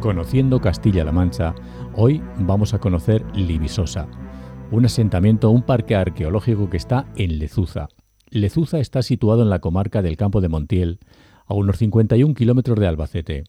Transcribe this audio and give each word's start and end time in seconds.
Conociendo 0.00 0.60
Castilla-La 0.60 1.10
Mancha, 1.10 1.56
hoy 1.92 2.22
vamos 2.38 2.72
a 2.72 2.78
conocer 2.78 3.24
Libisosa, 3.34 4.06
un 4.70 4.84
asentamiento, 4.84 5.50
un 5.50 5.62
parque 5.62 5.96
arqueológico 5.96 6.70
que 6.70 6.76
está 6.76 7.06
en 7.16 7.40
Lezuza. 7.40 7.88
Lezuza 8.30 8.78
está 8.78 9.02
situado 9.02 9.42
en 9.42 9.50
la 9.50 9.58
comarca 9.58 10.00
del 10.00 10.16
Campo 10.16 10.40
de 10.40 10.48
Montiel, 10.48 11.00
a 11.46 11.54
unos 11.54 11.78
51 11.78 12.32
kilómetros 12.34 12.78
de 12.78 12.86
Albacete. 12.86 13.44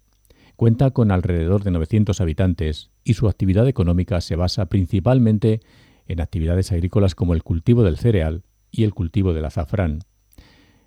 Cuenta 0.55 0.89
con 0.89 1.11
alrededor 1.11 1.63
de 1.63 1.69
900 1.69 2.19
habitantes 2.19 2.89
y 3.03 3.13
su 3.13 3.27
actividad 3.27 3.67
económica 3.67 4.19
se 4.19 4.35
basa 4.35 4.65
principalmente 4.65 5.59
en 6.07 6.19
actividades 6.19 6.71
agrícolas 6.71 7.13
como 7.13 7.35
el 7.35 7.43
cultivo 7.43 7.83
del 7.83 7.97
cereal 7.97 8.41
y 8.71 8.85
el 8.85 8.95
cultivo 8.95 9.33
del 9.33 9.45
azafrán. 9.45 9.99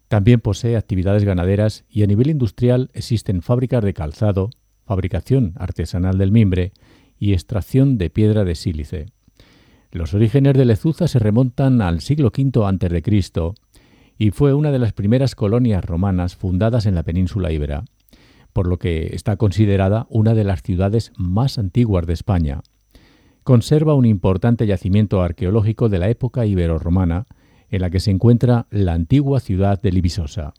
También 0.08 0.40
posee 0.40 0.76
actividades 0.76 1.22
ganaderas 1.24 1.84
y 1.88 2.02
a 2.02 2.06
nivel 2.08 2.30
industrial 2.30 2.90
existen 2.94 3.42
fábricas 3.42 3.84
de 3.84 3.94
calzado, 3.94 4.50
fabricación 4.92 5.54
artesanal 5.56 6.18
del 6.18 6.32
mimbre 6.32 6.72
y 7.18 7.32
extracción 7.32 7.96
de 7.96 8.10
piedra 8.10 8.44
de 8.44 8.54
sílice. 8.54 9.06
Los 9.90 10.12
orígenes 10.12 10.52
de 10.52 10.66
Lezuza 10.66 11.08
se 11.08 11.18
remontan 11.18 11.80
al 11.80 12.02
siglo 12.02 12.30
V 12.36 12.66
a.C. 12.66 13.54
y 14.18 14.30
fue 14.32 14.52
una 14.52 14.70
de 14.70 14.78
las 14.78 14.92
primeras 14.92 15.34
colonias 15.34 15.82
romanas 15.82 16.36
fundadas 16.36 16.84
en 16.84 16.94
la 16.94 17.04
península 17.04 17.50
íbera, 17.50 17.84
por 18.52 18.66
lo 18.66 18.78
que 18.78 19.14
está 19.14 19.38
considerada 19.38 20.06
una 20.10 20.34
de 20.34 20.44
las 20.44 20.62
ciudades 20.62 21.10
más 21.16 21.56
antiguas 21.56 22.06
de 22.06 22.12
España. 22.12 22.60
Conserva 23.44 23.94
un 23.94 24.04
importante 24.04 24.66
yacimiento 24.66 25.22
arqueológico 25.22 25.88
de 25.88 26.00
la 26.00 26.10
época 26.10 26.44
ibero-romana, 26.44 27.24
en 27.70 27.80
la 27.80 27.88
que 27.88 28.00
se 28.00 28.10
encuentra 28.10 28.66
la 28.70 28.92
antigua 28.92 29.40
ciudad 29.40 29.80
de 29.80 29.90
Libisosa. 29.90 30.52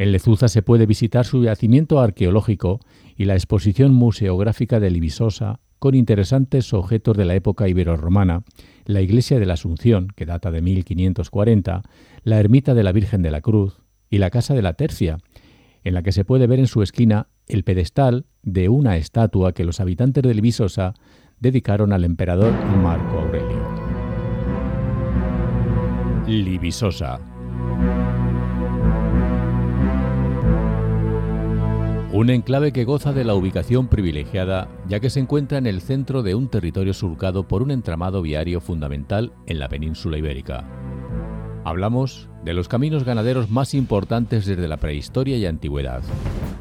En 0.00 0.12
Lezuza 0.12 0.48
se 0.48 0.62
puede 0.62 0.86
visitar 0.86 1.26
su 1.26 1.44
yacimiento 1.44 2.00
arqueológico 2.00 2.80
y 3.18 3.26
la 3.26 3.34
exposición 3.34 3.92
museográfica 3.92 4.80
de 4.80 4.88
Libisosa 4.88 5.60
con 5.78 5.94
interesantes 5.94 6.72
objetos 6.72 7.18
de 7.18 7.26
la 7.26 7.34
época 7.34 7.68
ibero-romana, 7.68 8.42
la 8.86 9.02
iglesia 9.02 9.38
de 9.38 9.44
la 9.44 9.54
Asunción, 9.54 10.08
que 10.16 10.24
data 10.24 10.50
de 10.50 10.62
1540, 10.62 11.82
la 12.22 12.40
ermita 12.40 12.72
de 12.72 12.82
la 12.82 12.92
Virgen 12.92 13.20
de 13.20 13.30
la 13.30 13.42
Cruz 13.42 13.82
y 14.08 14.16
la 14.16 14.30
casa 14.30 14.54
de 14.54 14.62
la 14.62 14.72
Tercia, 14.72 15.18
en 15.84 15.92
la 15.92 16.02
que 16.02 16.12
se 16.12 16.24
puede 16.24 16.46
ver 16.46 16.60
en 16.60 16.66
su 16.66 16.80
esquina 16.80 17.28
el 17.46 17.62
pedestal 17.62 18.24
de 18.42 18.70
una 18.70 18.96
estatua 18.96 19.52
que 19.52 19.64
los 19.64 19.80
habitantes 19.80 20.22
de 20.22 20.32
Libisosa 20.32 20.94
dedicaron 21.40 21.92
al 21.92 22.04
emperador 22.04 22.54
Marco 22.78 23.18
Aurelio. 23.18 23.68
Libisosa 26.26 27.20
Un 32.12 32.28
enclave 32.28 32.72
que 32.72 32.84
goza 32.84 33.12
de 33.12 33.22
la 33.22 33.34
ubicación 33.34 33.86
privilegiada 33.86 34.68
ya 34.88 34.98
que 34.98 35.10
se 35.10 35.20
encuentra 35.20 35.58
en 35.58 35.66
el 35.68 35.80
centro 35.80 36.24
de 36.24 36.34
un 36.34 36.48
territorio 36.48 36.92
surcado 36.92 37.46
por 37.46 37.62
un 37.62 37.70
entramado 37.70 38.20
viario 38.20 38.60
fundamental 38.60 39.32
en 39.46 39.60
la 39.60 39.68
península 39.68 40.18
ibérica. 40.18 40.68
Hablamos 41.64 42.28
de 42.44 42.52
los 42.52 42.66
caminos 42.66 43.04
ganaderos 43.04 43.48
más 43.48 43.74
importantes 43.74 44.44
desde 44.44 44.66
la 44.66 44.78
prehistoria 44.78 45.36
y 45.36 45.46
antigüedad. 45.46 46.02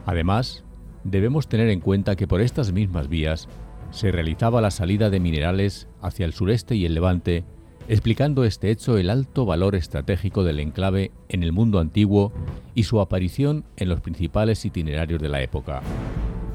Además, 0.05 0.63
debemos 1.03 1.49
tener 1.49 1.69
en 1.69 1.79
cuenta 1.79 2.15
que 2.15 2.27
por 2.27 2.41
estas 2.41 2.71
mismas 2.71 3.07
vías 3.07 3.47
se 3.89 4.11
realizaba 4.11 4.61
la 4.61 4.69
salida 4.69 5.09
de 5.09 5.19
minerales 5.19 5.87
hacia 5.99 6.27
el 6.27 6.33
sureste 6.33 6.75
y 6.75 6.85
el 6.85 6.93
levante 6.93 7.43
explicando 7.89 8.43
este 8.43 8.69
hecho 8.69 8.99
el 8.99 9.09
alto 9.09 9.47
valor 9.47 9.73
estratégico 9.73 10.43
del 10.43 10.59
enclave 10.59 11.11
en 11.27 11.41
el 11.41 11.51
mundo 11.51 11.79
antiguo 11.79 12.31
y 12.75 12.83
su 12.83 13.01
aparición 13.01 13.65
en 13.77 13.89
los 13.89 13.99
principales 13.99 14.63
itinerarios 14.63 15.19
de 15.19 15.27
la 15.27 15.41
época. 15.41 15.81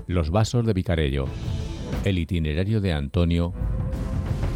Los 0.07 0.31
vasos 0.31 0.65
de 0.65 0.73
Vicarello, 0.73 1.27
el 2.05 2.21
itinerario 2.21 2.81
de 2.81 2.93
Antonio 2.93 3.53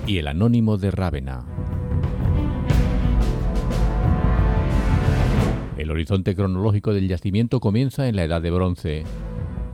y 0.07 0.19
el 0.19 0.29
anónimo 0.29 0.77
de 0.79 0.93
Rávena. 0.93 1.45
El 5.77 5.91
horizonte 5.91 6.37
cronológico 6.37 6.95
del 6.95 7.09
yacimiento 7.09 7.59
comienza 7.59 8.07
en 8.07 8.15
la 8.15 8.23
Edad 8.23 8.41
de 8.41 8.53
Bronce, 8.53 9.03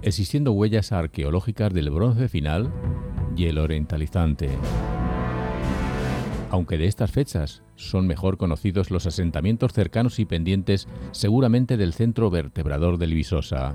existiendo 0.00 0.52
huellas 0.52 0.90
arqueológicas 0.90 1.74
del 1.74 1.90
bronce 1.90 2.28
final 2.28 2.72
y 3.36 3.44
el 3.44 3.58
orientalizante 3.58 4.48
aunque 6.50 6.78
de 6.78 6.86
estas 6.86 7.10
fechas 7.10 7.62
son 7.76 8.06
mejor 8.06 8.36
conocidos 8.36 8.90
los 8.90 9.06
asentamientos 9.06 9.72
cercanos 9.72 10.18
y 10.18 10.24
pendientes 10.24 10.88
seguramente 11.12 11.76
del 11.76 11.92
centro 11.92 12.30
vertebrador 12.30 12.98
del 12.98 13.12
Ibisosa. 13.12 13.74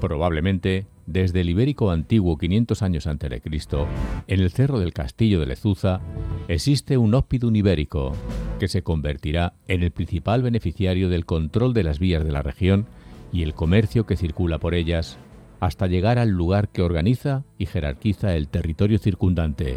Probablemente, 0.00 0.86
desde 1.06 1.40
el 1.40 1.50
Ibérico 1.50 1.90
antiguo 1.90 2.38
500 2.38 2.82
años 2.82 3.06
antes 3.06 3.30
de 3.30 3.40
Cristo, 3.40 3.86
en 4.26 4.40
el 4.40 4.50
cerro 4.50 4.78
del 4.78 4.92
castillo 4.92 5.40
de 5.40 5.46
Lezuza, 5.46 6.00
existe 6.46 6.96
un 6.96 7.14
ópidum 7.14 7.56
ibérico, 7.56 8.12
que 8.60 8.68
se 8.68 8.82
convertirá 8.82 9.54
en 9.66 9.82
el 9.82 9.90
principal 9.90 10.42
beneficiario 10.42 11.08
del 11.08 11.26
control 11.26 11.74
de 11.74 11.82
las 11.82 11.98
vías 11.98 12.24
de 12.24 12.32
la 12.32 12.42
región 12.42 12.86
y 13.32 13.42
el 13.42 13.54
comercio 13.54 14.06
que 14.06 14.16
circula 14.16 14.58
por 14.58 14.74
ellas, 14.74 15.18
hasta 15.60 15.86
llegar 15.86 16.18
al 16.18 16.30
lugar 16.30 16.68
que 16.68 16.82
organiza 16.82 17.44
y 17.58 17.66
jerarquiza 17.66 18.36
el 18.36 18.48
territorio 18.48 18.98
circundante. 18.98 19.76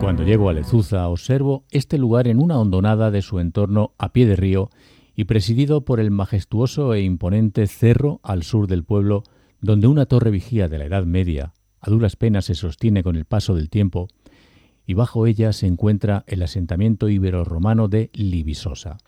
Cuando 0.00 0.22
llego 0.22 0.48
a 0.48 0.52
Lezuza 0.52 1.08
observo 1.08 1.64
este 1.70 1.98
lugar 1.98 2.28
en 2.28 2.38
una 2.38 2.58
hondonada 2.58 3.10
de 3.10 3.22
su 3.22 3.40
entorno 3.40 3.94
a 3.98 4.12
pie 4.12 4.26
de 4.26 4.36
río 4.36 4.70
y 5.14 5.24
presidido 5.24 5.84
por 5.84 6.00
el 6.00 6.10
majestuoso 6.10 6.94
e 6.94 7.02
imponente 7.02 7.66
cerro 7.66 8.20
al 8.22 8.42
sur 8.42 8.66
del 8.66 8.84
pueblo, 8.84 9.24
donde 9.60 9.86
una 9.86 10.06
torre 10.06 10.30
vigía 10.30 10.68
de 10.68 10.78
la 10.78 10.84
Edad 10.84 11.04
Media 11.04 11.54
a 11.80 11.90
duras 11.90 12.16
penas 12.16 12.46
se 12.46 12.54
sostiene 12.54 13.02
con 13.02 13.16
el 13.16 13.24
paso 13.24 13.54
del 13.54 13.70
tiempo, 13.70 14.08
y 14.86 14.94
bajo 14.94 15.26
ella 15.26 15.52
se 15.52 15.66
encuentra 15.66 16.24
el 16.26 16.42
asentamiento 16.42 17.08
ibero-romano 17.08 17.88
de 17.88 18.10
Libisosa. 18.12 18.98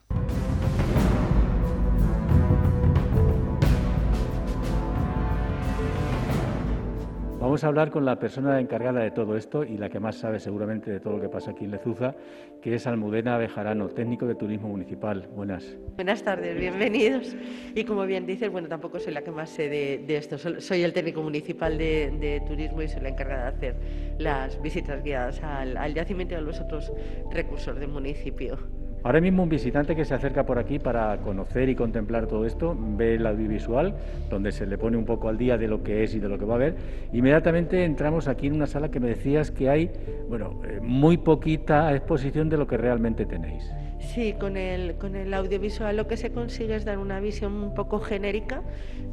Vamos 7.58 7.64
a 7.64 7.69
hablar 7.70 7.91
con 7.91 8.04
la 8.04 8.20
persona 8.20 8.60
encargada 8.60 9.00
de 9.00 9.10
todo 9.10 9.36
esto 9.36 9.64
y 9.64 9.78
la 9.78 9.88
que 9.88 9.98
más 9.98 10.14
sabe 10.14 10.38
seguramente 10.38 10.92
de 10.92 11.00
todo 11.00 11.14
lo 11.14 11.20
que 11.20 11.28
pasa 11.28 11.50
aquí 11.50 11.64
en 11.64 11.72
Lezuza, 11.72 12.14
que 12.62 12.76
es 12.76 12.86
Almudena 12.86 13.36
Bejarano, 13.36 13.88
técnico 13.88 14.28
de 14.28 14.36
turismo 14.36 14.69
municipal. 14.69 15.26
Buenas. 15.34 15.76
Buenas 15.96 16.22
tardes, 16.22 16.56
bienvenidos. 16.56 17.34
Y 17.74 17.82
como 17.82 18.06
bien 18.06 18.26
dices, 18.26 18.48
bueno, 18.52 18.69
tampoco 18.69 19.00
soy 19.00 19.12
la 19.12 19.22
que 19.22 19.32
más 19.32 19.50
sé 19.50 19.69
de, 19.69 20.16
esto, 20.16 20.38
soy 20.38 20.84
el 20.84 20.92
técnico 20.92 21.20
municipal 21.20 21.76
de, 21.76 22.41
turismo 22.46 22.80
y 22.80 22.86
soy 22.86 23.00
la 23.00 23.08
encargada 23.08 23.50
de 23.50 23.56
hacer 23.56 23.76
las 24.19 24.62
visitas 24.62 25.02
guiadas 25.02 25.42
al, 25.42 25.76
al 25.76 25.94
yacimiento 25.94 26.34
y 26.34 26.36
a 26.36 26.40
los 26.40 26.60
otros 26.60 26.92
recursos 27.32 27.76
del 27.76 27.88
municipio. 27.88 28.78
Ahora 29.04 29.20
mismo 29.20 29.44
un 29.44 29.48
visitante 29.48 29.94
que 29.94 30.04
se 30.04 30.14
acerca 30.14 30.44
por 30.44 30.59
aquí 30.59 30.78
para 30.78 31.16
conocer 31.19 31.69
y 31.69 31.76
contemplar 31.76 32.26
todo 32.26 32.44
esto 32.44 32.76
ve 32.78 33.14
el 33.14 33.26
audiovisual, 33.26 33.94
donde 34.28 34.50
se 34.50 34.66
le 34.66 34.76
pone 34.76 34.97
un 34.97 35.04
poco 35.04 35.28
al 35.28 35.38
día 35.38 35.56
de 35.56 35.69
lo 35.69 35.82
que 35.82 36.03
es 36.03 36.14
y 36.14 36.20
de 36.20 36.28
lo 36.28 36.38
que 36.38 36.44
va 36.44 36.56
a 36.56 36.59
ver. 36.59 36.75
Inmediatamente 37.12 37.84
entramos 37.84 38.26
aquí 38.26 38.48
en 38.48 38.54
una 38.54 38.66
sala 38.66 38.91
que 38.91 38.98
me 38.98 39.08
decías 39.08 39.50
que 39.53 39.70
hay, 39.70 39.91
bueno, 40.28 40.60
eh, 40.69 40.81
muy 40.82 41.16
poquita 41.16 41.94
exposición 41.94 42.48
de 42.48 42.56
lo 42.56 42.66
que 42.66 42.76
realmente 42.76 43.25
tenéis. 43.25 43.70
Sí, 44.00 44.34
con 44.38 44.56
el, 44.56 44.94
con 44.94 45.16
el 45.16 45.34
audiovisual 45.34 45.97
lo 45.97 46.06
que 46.06 46.16
se 46.16 46.31
consigue 46.31 46.76
es 46.76 46.84
dar 46.84 46.98
una 46.98 47.20
visión 47.20 47.53
un 47.53 47.75
poco 47.75 47.98
genérica 47.98 48.62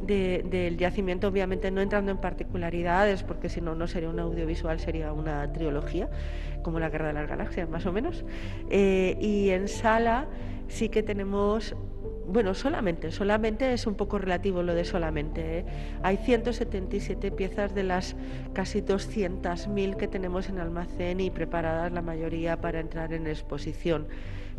del 0.05 0.77
yacimiento, 0.77 1.27
obviamente 1.27 1.71
no 1.71 1.81
entrando 1.81 2.11
en 2.11 2.17
particularidades, 2.17 3.23
porque 3.23 3.49
si 3.49 3.61
no, 3.61 3.73
no 3.75 3.87
sería 3.87 4.09
un 4.09 4.19
audiovisual, 4.19 4.79
sería 4.79 5.11
una 5.11 5.51
trilogía, 5.51 6.07
como 6.65 6.79
la 6.79 6.89
Guerra 6.89 7.09
de 7.09 7.13
las 7.13 7.29
Galaxias, 7.29 7.69
más 7.69 7.85
o 7.85 7.93
menos. 7.93 8.25
Eh, 8.71 9.19
y 9.21 9.51
en 9.51 9.67
sala 9.67 10.25
sí 10.67 10.89
que 10.89 11.03
tenemos 11.03 11.75
bueno, 12.27 12.55
solamente, 12.55 13.11
solamente 13.11 13.71
es 13.71 13.85
un 13.85 13.93
poco 13.93 14.17
relativo 14.17 14.63
lo 14.63 14.73
de 14.73 14.83
solamente. 14.83 15.59
¿eh? 15.59 15.65
Hay 16.01 16.17
177 16.17 17.29
piezas 17.29 17.75
de 17.75 17.83
las 17.83 18.15
casi 18.53 18.81
200.000 18.81 19.95
que 19.95 20.07
tenemos 20.07 20.49
en 20.49 20.57
almacén 20.57 21.19
y 21.19 21.29
preparadas 21.29 21.91
la 21.91 22.01
mayoría 22.01 22.59
para 22.59 22.79
entrar 22.79 23.13
en 23.13 23.27
exposición. 23.27 24.07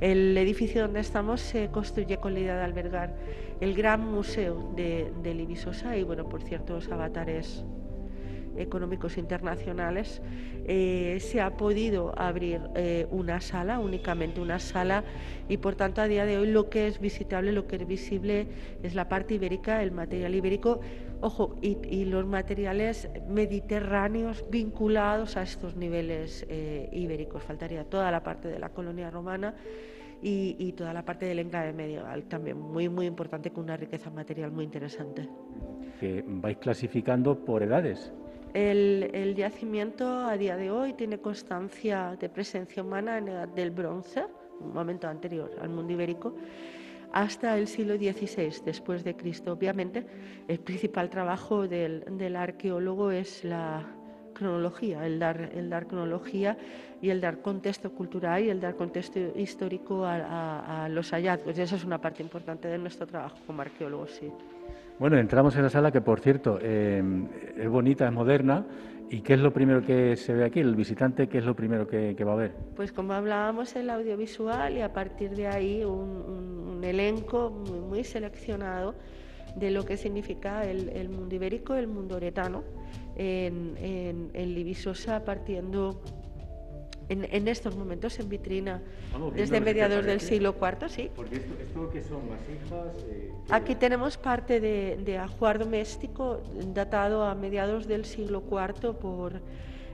El 0.00 0.38
edificio 0.38 0.82
donde 0.82 1.00
estamos 1.00 1.40
se 1.40 1.70
construye 1.70 2.18
con 2.18 2.34
la 2.34 2.40
idea 2.40 2.56
de 2.56 2.62
albergar 2.62 3.16
el 3.60 3.74
gran 3.74 4.00
museo 4.12 4.72
de, 4.76 5.12
de 5.24 5.34
Libisosa 5.34 5.96
y, 5.96 6.04
bueno, 6.04 6.28
por 6.28 6.44
ciertos 6.44 6.88
avatares 6.92 7.64
económicos 8.58 9.18
internacionales, 9.18 10.20
eh, 10.68 11.18
se 11.20 11.40
ha 11.40 11.56
podido 11.56 12.12
abrir 12.18 12.60
eh, 12.74 13.06
una 13.10 13.40
sala, 13.40 13.78
únicamente 13.78 14.40
una 14.40 14.58
sala, 14.58 15.04
y 15.48 15.58
por 15.58 15.76
tanto 15.76 16.00
a 16.00 16.08
día 16.08 16.26
de 16.26 16.38
hoy 16.38 16.48
lo 16.50 16.68
que 16.68 16.88
es 16.88 16.98
visitable, 16.98 17.52
lo 17.52 17.68
que 17.68 17.76
es 17.76 17.86
visible 17.86 18.48
es 18.82 18.94
la 18.94 19.08
parte 19.08 19.34
ibérica, 19.34 19.82
el 19.82 19.92
material 19.92 20.34
ibérico, 20.34 20.80
ojo, 21.20 21.56
y, 21.62 22.04
los 22.06 22.26
materiales 22.26 23.08
mediterráneos 23.28 24.44
vinculados 24.50 25.36
a 25.36 25.42
estos 25.42 25.76
niveles 25.76 26.44
eh, 26.48 26.88
ibéricos. 26.92 27.42
Faltaría 27.42 27.84
toda 27.84 28.10
la 28.10 28.22
parte 28.22 28.48
de 28.48 28.58
la 28.58 28.70
colonia 28.70 29.10
romana. 29.10 29.54
Y, 30.22 30.72
toda 30.72 30.92
la 30.92 31.04
parte 31.04 31.26
del 31.26 31.38
enclave 31.38 31.72
medieval 31.72 32.24
también 32.24 32.58
muy 32.58 32.88
muy 32.88 33.06
importante 33.06 33.50
con 33.50 33.64
una 33.64 33.76
riqueza 33.76 34.10
material 34.10 34.50
muy 34.50 34.64
interesante. 34.64 35.28
que 36.00 36.24
vais 36.26 36.56
clasificando 36.56 37.44
por 37.44 37.62
edades. 37.62 38.12
El, 38.56 39.34
yacimiento 39.36 40.06
a 40.06 40.34
día 40.38 40.56
de 40.56 40.70
hoy 40.70 40.94
tiene 40.94 41.18
constancia 41.18 42.16
de 42.18 42.30
presencia 42.30 42.82
humana 42.82 43.18
en 43.18 43.28
edad 43.28 43.48
del 43.48 43.70
bronce, 43.70 44.24
un 44.60 44.72
momento 44.72 45.06
anterior 45.06 45.50
al 45.60 45.68
mundo 45.68 45.92
ibérico, 45.92 46.34
hasta 47.12 47.58
el 47.58 47.68
siglo 47.68 47.96
XVI 47.96 48.64
después 48.64 49.04
de 49.04 49.14
Cristo. 49.14 49.52
Obviamente, 49.52 50.06
el 50.48 50.58
principal 50.60 51.10
trabajo 51.10 51.68
del, 51.68 52.02
del 52.16 52.34
arqueólogo 52.34 53.10
es 53.10 53.44
la 53.44 53.84
cronología, 54.32 55.04
el 55.06 55.18
dar, 55.18 55.50
el 55.54 55.68
dar 55.68 55.86
cronología 55.86 56.56
y 57.02 57.10
el 57.10 57.20
dar 57.20 57.42
contexto 57.42 57.92
cultural 57.92 58.42
y 58.42 58.48
el 58.48 58.62
dar 58.62 58.74
contexto 58.74 59.20
histórico 59.36 60.06
a, 60.06 60.88
los 60.90 61.10
hallazgos. 61.10 61.58
Y 61.58 61.60
eso 61.60 61.76
es 61.76 61.84
una 61.84 62.00
parte 62.00 62.22
importante 62.22 62.68
de 62.68 62.78
nuestro 62.78 63.06
trabajo 63.06 63.36
como 63.46 63.60
arqueólogos, 63.60 64.12
sí. 64.12 64.32
Bueno, 64.98 65.18
entramos 65.18 65.54
en 65.56 65.62
la 65.62 65.68
sala 65.68 65.92
que, 65.92 66.00
por 66.00 66.20
cierto, 66.20 66.58
eh, 66.62 67.02
es 67.56 67.68
bonita, 67.68 68.06
es 68.06 68.12
moderna. 68.12 68.64
¿Y 69.10 69.20
qué 69.20 69.34
es 69.34 69.40
lo 69.40 69.52
primero 69.52 69.82
que 69.82 70.16
se 70.16 70.32
ve 70.32 70.44
aquí? 70.44 70.60
El 70.60 70.74
visitante, 70.74 71.28
¿qué 71.28 71.38
es 71.38 71.44
lo 71.44 71.54
primero 71.54 71.86
que, 71.86 72.14
va 72.24 72.32
a 72.32 72.36
ver? 72.36 72.54
Pues 72.74 72.92
como 72.92 73.12
hablábamos, 73.12 73.76
el 73.76 73.90
audiovisual 73.90 74.76
y 74.76 74.80
a 74.80 74.92
partir 74.92 75.36
de 75.36 75.46
ahí 75.46 75.84
un, 75.84 76.80
elenco 76.82 77.50
muy, 77.50 77.80
muy, 77.80 78.04
seleccionado 78.04 78.94
de 79.54 79.70
lo 79.70 79.84
que 79.84 79.96
significa 79.96 80.64
el, 80.64 80.88
el 80.90 81.08
mundo 81.08 81.34
ibérico, 81.34 81.74
el 81.74 81.88
mundo 81.88 82.16
oretano 82.16 82.64
en, 83.16 83.76
en, 83.78 84.30
en 84.34 84.54
Libisosa 84.54 85.24
partiendo 85.24 86.00
en, 87.08 87.48
estos 87.48 87.76
momentos 87.76 88.18
en 88.18 88.28
vitrina 88.28 88.82
desde 89.34 89.60
mediados 89.60 90.04
del 90.04 90.20
siglo 90.20 90.54
IV, 90.60 90.88
sí. 90.88 91.10
Porque 91.14 91.36
esto, 91.36 91.54
esto 91.60 91.90
que 91.90 92.02
son 92.02 92.28
vasijas. 92.28 93.04
Eh, 93.08 93.32
Aquí 93.50 93.74
tenemos 93.74 94.16
parte 94.16 94.60
de, 94.60 94.98
de, 95.04 95.18
ajuar 95.18 95.58
doméstico 95.58 96.40
datado 96.74 97.24
a 97.24 97.34
mediados 97.34 97.86
del 97.86 98.04
siglo 98.04 98.42
IV 98.50 98.94
por 98.94 99.40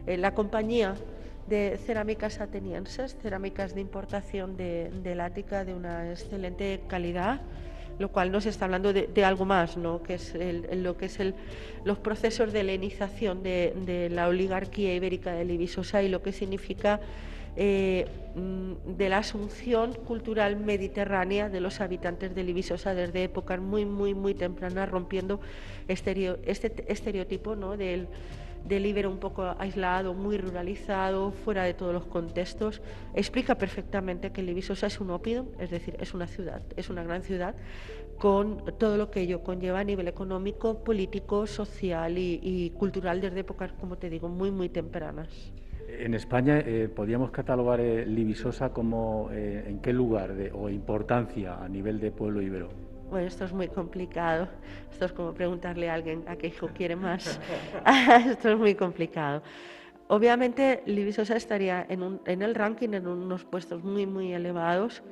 eh, 0.06 0.16
la 0.16 0.34
compañía 0.34 0.94
de 1.48 1.78
cerámicas 1.84 2.40
atenienses, 2.40 3.16
cerámicas 3.20 3.74
de 3.74 3.80
importación 3.80 4.56
de, 4.56 4.90
del 5.02 5.20
Ática 5.20 5.64
de 5.64 5.74
una 5.74 6.10
excelente 6.10 6.80
calidad 6.86 7.40
lo 7.98 8.08
cual 8.10 8.32
nos 8.32 8.46
está 8.46 8.64
hablando 8.64 8.92
de, 8.92 9.24
algo 9.24 9.44
más, 9.44 9.76
¿no? 9.76 10.02
que 10.02 10.14
es 10.14 10.36
lo 10.74 10.96
que 10.96 11.06
es 11.06 11.20
el, 11.20 11.34
los 11.84 11.98
procesos 11.98 12.52
de 12.52 12.60
helenización 12.60 13.42
de, 13.42 14.08
la 14.10 14.28
oligarquía 14.28 14.94
ibérica 14.94 15.32
de 15.32 15.44
Libisosa 15.44 16.02
y 16.02 16.08
lo 16.08 16.22
que 16.22 16.32
significa 16.32 17.00
eh, 17.56 18.06
mm, 18.34 18.96
de 18.96 19.08
la 19.08 19.18
asunción 19.18 19.92
cultural 19.92 20.56
mediterránea 20.56 21.48
de 21.48 21.60
los 21.60 21.80
habitantes 21.80 22.34
de 22.34 22.44
Libisosa 22.44 22.94
desde 22.94 23.24
épocas 23.24 23.60
muy, 23.60 23.84
muy, 23.84 24.14
muy 24.14 24.34
tempranas, 24.34 24.88
rompiendo 24.88 25.40
este 25.88 26.84
estereotipo 26.88 27.56
¿no? 27.56 27.76
del 27.76 28.08
del 28.64 28.86
Ibero 28.86 29.10
un 29.10 29.18
poco 29.18 29.54
aislado, 29.58 30.14
muy 30.14 30.38
ruralizado, 30.38 31.32
fuera 31.32 31.64
de 31.64 31.74
todos 31.74 31.92
los 31.92 32.06
contextos, 32.06 32.82
explica 33.14 33.56
perfectamente 33.56 34.30
que 34.30 34.42
Libisosa 34.42 34.86
es 34.86 35.00
un 35.00 35.10
ópido, 35.10 35.46
es 35.58 35.70
decir, 35.70 35.96
es 36.00 36.14
una 36.14 36.26
ciudad, 36.26 36.62
es 36.76 36.90
una 36.90 37.02
gran 37.02 37.22
ciudad, 37.22 37.54
con 38.18 38.64
todo 38.78 38.96
lo 38.96 39.10
que 39.10 39.20
ello 39.20 39.42
conlleva 39.42 39.80
a 39.80 39.84
nivel 39.84 40.06
económico, 40.08 40.84
político, 40.84 41.46
social 41.46 42.16
y, 42.18 42.70
cultural 42.78 43.20
desde 43.20 43.40
épocas, 43.40 43.72
como 43.72 43.96
te 43.98 44.10
digo, 44.10 44.28
muy, 44.28 44.50
muy 44.50 44.68
tempranas. 44.68 45.52
En 45.88 46.14
España, 46.14 46.58
eh, 46.60 46.88
¿podríamos 46.94 47.30
catalogar 47.30 47.80
eh, 47.80 48.06
Libisosa 48.06 48.72
como 48.72 49.28
eh, 49.32 49.64
en 49.66 49.80
qué 49.80 49.92
lugar 49.92 50.32
o 50.54 50.68
importancia 50.70 51.62
a 51.62 51.68
nivel 51.68 52.00
de 52.00 52.12
pueblo 52.12 52.40
ibero? 52.40 52.91
Bueno, 53.12 53.26
esto 53.26 53.44
es 53.44 53.52
muy 53.52 53.68
complicado. 53.68 54.48
Esto 54.90 55.04
es 55.04 55.12
como 55.12 55.34
preguntarle 55.34 55.90
a 55.90 55.94
alguien 55.94 56.24
a 56.26 56.36
qué 56.36 56.46
hijo 56.46 56.68
quiere 56.68 56.96
más. 56.96 57.38
esto 58.26 58.48
es 58.48 58.58
muy 58.58 58.74
complicado. 58.74 59.42
Obviamente, 60.08 60.82
Libisosa 60.86 61.36
estaría 61.36 61.84
en, 61.90 62.20
en, 62.24 62.40
el 62.40 62.54
ranking 62.54 62.94
en 62.94 63.06
unos 63.06 63.44
puestos 63.44 63.84
muy, 63.84 64.06
muy 64.06 64.32
elevados 64.32 65.02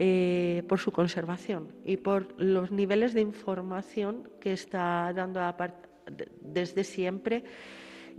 eh, 0.00 0.64
por 0.68 0.80
su 0.80 0.90
conservación 0.90 1.68
y 1.84 1.98
por 1.98 2.34
los 2.42 2.72
niveles 2.72 3.14
de 3.14 3.20
información 3.20 4.28
que 4.40 4.52
está 4.52 5.12
dando 5.14 5.40
desde 6.40 6.82
siempre 6.82 7.44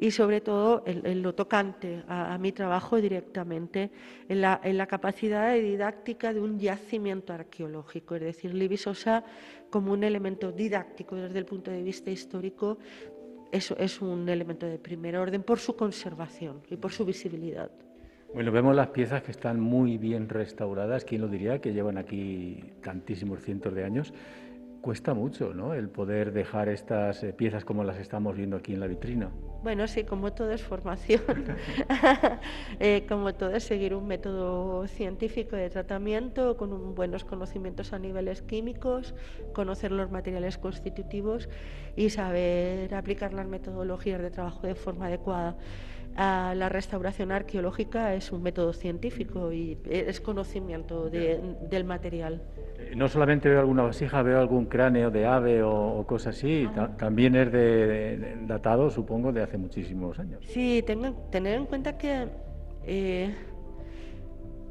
y 0.01 0.11
sobre 0.11 0.39
todo 0.39 0.83
en, 0.85 1.21
lo 1.21 1.35
tocante 1.35 2.03
a, 2.07 2.37
mi 2.37 2.53
trabajo 2.53 3.01
directamente, 3.01 3.91
en 4.29 4.41
la, 4.41 4.61
en 4.63 4.77
la, 4.77 4.87
capacidad 4.87 5.51
de 5.51 5.61
didáctica 5.61 6.33
de 6.33 6.39
un 6.39 6.57
yacimiento 6.57 7.33
arqueológico, 7.33 8.15
es 8.15 8.21
decir, 8.21 8.53
Libisosa 8.53 9.25
como 9.69 9.91
un 9.91 10.03
elemento 10.03 10.51
didáctico 10.53 11.15
desde 11.15 11.39
el 11.39 11.45
punto 11.45 11.69
de 11.69 11.83
vista 11.83 12.09
histórico 12.09 12.77
eso 13.51 13.75
es 13.77 14.01
un 14.01 14.29
elemento 14.29 14.67
de 14.67 14.77
primer 14.77 15.17
orden 15.17 15.43
por 15.43 15.59
su 15.59 15.75
conservación 15.75 16.61
y 16.69 16.77
por 16.77 16.91
su 16.91 17.03
visibilidad. 17.03 17.71
Bueno, 18.33 18.51
vemos 18.51 18.75
las 18.75 18.89
piezas 18.89 19.23
que 19.23 19.31
están 19.31 19.59
muy 19.59 19.97
bien 19.97 20.29
restauradas, 20.29 21.03
¿quién 21.03 21.21
lo 21.21 21.27
diría? 21.27 21.59
Que 21.59 21.73
llevan 21.73 21.97
aquí 21.97 22.63
tantísimos 22.83 23.41
cientos 23.41 23.73
de 23.73 23.83
años. 23.83 24.13
Cuesta 24.81 25.13
mucho, 25.13 25.53
¿no? 25.53 25.73
El 25.73 25.89
poder 25.89 26.31
dejar 26.31 26.69
estas 26.69 27.21
eh, 27.23 27.33
piezas 27.33 27.65
como 27.65 27.83
las 27.83 27.97
estamos 27.97 28.37
viendo 28.37 28.55
aquí 28.55 28.73
en 28.73 28.79
la 28.79 28.87
vitrina. 28.87 29.29
Bueno, 29.61 29.87
sí, 29.87 30.05
como 30.05 30.31
todo 30.31 30.51
es 30.51 30.63
formación, 30.63 31.21
eh, 32.79 33.05
como 33.09 33.33
todo 33.35 33.51
es 33.51 33.65
seguir 33.65 33.93
un 33.93 34.07
método 34.07 34.87
científico 34.87 35.57
de 35.57 35.69
tratamiento 35.69 36.55
con 36.55 36.95
buenos 36.95 37.25
conocimientos 37.25 37.91
a 37.91 37.99
niveles 37.99 38.41
químicos, 38.41 39.15
conocer 39.53 39.91
los 39.91 40.11
materiales 40.11 40.57
constitutivos 40.57 41.49
y 41.97 42.09
saber 42.09 42.95
aplicar 42.95 43.33
las 43.33 43.47
metodologías 43.47 44.21
de 44.21 44.31
trabajo 44.31 44.65
de 44.65 44.75
forma 44.75 45.07
adecuada 45.07 45.57
la 46.19 46.67
restauración 46.67 47.31
arqueológica 47.31 48.13
es 48.13 48.31
un 48.31 48.43
método 48.43 48.73
científico 48.73 49.53
y 49.53 49.77
es 49.89 50.19
conocimiento 50.19 51.09
del 51.09 51.83
material. 51.85 52.41
Eh, 52.77 52.93
no 52.95 53.07
solamente 53.07 53.47
veo 53.47 53.59
alguna 53.59 53.83
vasija, 53.83 54.21
veo 54.21 54.39
algún 54.39 54.65
cráneo 54.65 55.11
de 55.11 55.25
ave 55.25 55.63
o, 55.63 56.05
cosas 56.05 56.35
así, 56.35 56.67
también 56.97 57.35
es 57.35 57.51
de, 57.51 58.37
datado, 58.41 58.89
supongo, 58.89 59.31
de 59.31 59.43
hace 59.43 59.57
muchísimos 59.57 60.19
años. 60.19 60.43
Sí, 60.45 60.83
tengan, 60.85 61.15
tener 61.31 61.55
en 61.55 61.65
cuenta 61.65 61.97
que 61.97 62.27
eh, 62.85 63.33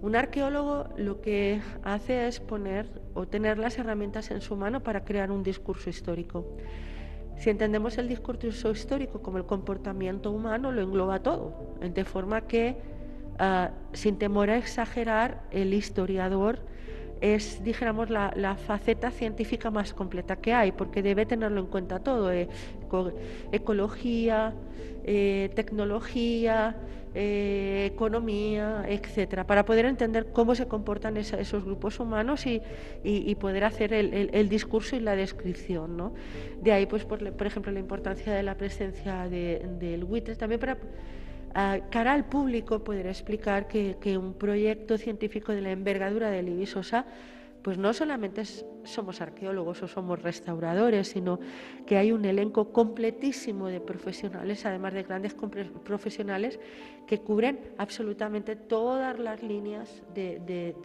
un 0.03 0.17
arqueólogo 0.17 0.89
lo 0.97 1.23
que 1.23 1.61
hace 1.83 2.29
es 2.29 2.41
poner 2.41 2.87
o 3.15 3.27
tener 3.27 3.59
las 3.59 3.79
herramientas 3.79 4.31
en 4.31 4.43
su 4.43 4.55
mano 4.55 4.83
para 4.83 5.03
crear 5.03 5.31
un 5.31 5.43
discurso 5.43 5.89
histórico. 5.89 6.45
Si 7.39 7.51
entendemos 7.51 7.99
el 7.99 8.09
discurso 8.09 8.71
histórico 8.71 9.23
como 9.23 9.39
el 9.39 9.47
comportamiento 9.47 10.33
humano, 10.33 10.73
lo 10.73 10.83
engloba 10.83 11.23
todo, 11.23 11.77
de 11.81 12.05
forma 12.05 12.43
que, 12.43 12.77
ah, 13.39 13.71
sin 13.93 14.19
temor 14.19 14.51
a 14.51 14.57
exagerar, 14.57 15.43
el 15.53 15.73
historiador 15.73 16.59
es, 17.21 17.63
dijéramos, 17.63 18.11
la, 18.11 18.57
faceta 18.67 19.11
científica 19.11 19.71
más 19.71 19.95
completa 19.95 20.37
que 20.37 20.53
hay, 20.53 20.73
porque 20.73 21.03
debe 21.03 21.27
tenerlo 21.27 21.61
en 21.61 21.67
cuenta 21.67 21.99
todo, 22.01 22.33
eh, 22.33 22.49
ecología, 23.53 24.55
eh, 25.05 25.51
tecnología, 25.55 26.77
eh, 27.15 27.91
economía, 27.93 28.85
etcétera, 28.87 29.47
para 29.47 29.65
poder 29.65 29.87
entender 29.87 30.27
cómo 30.33 30.55
se 30.55 30.69
comportan 30.69 31.17
esos 31.17 31.65
grupos 31.65 31.99
humanos 32.01 32.45
y, 32.47 33.35
poder 33.37 33.65
hacer 33.65 33.93
el, 33.93 34.49
discurso 34.49 34.97
y 34.97 35.01
la 35.01 35.17
descripción. 35.17 35.97
¿no? 35.97 36.13
De 36.63 36.73
ahí, 36.73 36.87
pues, 36.87 37.05
por, 37.05 37.47
ejemplo, 37.47 37.73
la 37.73 37.81
importancia 37.81 38.33
de 38.33 38.43
la 38.43 38.57
presencia 38.57 39.29
del 39.29 40.05
buitre, 40.05 40.37
también 40.37 40.61
para 40.61 40.77
cara 41.53 42.13
al 42.13 42.27
público 42.27 42.85
poder 42.85 43.07
explicar 43.07 43.69
que, 43.69 44.19
un 44.19 44.35
proyecto 44.35 44.99
científico 44.99 45.53
de 45.53 45.63
la 45.63 45.71
envergadura 45.71 46.31
de 46.31 46.43
Libisosa 46.43 47.07
pues 47.63 47.77
no 47.77 47.93
solamente 47.93 48.45
somos 48.85 49.21
arqueólogos 49.21 49.83
o 49.83 49.89
somos 49.89 50.23
restauradores, 50.23 51.09
sino 51.09 51.41
que 51.87 51.97
hay 51.99 52.13
un 52.13 52.25
elenco 52.25 52.73
completísimo 52.73 53.67
de 53.67 53.81
profesionales, 53.81 54.65
además 54.65 54.95
de 54.95 55.03
grandes 55.03 55.35
profesionales, 55.35 56.61
que 57.07 57.19
cubren 57.21 57.59
absolutamente 57.77 58.55
todas 58.55 59.19
las 59.19 59.43
líneas 59.43 60.03
de, 60.15 60.81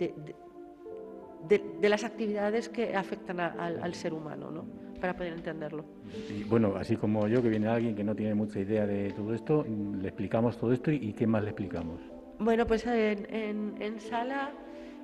las 1.82 2.03
actividades 2.03 2.70
que 2.70 2.96
afectan 2.96 3.39
al 3.39 3.93
ser 3.93 4.13
humano. 4.13 4.51
¿no? 4.51 4.83
Para 5.03 5.17
poder 5.17 5.33
entenderlo. 5.33 5.83
Y 6.29 6.45
bueno, 6.45 6.77
así 6.77 6.95
como 6.95 7.27
yo, 7.27 7.41
que 7.41 7.50
viene 7.50 7.67
alguien 7.67 7.93
que 7.93 8.05
no 8.05 8.15
tiene 8.15 8.36
mucha 8.36 8.62
idea 8.62 8.88
de 8.88 9.12
todo 9.12 9.33
esto, 9.33 9.65
le 9.67 10.07
explicamos 10.07 10.57
todo 10.57 10.72
esto 10.72 10.91
y, 10.91 11.12
¿qué 11.12 11.27
más 11.27 11.43
le 11.43 11.50
explicamos? 11.50 12.00
Bueno, 12.39 12.65
pues 12.65 12.88
en, 12.88 14.00
sala 14.00 14.53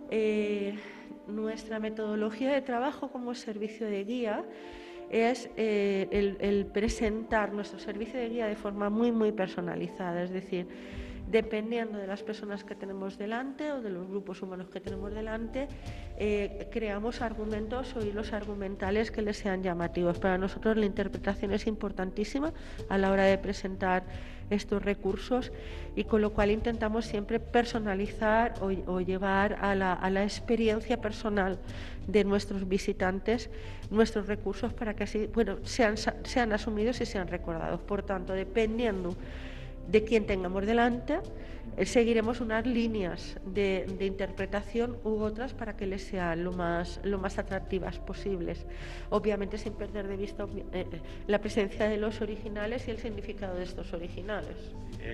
eh, 0.09 0.73
nuestra 1.27 1.81
metodología 1.81 2.49
de 2.49 2.61
trabajo 2.61 3.11
como 3.11 3.35
servicio 3.35 3.87
de 3.87 4.05
guía 4.05 4.45
es 5.09 5.49
eh, 5.57 6.07
el, 6.11 6.37
el, 6.39 6.65
presentar 6.67 7.51
nuestro 7.51 7.77
servicio 7.77 8.21
de 8.21 8.29
guía 8.29 8.47
de 8.47 8.55
forma 8.55 8.89
muy, 8.89 9.11
muy 9.11 9.33
personalizada, 9.33 10.23
es 10.23 10.31
decir, 10.31 10.65
dependiendo 11.29 11.98
de 11.98 12.07
las 12.07 12.24
personas 12.24 12.63
que 12.63 12.75
tenemos 12.75 13.17
delante 13.17 13.71
o 13.71 13.81
de 13.81 13.89
los 13.89 14.07
grupos 14.07 14.41
humanos 14.41 14.69
que 14.69 14.79
tenemos 14.79 15.13
delante, 15.13 15.67
eh, 16.17 16.67
creamos 16.71 17.21
argumentos 17.21 17.95
o 17.95 18.03
hilos 18.03 18.33
argumentales 18.33 19.12
que 19.12 19.21
les 19.21 19.38
sean 19.38 19.62
llamativos. 19.62 20.19
Para 20.19 20.38
nosotros 20.38 20.77
la 20.77 20.86
interpretación 20.86 21.53
es 21.53 21.67
importantísima 21.67 22.53
a 22.89 22.98
la 22.98 23.12
hora 23.12 23.25
de 23.25 23.38
presentar 23.38 24.03
estos 24.50 24.83
recursos 24.83 25.51
y 25.95 26.05
con 26.05 26.21
lo 26.21 26.33
cual 26.33 26.50
intentamos 26.50 27.05
siempre 27.05 27.39
personalizar 27.39 28.55
o, 28.62 29.00
llevar 29.00 29.57
a 29.62 29.75
la, 29.75 30.24
experiencia 30.24 31.00
personal 31.00 31.59
de 32.07 32.24
nuestros 32.24 32.67
visitantes 32.67 33.51
nuestros 33.91 34.27
recursos 34.27 34.74
para 34.74 34.95
que 34.95 35.03
así 35.03 35.27
bueno, 35.27 35.57
sean, 35.63 35.95
sean 35.98 36.53
asumidos 36.53 37.00
y 37.01 37.05
sean 37.05 37.27
recordados. 37.27 37.79
Por 37.81 38.01
tanto, 38.01 38.33
dependiendo 38.33 39.15
de 39.89 40.03
quien 40.03 40.25
tengamos 40.25 40.65
delante, 40.65 41.19
eh, 41.77 41.86
seguiremos 41.86 42.41
unas 42.41 42.65
líneas 42.65 43.38
de, 43.46 43.86
interpretación 44.01 44.98
u 45.03 45.22
otras 45.22 45.53
para 45.53 45.75
que 45.75 45.86
les 45.86 46.03
sean 46.03 46.43
lo 46.43 46.51
más, 46.51 47.00
lo 47.03 47.17
más 47.19 47.38
atractivas 47.38 48.00
posibles. 48.00 48.65
Obviamente 49.10 49.58
sin 49.58 49.74
perder 49.74 50.08
de 50.08 50.17
vista 50.17 50.43
eh, 50.43 50.63
eh, 50.74 51.01
la 51.27 51.39
presencia 51.39 51.88
de 51.88 51.98
los 51.98 52.22
originales 52.22 52.88
y 52.88 52.91
el 52.91 52.98
significado 52.98 53.55
de 53.55 53.63
estos 53.63 53.93
originales. 53.93 54.55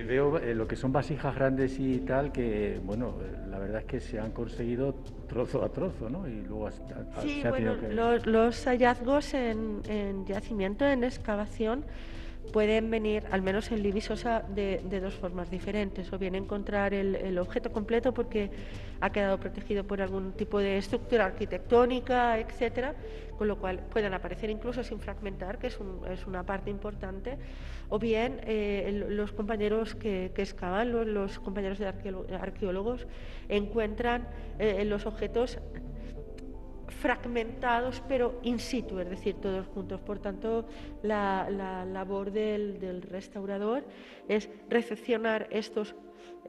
veo 0.07 0.39
lo 0.39 0.67
que 0.67 0.75
son 0.75 0.91
vasijas 0.91 1.35
grandes 1.35 1.79
y 1.79 1.99
tal, 1.99 2.31
que 2.31 2.79
bueno, 2.83 3.15
la 3.49 3.59
verdad 3.59 3.81
es 3.81 3.85
que 3.85 3.99
se 3.99 4.19
han 4.19 4.31
conseguido 4.31 4.95
trozo 5.27 5.63
a 5.63 5.69
trozo, 5.69 6.09
¿no? 6.09 6.27
Y 6.27 6.41
luego 6.41 6.69
sí, 7.21 7.43
bueno, 7.47 7.75
los, 7.91 8.25
los, 8.25 8.65
hallazgos 8.65 9.33
en, 9.33 9.81
en 9.87 10.25
yacimiento, 10.25 10.85
en 10.85 11.03
excavación, 11.03 11.85
pueden 12.51 12.89
venir, 12.89 13.23
al 13.31 13.41
menos 13.41 13.71
en 13.71 13.83
Libisosa, 13.83 14.41
de, 14.41 14.81
dos 15.01 15.13
formas 15.13 15.49
diferentes. 15.49 16.11
O 16.13 16.17
bien 16.17 16.35
encontrar 16.35 16.93
el, 16.93 17.37
objeto 17.37 17.71
completo 17.71 18.13
porque 18.13 18.49
ha 19.01 19.11
quedado 19.11 19.39
protegido 19.39 19.83
por 19.83 20.01
algún 20.01 20.33
tipo 20.33 20.59
de 20.59 20.77
estructura 20.77 21.25
arquitectónica, 21.25 22.39
etcétera, 22.39 22.95
con 23.37 23.47
lo 23.47 23.57
cual 23.57 23.79
pueden 23.89 24.13
aparecer 24.13 24.49
incluso 24.49 24.83
sin 24.83 24.99
fragmentar, 24.99 25.57
que 25.57 25.67
es, 25.67 25.79
una 26.27 26.43
parte 26.43 26.69
importante. 26.69 27.37
O 27.89 27.99
bien 27.99 28.39
eh, 28.45 29.05
los 29.09 29.31
compañeros 29.31 29.95
que, 29.95 30.31
excavan, 30.35 31.13
los, 31.13 31.39
compañeros 31.39 31.77
de 31.77 31.87
arqueólogos, 31.87 33.05
encuentran 33.49 34.27
eh, 34.59 34.85
los 34.85 35.05
objetos 35.05 35.59
fragmentados 36.87 38.01
pero 38.07 38.39
in 38.43 38.59
situ, 38.59 38.99
es 38.99 39.09
decir, 39.09 39.35
todos 39.35 39.67
juntos. 39.67 39.99
Por 40.01 40.19
tanto, 40.19 40.67
la, 41.03 41.49
labor 41.85 42.31
del, 42.31 43.01
restaurador 43.01 43.85
es 44.27 44.49
recepcionar 44.69 45.47
estos 45.51 45.95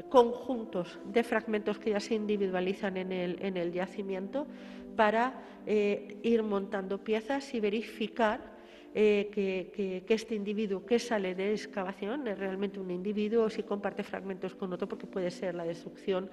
conjuntos 0.08 0.98
de 1.04 1.22
fragmentos 1.22 1.78
que 1.78 1.90
ya 1.90 2.00
se 2.00 2.14
individualizan 2.14 2.96
en 2.96 3.12
el, 3.12 3.38
en 3.42 3.56
el 3.56 3.72
yacimiento 3.72 4.46
para 4.94 5.42
eh, 5.66 6.18
ir 6.22 6.42
montando 6.42 7.02
piezas 7.02 7.54
y 7.54 7.60
verificar 7.60 8.56
eh, 8.94 9.28
que, 9.30 10.02
que, 10.06 10.14
este 10.14 10.34
individuo 10.34 10.86
que 10.86 10.98
sale 10.98 11.34
de 11.34 11.52
excavación 11.52 12.26
es 12.28 12.38
realmente 12.38 12.80
un 12.80 12.90
individuo 12.90 13.44
o 13.44 13.50
si 13.50 13.62
comparte 13.62 14.02
fragmentos 14.02 14.54
con 14.54 14.72
otro, 14.72 14.88
porque 14.88 15.06
puede 15.06 15.30
ser 15.30 15.54
la 15.54 15.64
destrucción 15.64 16.30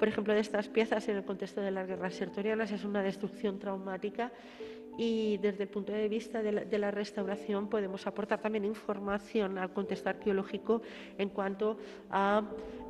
por 0.00 0.08
ejemplo, 0.08 0.32
de 0.32 0.40
estas 0.40 0.66
piezas 0.66 1.06
en 1.08 1.16
el 1.16 1.24
contexto 1.24 1.60
de 1.60 1.70
las 1.70 1.86
guerras 1.86 2.14
sertorianas 2.14 2.72
es 2.72 2.84
una 2.84 3.02
destrucción 3.02 3.58
traumática 3.58 4.32
y 4.96 5.36
desde 5.36 5.64
el 5.64 5.68
punto 5.68 5.92
de 5.92 6.08
vista 6.08 6.42
de 6.42 6.78
la, 6.78 6.90
restauración 6.90 7.68
podemos 7.68 8.06
aportar 8.06 8.40
también 8.40 8.64
información 8.64 9.58
al 9.58 9.74
contexto 9.74 10.08
arqueológico 10.08 10.80
en 11.18 11.28
cuanto 11.28 11.76
a 12.10 12.42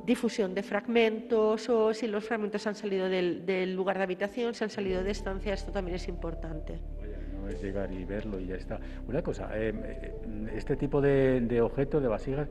difusión 0.05 0.55
de 0.55 0.63
fragmentos 0.63 1.69
o 1.69 1.93
si 1.93 2.07
los 2.07 2.23
fragmentos 2.23 2.65
han 2.65 2.75
salido 2.75 3.09
del, 3.09 3.75
lugar 3.75 3.97
de 3.97 4.03
habitación, 4.03 4.53
si 4.53 4.63
han 4.63 4.69
salido 4.69 5.03
de 5.03 5.11
estancia, 5.11 5.53
esto 5.53 5.71
también 5.71 5.95
es 5.95 6.07
importante 6.07 6.79
es 7.49 7.61
llegar 7.61 7.91
y 7.91 8.05
verlo 8.05 8.39
y 8.39 8.45
ya 8.45 8.55
está. 8.55 8.79
Una 9.09 9.21
cosa, 9.21 9.49
eh, 9.55 9.73
eh, 9.75 10.51
este 10.55 10.77
tipo 10.77 11.01
de 11.01 11.59
objetos, 11.61 12.01
de 12.01 12.07
vasijas, 12.07 12.47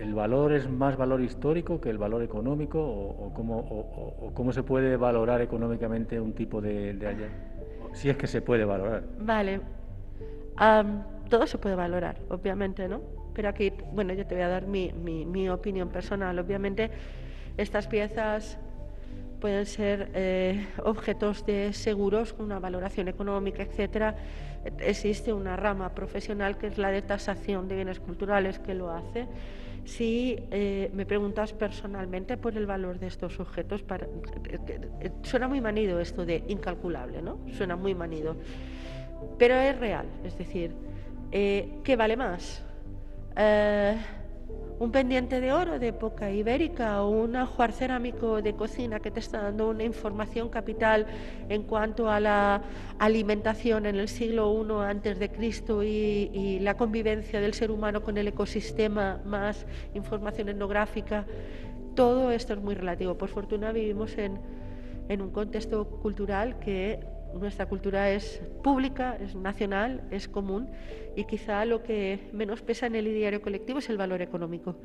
¿El 0.00 0.14
valor 0.14 0.52
es 0.52 0.68
más 0.68 0.96
valor 0.96 1.20
histórico 1.20 1.78
que 1.78 1.90
el 1.90 1.98
valor 1.98 2.22
económico 2.22 2.80
o, 2.80 3.32
cómo, 3.34 4.52
se 4.52 4.62
puede 4.62 4.96
valorar 4.96 5.42
económicamente 5.42 6.18
un 6.18 6.32
tipo 6.32 6.62
de, 6.62 6.94
de 6.94 7.28
Si 7.92 8.08
es 8.08 8.16
que 8.16 8.26
se 8.26 8.40
puede 8.40 8.64
valorar. 8.64 9.02
Vale. 9.20 9.60
todo 11.28 11.46
se 11.46 11.58
puede 11.58 11.74
valorar, 11.74 12.16
obviamente, 12.30 12.88
¿no? 12.88 13.02
Pero 13.34 13.50
aquí, 13.50 13.72
bueno, 13.92 14.14
yo 14.14 14.26
te 14.26 14.34
voy 14.34 14.44
a 14.44 14.48
dar 14.48 14.66
mi, 14.66 14.90
mi, 14.92 15.48
opinión 15.50 15.90
personal. 15.90 16.38
Obviamente, 16.38 16.90
estas 17.58 17.86
piezas 17.86 18.58
pueden 19.38 19.66
ser 19.66 20.10
eh, 20.14 20.66
objetos 20.82 21.44
de 21.44 21.74
seguros 21.74 22.32
con 22.32 22.46
una 22.46 22.58
valoración 22.58 23.08
económica, 23.08 23.62
etcétera. 23.62 24.16
Existe 24.78 25.32
una 25.32 25.56
rama 25.56 25.94
profesional 25.94 26.56
que 26.56 26.68
es 26.68 26.78
la 26.78 26.90
de 26.90 27.02
tasación 27.02 27.68
de 27.68 27.76
bienes 27.76 28.00
culturales 28.00 28.58
que 28.58 28.74
lo 28.74 28.90
hace 28.90 29.26
si 29.90 30.38
eh, 30.52 30.88
me 30.94 31.04
preguntas 31.04 31.52
personalmente 31.52 32.36
por 32.36 32.56
el 32.56 32.64
valor 32.64 33.00
de 33.00 33.08
estos 33.08 33.40
objetos, 33.40 33.82
para, 33.82 34.06
eh, 34.06 35.10
suena 35.22 35.48
muy 35.48 35.60
manido 35.60 35.98
esto 35.98 36.24
de 36.24 36.44
incalculable, 36.46 37.20
¿no? 37.20 37.40
Suena 37.52 37.74
muy 37.74 37.92
manido. 37.94 38.36
Pero 39.36 39.56
es 39.56 39.76
real, 39.78 40.06
es 40.24 40.38
decir, 40.38 40.72
eh, 41.32 41.80
¿qué 41.82 41.96
vale 41.96 42.16
más? 42.16 42.62
Un 44.80 44.90
pendiente 44.92 45.42
de 45.42 45.52
oro 45.52 45.78
de 45.78 45.88
época 45.88 46.30
ibérica 46.30 47.02
o 47.02 47.10
un 47.10 47.36
ajuar 47.36 47.72
cerámico 47.72 48.40
de 48.40 48.54
cocina 48.54 48.98
que 48.98 49.10
te 49.10 49.20
está 49.20 49.42
dando 49.42 49.68
una 49.68 49.84
información 49.84 50.48
capital 50.48 51.06
en 51.50 51.64
cuanto 51.64 52.08
a 52.10 52.18
la 52.18 52.62
alimentación 52.98 53.84
en 53.84 53.96
el 53.96 54.08
siglo 54.08 54.50
I 54.50 54.90
antes 54.90 55.18
de 55.18 55.30
Cristo 55.30 55.82
y, 55.82 56.58
la 56.60 56.78
convivencia 56.78 57.40
del 57.40 57.52
ser 57.52 57.70
humano 57.70 58.02
con 58.02 58.16
el 58.16 58.28
ecosistema 58.28 59.20
más 59.26 59.66
información 59.94 60.48
etnográfica, 60.48 61.26
todo 61.94 62.30
esto 62.30 62.54
es 62.54 62.60
muy 62.60 62.74
relativo. 62.74 63.18
Por 63.18 63.28
fortuna 63.28 63.72
vivimos 63.72 64.16
en, 64.16 64.38
en 65.10 65.20
un 65.20 65.30
contexto 65.30 65.84
cultural 66.00 66.58
que 66.58 67.00
nuestra 67.34 67.66
cultura 67.66 68.10
es 68.10 68.42
pública, 68.62 69.16
es 69.20 69.34
nacional, 69.34 70.02
es 70.10 70.28
común 70.28 70.68
y 71.16 71.24
quizá 71.24 71.64
lo 71.64 71.82
que 71.82 72.30
menos 72.32 72.62
pesa 72.62 72.86
en 72.86 72.94
el 72.94 73.06
ideario 73.06 73.40
colectivo 73.40 73.78
es 73.78 73.88
el 73.90 73.96
valor 73.96 74.22
económico, 74.22 74.76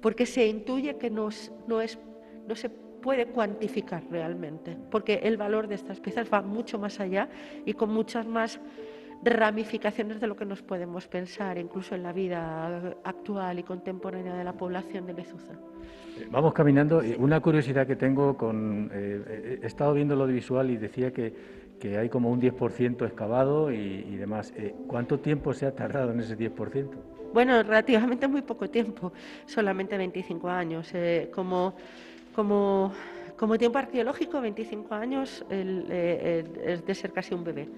porque 0.00 0.26
se 0.26 0.46
intuye 0.46 0.96
que 0.96 1.10
no, 1.10 1.28
no, 1.66 1.80
es, 1.80 1.98
no 2.46 2.54
se 2.54 2.68
puede 2.68 3.26
cuantificar 3.26 4.02
realmente, 4.10 4.76
porque 4.90 5.20
el 5.22 5.36
valor 5.36 5.68
de 5.68 5.74
estas 5.74 6.00
piezas 6.00 6.28
va 6.32 6.42
mucho 6.42 6.78
más 6.78 7.00
allá 7.00 7.28
y 7.64 7.74
con 7.74 7.90
muchas 7.90 8.26
más 8.26 8.60
ramificaciones 9.22 10.20
de 10.20 10.26
lo 10.26 10.36
que 10.36 10.44
nos 10.44 10.62
podemos 10.62 11.08
pensar, 11.08 11.58
incluso 11.58 11.94
en 11.94 12.04
la 12.04 12.12
vida 12.12 12.96
actual 13.04 13.58
y 13.58 13.62
contemporánea 13.62 14.34
de 14.34 14.44
la 14.44 14.52
población 14.52 15.06
de 15.06 15.14
Lezuza. 15.14 15.54
Vamos 16.30 16.52
caminando. 16.52 17.02
Una 17.18 17.40
curiosidad 17.40 17.86
que 17.86 17.96
tengo. 17.96 18.36
Eh, 18.92 19.60
he 19.62 19.66
estado 19.66 19.94
viendo 19.94 20.16
lo 20.16 20.26
visual 20.26 20.70
y 20.70 20.76
decía 20.76 21.12
que 21.12 21.32
que 21.78 21.98
hay 21.98 22.08
como 22.08 22.30
un 22.30 22.40
10% 22.40 23.06
excavado 23.06 23.72
y, 23.72 24.16
demás. 24.16 24.52
Eh, 24.56 24.74
¿Cuánto 24.86 25.18
tiempo 25.20 25.52
se 25.52 25.66
ha 25.66 25.74
tardado 25.74 26.12
en 26.12 26.20
ese 26.20 26.36
10%? 26.36 26.88
Bueno, 27.32 27.62
relativamente 27.62 28.26
muy 28.26 28.42
poco 28.42 28.68
tiempo, 28.68 29.12
solamente 29.46 29.96
25 29.96 30.48
años. 30.48 30.90
Eh, 30.94 31.30
como, 31.32 31.74
como, 32.34 32.92
como 33.36 33.58
tiempo 33.58 33.78
arqueológico, 33.78 34.40
25 34.40 34.94
años 34.94 35.44
eh, 35.50 36.44
es 36.64 36.84
de 36.84 36.94
ser 36.94 37.12
casi 37.12 37.34
un 37.34 37.44
bebé. 37.44 37.68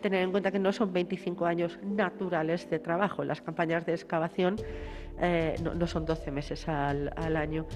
Tener 0.00 0.22
en 0.22 0.30
cuenta 0.30 0.50
que 0.50 0.58
no 0.58 0.72
son 0.72 0.92
25 0.92 1.44
años 1.46 1.78
naturales 1.82 2.68
de 2.70 2.78
trabajo. 2.78 3.22
Las 3.22 3.42
campañas 3.42 3.84
de 3.86 3.92
excavación 3.92 4.56
no, 5.62 5.86
son 5.86 6.06
12 6.06 6.30
meses 6.30 6.66
al 6.68 7.36
año. 7.36 7.66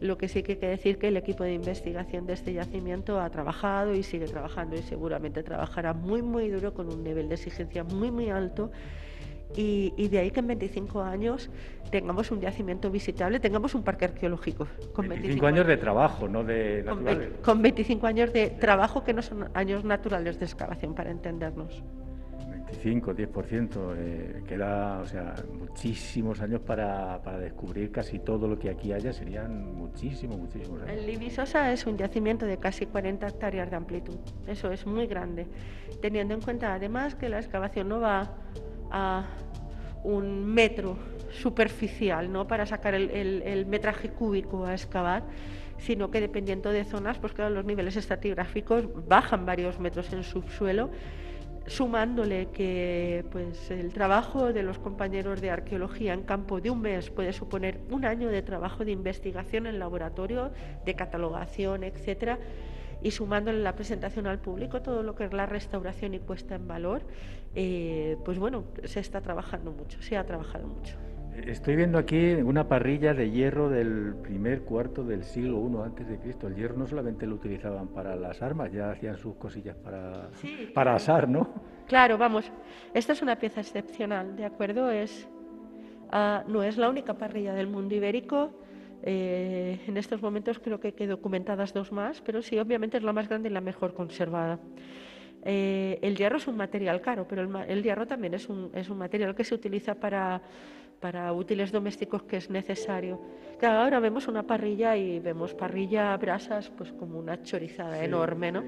Lo 0.00 0.16
que 0.16 0.28
sí 0.28 0.42
que 0.42 0.52
hay 0.52 0.58
que 0.58 0.68
decir 0.68 0.98
que 0.98 1.08
el 1.08 1.16
equipo 1.16 1.44
de 1.44 1.54
investigación 1.54 2.26
de 2.26 2.34
este 2.34 2.52
yacimiento 2.52 3.20
ha 3.20 3.28
trabajado 3.30 3.94
y 3.94 4.02
sigue 4.02 4.26
trabajando 4.26 4.76
y 4.76 4.82
seguramente 4.82 5.42
trabajará 5.42 5.92
muy, 5.92 6.22
muy 6.22 6.48
duro 6.48 6.72
con 6.72 6.92
un 6.92 7.02
nivel 7.02 7.28
de 7.28 7.34
exigencia 7.34 7.82
muy, 7.84 8.10
muy 8.10 8.30
alto. 8.30 8.70
Y, 9.56 10.08
de 10.08 10.18
ahí 10.18 10.30
que 10.30 10.40
en 10.40 10.46
25 10.46 11.00
años 11.00 11.50
tengamos 11.90 12.30
un 12.30 12.40
yacimiento 12.40 12.90
visitable, 12.90 13.40
tengamos 13.40 13.74
un 13.74 13.82
parque 13.82 14.04
arqueológico. 14.04 14.68
Con 14.92 15.08
25, 15.08 15.46
años, 15.46 15.66
de 15.66 15.76
trabajo, 15.78 16.28
no 16.28 16.44
de 16.44 16.82
naturales. 16.84 17.30
con 17.42 17.62
25 17.62 18.06
años 18.06 18.32
de 18.32 18.50
trabajo 18.50 19.04
que 19.04 19.14
no 19.14 19.22
son 19.22 19.48
años 19.54 19.84
naturales 19.84 20.38
de 20.38 20.44
excavación, 20.44 20.94
para 20.94 21.10
entendernos. 21.10 21.82
25, 22.70 23.14
10%, 23.14 23.94
eh, 23.96 24.42
queda, 24.46 25.00
o 25.00 25.06
sea, 25.06 25.34
muchísimos 25.58 26.40
años 26.40 26.60
para, 26.60 27.18
descubrir 27.38 27.90
casi 27.90 28.18
todo 28.18 28.46
lo 28.46 28.58
que 28.58 28.70
aquí 28.70 28.92
haya, 28.92 29.12
serían 29.12 29.74
muchísimos, 29.74 30.38
muchísimos 30.38 30.82
años. 30.82 30.92
El 30.92 31.06
Libisosa 31.06 31.72
es 31.72 31.86
un 31.86 31.96
yacimiento 31.96 32.46
de 32.46 32.58
casi 32.58 32.86
40 32.86 33.26
hectáreas 33.26 33.70
de 33.70 33.76
amplitud, 33.76 34.18
eso 34.46 34.70
es 34.70 34.86
muy 34.86 35.06
grande, 35.06 35.46
teniendo 36.00 36.34
en 36.34 36.40
cuenta 36.40 36.74
además 36.74 37.14
que 37.14 37.28
la 37.28 37.38
excavación 37.38 37.88
no 37.88 38.00
va 38.00 38.36
a 38.90 39.24
un 40.04 40.44
metro 40.44 40.96
superficial 41.30 42.30
¿no? 42.30 42.46
para 42.46 42.66
sacar 42.66 42.94
el, 42.94 43.66
metraje 43.66 44.10
cúbico 44.10 44.64
a 44.66 44.72
excavar, 44.72 45.24
sino 45.78 46.10
que 46.10 46.20
dependiendo 46.20 46.70
de 46.70 46.84
zonas, 46.84 47.18
pues 47.18 47.32
claro, 47.32 47.54
los 47.54 47.64
niveles 47.64 47.96
estratigráficos 47.96 48.84
bajan 49.06 49.46
varios 49.46 49.78
metros 49.78 50.12
en 50.12 50.22
subsuelo, 50.22 50.90
sumándole 51.68 52.48
que 52.48 53.24
pues, 53.30 53.70
el 53.70 53.92
trabajo 53.92 54.52
de 54.52 54.62
los 54.62 54.78
compañeros 54.78 55.40
de 55.40 55.50
arqueología 55.50 56.14
en 56.14 56.22
campo 56.22 56.60
de 56.60 56.70
un 56.70 56.80
mes 56.80 57.10
puede 57.10 57.32
suponer 57.32 57.80
un 57.90 58.04
año 58.04 58.28
de 58.28 58.42
trabajo 58.42 58.84
de 58.84 58.92
investigación 58.92 59.66
en 59.66 59.78
laboratorio, 59.78 60.50
de 60.84 60.94
catalogación, 60.94 61.84
etcétera 61.84 62.38
y 63.02 63.10
sumándole 63.10 63.60
la 63.60 63.74
presentación 63.74 64.26
al 64.26 64.40
público 64.40 64.82
todo 64.82 65.02
lo 65.02 65.14
que 65.14 65.24
es 65.24 65.32
la 65.32 65.46
restauración 65.46 66.14
y 66.14 66.18
puesta 66.18 66.56
en 66.56 66.66
valor, 66.66 67.02
eh, 67.54 68.16
pues 68.24 68.38
bueno, 68.38 68.64
se 68.84 69.00
está 69.00 69.20
trabajando 69.20 69.70
mucho, 69.72 70.02
se 70.02 70.16
ha 70.16 70.26
trabajado 70.26 70.66
mucho. 70.66 70.96
Estoy 71.46 71.76
viendo 71.76 71.98
aquí 71.98 72.34
una 72.34 72.68
parrilla 72.68 73.14
de 73.14 73.30
hierro 73.30 73.68
del 73.68 74.14
primer 74.22 74.62
cuarto 74.62 75.04
del 75.04 75.24
siglo 75.24 75.60
I 75.60 75.86
antes 75.86 76.08
de 76.08 76.18
Cristo. 76.18 76.48
El 76.48 76.56
hierro 76.56 76.76
no 76.76 76.86
solamente 76.86 77.26
lo 77.26 77.34
utilizaban 77.34 77.88
para 77.88 78.16
las 78.16 78.42
armas, 78.42 78.72
ya 78.72 78.90
hacían 78.90 79.16
sus 79.16 79.36
cosillas 79.36 79.76
para, 79.76 80.30
para 80.74 80.94
asar, 80.94 81.28
¿no? 81.28 81.48
Claro, 81.86 82.18
vamos. 82.18 82.50
Esta 82.92 83.12
es 83.12 83.22
una 83.22 83.36
pieza 83.36 83.60
excepcional, 83.60 84.36
¿de 84.36 84.44
acuerdo? 84.44 84.90
Es, 84.90 85.28
ah, 86.10 86.44
no 86.46 86.62
es 86.62 86.76
la 86.76 86.88
única 86.88 87.14
parrilla 87.14 87.54
del 87.54 87.66
mundo 87.66 87.94
ibérico. 87.94 88.50
Eh, 89.02 89.80
en 89.86 89.96
estos 89.96 90.20
momentos 90.20 90.58
creo 90.58 90.80
que 90.80 90.94
hay 90.98 91.06
documentadas 91.06 91.72
dos 91.72 91.92
más, 91.92 92.20
pero 92.20 92.42
sí, 92.42 92.58
obviamente 92.58 92.96
es 92.96 93.02
la 93.02 93.12
más 93.12 93.28
grande 93.28 93.48
y 93.48 93.52
la 93.52 93.60
mejor 93.60 93.94
conservada. 93.94 94.58
Eh, 95.44 95.98
el 96.02 96.16
hierro 96.16 96.38
es 96.38 96.48
un 96.48 96.56
material 96.56 97.00
caro, 97.00 97.26
pero 97.28 97.42
el, 97.42 97.82
hierro 97.82 98.06
también 98.06 98.34
es 98.34 98.48
un, 98.48 98.70
es 98.74 98.90
un, 98.90 98.98
material 98.98 99.34
que 99.34 99.44
se 99.44 99.54
utiliza 99.54 99.94
para, 99.94 100.42
para 101.00 101.32
útiles 101.32 101.72
domésticos 101.72 102.22
que 102.24 102.36
es 102.36 102.50
necesario. 102.50 103.20
ahora 103.62 104.00
vemos 104.00 104.28
una 104.28 104.42
parrilla 104.42 104.96
y 104.96 105.20
vemos 105.20 105.54
parrilla, 105.54 106.16
brasas, 106.16 106.70
pues 106.70 106.92
como 106.92 107.18
una 107.18 107.42
chorizada 107.42 108.02
enorme, 108.04 108.52
¿no? 108.52 108.64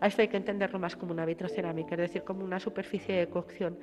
A 0.00 0.06
esto 0.08 0.22
hay 0.22 0.28
que 0.28 0.36
entenderlo 0.36 0.78
más 0.78 0.96
como 0.96 1.12
una 1.12 1.24
vitrocerámica, 1.24 1.94
es 1.94 2.00
decir, 2.00 2.22
como 2.22 2.44
una 2.44 2.60
superficie 2.60 3.16
de 3.16 3.28
cocción 3.28 3.78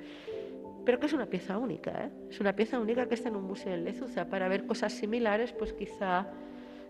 pero 0.84 1.00
que 1.00 1.06
es 1.06 1.12
una 1.12 1.26
pieza 1.26 1.58
única, 1.58 1.90
¿eh? 2.04 2.10
es 2.30 2.40
una 2.40 2.54
pieza 2.54 2.78
única 2.78 3.06
que 3.06 3.14
está 3.14 3.28
en 3.28 3.36
un 3.36 3.44
museo 3.44 3.72
en 3.72 3.84
Lezuza. 3.84 4.26
Para 4.26 4.48
ver 4.48 4.66
cosas 4.66 4.92
similares, 4.92 5.52
pues 5.52 5.72
quizá 5.72 6.26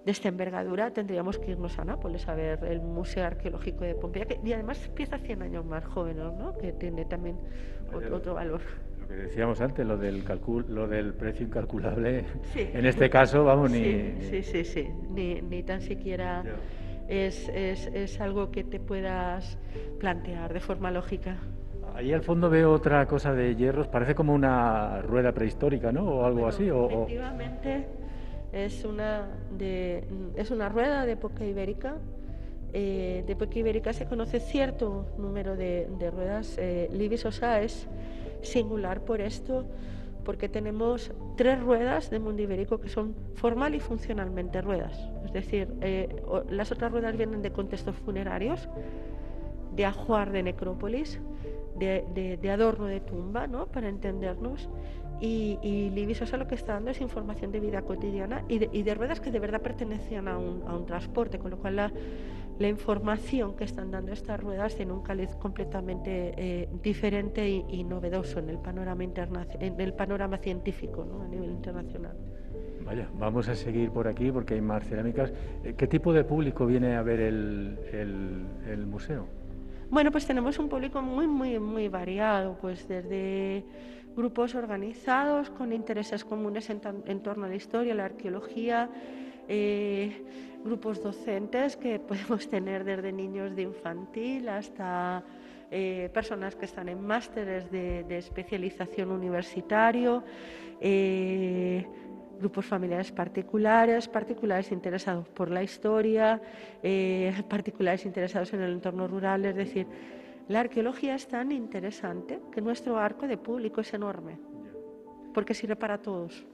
de 0.04 0.12
esta 0.12 0.28
envergadura 0.28 0.90
tendríamos 0.90 1.38
que 1.38 1.52
irnos 1.52 1.78
a 1.78 1.84
Nápoles 1.84 2.28
a 2.28 2.34
ver 2.34 2.62
el 2.64 2.80
Museo 2.80 3.25
Arqueológico 3.25 3.84
de 3.84 3.94
Pompeya, 3.94 4.26
y 4.44 4.52
además 4.52 4.78
pieza 4.94 5.18
100 5.18 5.42
años 5.42 5.64
más 5.64 5.84
joven, 5.84 6.18
¿no? 6.18 6.58
que 6.58 6.73
tiene 6.73 7.04
también 7.04 7.38
otro, 7.92 8.34
valor. 8.34 8.61
Lo 9.04 9.08
que 9.08 9.16
decíamos 9.16 9.61
antes, 9.61 9.87
lo 9.87 9.99
del, 9.99 10.25
lo 10.68 10.88
del 10.88 11.12
precio 11.12 11.44
incalculable, 11.44 12.25
en 12.54 12.87
este 12.87 13.11
caso, 13.11 13.44
vamos, 13.44 13.70
ni... 13.70 14.14
Sí, 14.23 14.42
sí, 14.42 14.64
sí, 14.64 14.88
Ni, 15.11 15.42
ni, 15.42 15.62
tan 15.62 15.82
siquiera... 15.82 16.42
Es, 17.06 17.50
es, 17.50 17.87
es 17.88 18.18
algo 18.18 18.50
que 18.50 18.64
te 18.64 18.80
puedas 18.80 19.58
plantear 20.00 20.54
de 20.54 20.61
forma 20.61 20.90
lógica. 20.90 21.37
Ahí 21.94 22.14
al 22.14 22.23
fondo 22.23 22.49
veo 22.49 22.73
otra 22.73 23.06
cosa 23.06 23.34
de 23.34 23.54
hierros, 23.56 23.88
parece 23.88 24.14
como 24.14 24.32
una 24.32 25.02
rueda 25.02 25.32
prehistórica, 25.32 25.92
¿no? 25.92 26.02
O 26.04 26.25
algo 26.25 26.46
así. 26.46 26.70
O, 26.70 26.88
efectivamente, 26.88 27.84
es 28.54 28.87
una, 28.87 29.26
de, 29.50 30.04
es 30.34 30.50
una 30.50 30.70
rueda 30.70 31.04
de 31.04 31.12
época 31.12 31.44
ibérica. 31.44 31.96
Eh, 32.73 33.23
de 33.26 33.32
época 33.34 33.58
ibérica 33.58 33.92
se 33.92 34.06
conoce 34.06 34.40
cierto 34.40 35.06
número 35.18 35.56
de, 35.56 35.87
ruedas. 36.11 36.56
Eh, 36.56 36.88
Libis 36.90 37.26
Osa 37.26 37.61
es 37.61 37.87
singular 38.44 39.04
por 39.04 39.20
esto, 39.20 39.66
porque 40.24 40.48
tenemos 40.48 41.12
tres 41.36 41.60
ruedas 41.60 42.10
de 42.10 42.18
mundo 42.18 42.42
ibérico 42.42 42.80
que 42.80 42.88
son 42.88 43.14
formal 43.34 43.74
y 43.74 43.80
funcionalmente 43.80 44.62
ruedas. 44.62 44.98
Es 45.24 45.32
decir, 45.32 45.68
eh, 45.80 46.22
las 46.50 46.72
otras 46.72 46.92
ruedas 46.92 47.16
vienen 47.16 47.42
de 47.42 47.50
contextos 47.50 47.96
funerarios, 47.96 48.68
de 49.74 49.84
ajuar 49.84 50.30
de 50.30 50.42
necrópolis 50.42 51.20
de, 51.76 52.50
adorno 52.52 52.86
de 52.86 53.00
tumba, 53.00 53.46
¿no? 53.46 53.66
para 53.66 53.88
entendernos. 53.88 54.68
Y, 55.20 55.58
y 55.62 55.90
lo 56.36 56.47
que 56.47 56.54
está 56.54 56.75
dando 56.75 56.90
es 56.90 57.00
información 57.00 57.52
de 57.52 57.60
vida 57.60 57.82
cotidiana 57.82 58.45
y 58.49 58.58
de, 58.58 58.95
ruedas 58.95 59.21
que 59.21 59.30
de 59.30 59.38
verdad 59.38 59.62
pertenecían 59.62 60.28
a 60.28 60.38
un, 60.38 60.62
a 60.66 60.76
un 60.76 60.86
transporte, 60.86 61.38
con 61.38 61.50
lo 61.50 61.58
cual 61.58 61.76
la, 61.76 61.92
la, 62.58 62.69
información 62.69 63.56
que 63.56 63.64
están 63.64 63.90
dando 63.90 64.12
estas 64.12 64.40
ruedas 64.40 64.75
tiene 64.75 64.93
un 64.93 65.02
caliz 65.02 65.34
completamente 65.36 66.34
eh, 66.36 66.69
diferente 66.82 67.49
y, 67.49 67.84
novedoso 67.84 68.38
en 68.38 68.50
el 68.50 68.58
panorama, 68.58 69.04
en 69.04 69.80
el 69.80 69.93
panorama 69.95 70.38
científico 70.38 71.04
¿no? 71.04 71.23
a 71.23 71.28
nivel 71.28 71.50
internacional. 71.50 72.17
Vaya, 72.84 73.08
vamos 73.19 73.49
a 73.49 73.54
seguir 73.54 73.90
por 73.90 74.06
aquí 74.08 74.30
porque 74.30 74.54
hay 74.54 74.60
más 74.60 74.84
cerámicas. 74.84 75.32
Eh, 75.64 75.75
¿Qué 75.76 75.86
tipo 75.86 76.12
de 76.12 76.25
público 76.25 76.67
viene 76.67 76.97
a 76.97 77.02
ver 77.02 77.21
el, 77.21 77.78
el, 77.93 78.47
el 78.71 78.86
museo? 78.86 79.26
Bueno, 79.90 80.10
pues 80.10 80.26
tenemos 80.26 80.58
un 80.58 80.69
público 80.69 81.00
muy, 81.02 81.26
muy, 81.26 81.58
muy 81.58 81.88
variado, 81.88 82.58
pues 82.60 82.88
desde 82.88 83.64
grupos 84.17 84.54
organizados 84.54 85.50
con 85.50 85.73
intereses 85.73 86.25
comunes 86.25 86.71
en, 86.71 87.21
torno 87.21 87.47
a 87.47 87.49
la 87.49 87.54
historia, 87.54 87.95
la 87.95 88.06
arqueología, 88.06 88.88
eh, 89.49 90.25
grupos 90.64 91.02
docentes 91.02 91.76
que 91.76 91.98
podemos 92.08 92.48
tener 92.48 92.84
desde 92.84 93.12
niños 93.12 93.54
de 93.54 93.62
infantil 93.62 94.48
hasta 94.48 95.22
eh, 95.70 96.10
personas 96.12 96.56
que 96.56 96.64
están 96.64 96.88
en 96.88 97.00
másteres 97.00 97.70
de, 97.70 98.18
especialización 98.18 99.10
universitario. 99.10 100.24
Eh, 100.80 101.86
grupos 102.38 102.66
familiares 102.66 103.12
particulares, 103.12 104.08
particulares 104.08 104.72
interesados 104.72 105.28
por 105.28 105.50
la 105.50 105.62
historia, 105.62 106.40
eh, 106.82 107.32
particulares 107.48 108.04
interesados 108.06 108.52
en 108.54 108.62
el 108.62 108.72
entorno 108.72 109.06
rural, 109.06 109.44
es 109.44 109.54
decir, 109.54 109.86
la 110.48 110.60
arqueología 110.60 111.14
es 111.14 111.26
tan 111.26 111.52
interesante 111.52 112.40
que 112.52 112.60
nuestro 112.60 112.98
arco 112.98 113.26
de 113.26 113.38
público 113.38 113.80
es 113.80 113.94
enorme, 113.94 114.38
porque 115.32 115.54
sirve 115.54 115.76
para 115.76 115.98
todos. 115.98 116.44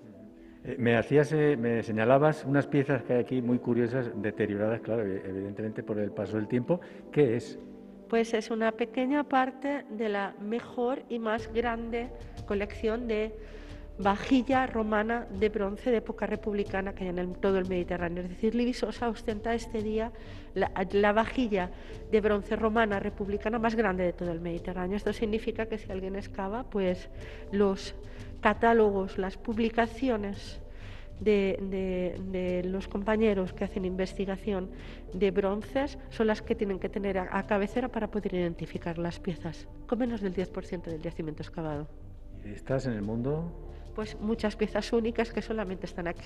Eh, 0.65 0.77
me 0.79 0.97
hacías, 0.97 1.33
eh, 1.33 1.57
me 1.57 1.83
señalabas 1.83 2.45
unas 2.45 2.67
piezas 2.67 3.03
que 3.03 3.15
hay 3.15 3.21
aquí 3.21 3.43
muy 3.43 3.59
curiosas, 3.59 4.11
deterioradas, 4.15 4.81
claro, 4.81 5.03
evidentemente 5.03 5.83
por 5.83 5.99
el 5.99 6.11
paso 6.11 6.37
del 6.37 6.49
tiempo. 6.49 6.81
¿Qué 7.13 7.37
es? 7.37 7.59
Pues 8.09 8.35
es 8.35 8.51
una 8.51 8.73
pequeña 8.73 9.25
parte 9.25 9.85
de 9.91 10.09
la 10.09 10.35
mejor 10.41 11.03
y 11.09 11.19
más 11.19 11.53
grande 11.53 12.09
colección 12.47 13.07
de 13.07 13.33
vajilla 13.99 14.67
romana 14.67 15.27
de 15.31 15.49
bronce 15.51 15.91
de 15.91 15.99
época 15.99 16.27
republicana 16.27 16.95
que 16.95 17.05
hay 17.05 17.11
en 17.11 17.35
todo 17.35 17.59
el 17.59 17.69
Mediterráneo. 17.69 18.23
Es 18.23 18.31
decir, 18.31 18.55
Libisosa 18.55 19.09
ostenta 19.09 19.55
este 19.55 19.83
día 19.83 20.11
la, 20.55 21.13
vajilla 21.13 21.71
de 22.11 22.21
bronce 22.21 22.57
romana 22.57 22.99
republicana 22.99 23.59
más 23.59 23.75
grande 23.75 24.05
de 24.05 24.13
todo 24.13 24.33
el 24.33 24.41
Mediterráneo. 24.41 24.97
Esto 24.97 25.13
significa 25.13 25.67
que 25.67 25.79
si 25.79 25.93
alguien 25.93 26.17
excava, 26.17 26.65
pues 26.65 27.11
los 27.53 27.95
catálogos, 28.41 29.19
las 29.19 29.37
publicaciones 29.37 30.61
de, 31.21 32.63
los 32.65 32.89
compañeros 32.89 33.53
que 33.53 33.65
hacen 33.65 33.85
investigación 33.85 34.71
de 35.13 35.31
bronces 35.31 35.99
son 36.09 36.27
las 36.29 36.41
que 36.41 36.55
tienen 36.55 36.79
que 36.79 36.89
tener 36.89 37.19
a 37.19 37.47
cabecera 37.47 37.89
para 37.89 38.11
poder 38.11 38.35
identificar 38.35 38.99
las 38.99 39.21
piezas, 39.21 39.69
con 39.87 39.99
menos 39.99 40.21
del 40.21 40.35
10% 40.35 40.85
del 40.85 41.03
yacimiento 41.03 41.43
excavado. 41.43 41.89
¿Estás 42.45 42.87
en 42.87 42.95
el 42.95 43.03
mundo? 43.03 43.53
pues 43.95 44.19
muchas 44.21 44.57
piezas 44.57 44.93
únicas 44.93 45.33
que 45.33 45.43
solamente 45.43 45.87
están 45.87 46.09
aquí. 46.09 46.25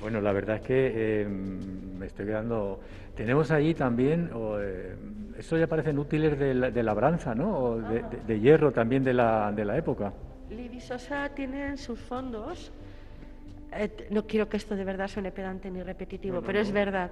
Bueno, 0.00 0.20
la 0.20 0.32
verdad 0.32 0.56
es 0.56 0.62
que 0.62 1.22
em, 1.22 1.98
me 1.98 2.06
estoy 2.06 2.26
quedando. 2.26 2.80
Tenemos 3.14 3.50
allí 3.50 3.74
también, 3.74 4.30
eh, 4.58 4.96
eso 5.38 5.56
ya 5.56 5.66
parecen 5.66 5.98
útiles 5.98 6.38
de, 6.38 6.82
labranza, 6.82 7.34
¿no? 7.34 7.56
O 7.56 7.78
de, 7.78 8.40
hierro 8.40 8.72
también 8.72 9.04
de 9.04 9.12
la, 9.12 9.52
de 9.52 9.64
la 9.64 9.76
época. 9.76 10.12
Libisosa 10.52 11.28
tiene 11.30 11.66
en 11.66 11.78
sus 11.78 11.98
fondos, 11.98 12.72
eh, 13.72 14.08
no 14.10 14.26
quiero 14.26 14.48
que 14.48 14.56
esto 14.56 14.76
de 14.76 14.84
verdad 14.84 15.08
suene 15.08 15.32
pedante 15.32 15.70
ni 15.70 15.82
repetitivo, 15.82 16.42
pero 16.42 16.60
es 16.60 16.70
verdad, 16.72 17.10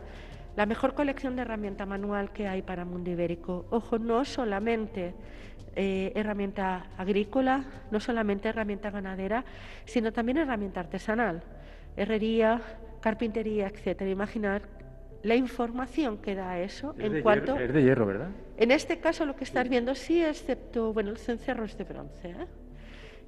la 0.56 0.66
mejor 0.66 0.94
colección 0.94 1.36
de 1.36 1.42
herramienta 1.42 1.86
manual 1.86 2.32
que 2.32 2.46
hay 2.46 2.62
para 2.62 2.84
Mundo 2.84 3.10
Ibérico. 3.10 3.66
Ojo, 3.70 3.98
no 3.98 4.24
solamente 4.24 5.14
eh, 5.76 6.12
herramienta 6.14 6.86
agrícola, 6.98 7.64
no 7.90 8.00
solamente 8.00 8.48
herramienta 8.48 8.90
ganadera, 8.90 9.44
sino 9.84 10.12
también 10.12 10.38
herramienta 10.38 10.80
artesanal, 10.80 11.42
herrería, 11.96 12.60
carpintería, 13.00 13.68
etcétera. 13.68 14.10
Imaginar 14.10 14.62
la 15.22 15.36
información 15.36 16.18
que 16.18 16.34
da 16.34 16.58
eso 16.58 16.94
en 16.98 17.22
cuanto... 17.22 17.56
es 17.58 17.72
de 17.72 17.82
hierro, 17.82 18.06
¿verdad? 18.06 18.28
En 18.56 18.70
este 18.70 18.98
caso 18.98 19.24
lo 19.24 19.36
que 19.36 19.44
estás 19.44 19.68
viendo 19.68 19.94
sí, 19.94 20.22
excepto, 20.22 20.92
bueno, 20.92 21.10
el 21.10 21.18
cencerro 21.18 21.64
es 21.64 21.76
de 21.76 21.84
bronce. 21.84 22.30
¿eh? 22.30 22.46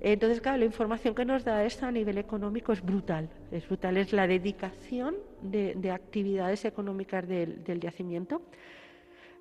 Entonces, 0.04 0.40
claro, 0.40 0.58
la 0.58 0.64
información 0.64 1.14
que 1.14 1.24
nos 1.24 1.44
da 1.44 1.64
esto 1.64 1.86
a 1.86 1.92
nivel 1.92 2.18
económico 2.18 2.72
es 2.72 2.82
brutal. 2.82 3.28
Es 3.52 3.66
brutal, 3.68 3.96
es 3.96 4.12
la 4.12 4.26
dedicación 4.26 5.14
de, 5.40 5.90
actividades 5.90 6.64
económicas 6.64 7.26
del, 7.28 7.80
yacimiento. 7.80 8.42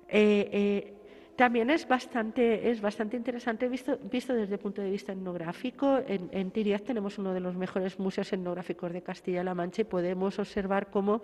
Eh, 0.08 0.94
También 1.36 1.70
es 1.70 1.88
bastante, 1.88 2.70
es 2.70 2.80
bastante 2.80 3.16
interesante 3.16 3.66
visto, 3.68 3.98
visto 4.10 4.34
desde 4.34 4.54
el 4.54 4.60
punto 4.60 4.82
de 4.82 4.90
vista 4.90 5.12
etnográfico. 5.12 5.98
En, 6.06 6.28
en 6.30 6.50
Tiriaz 6.50 6.82
tenemos 6.82 7.18
uno 7.18 7.32
de 7.32 7.40
los 7.40 7.56
mejores 7.56 7.98
museos 7.98 8.32
etnográficos 8.32 8.92
de 8.92 9.02
Castilla-La 9.02 9.54
Mancha 9.54 9.82
y 9.82 9.84
podemos 9.84 10.38
observar 10.38 10.90
cómo 10.90 11.22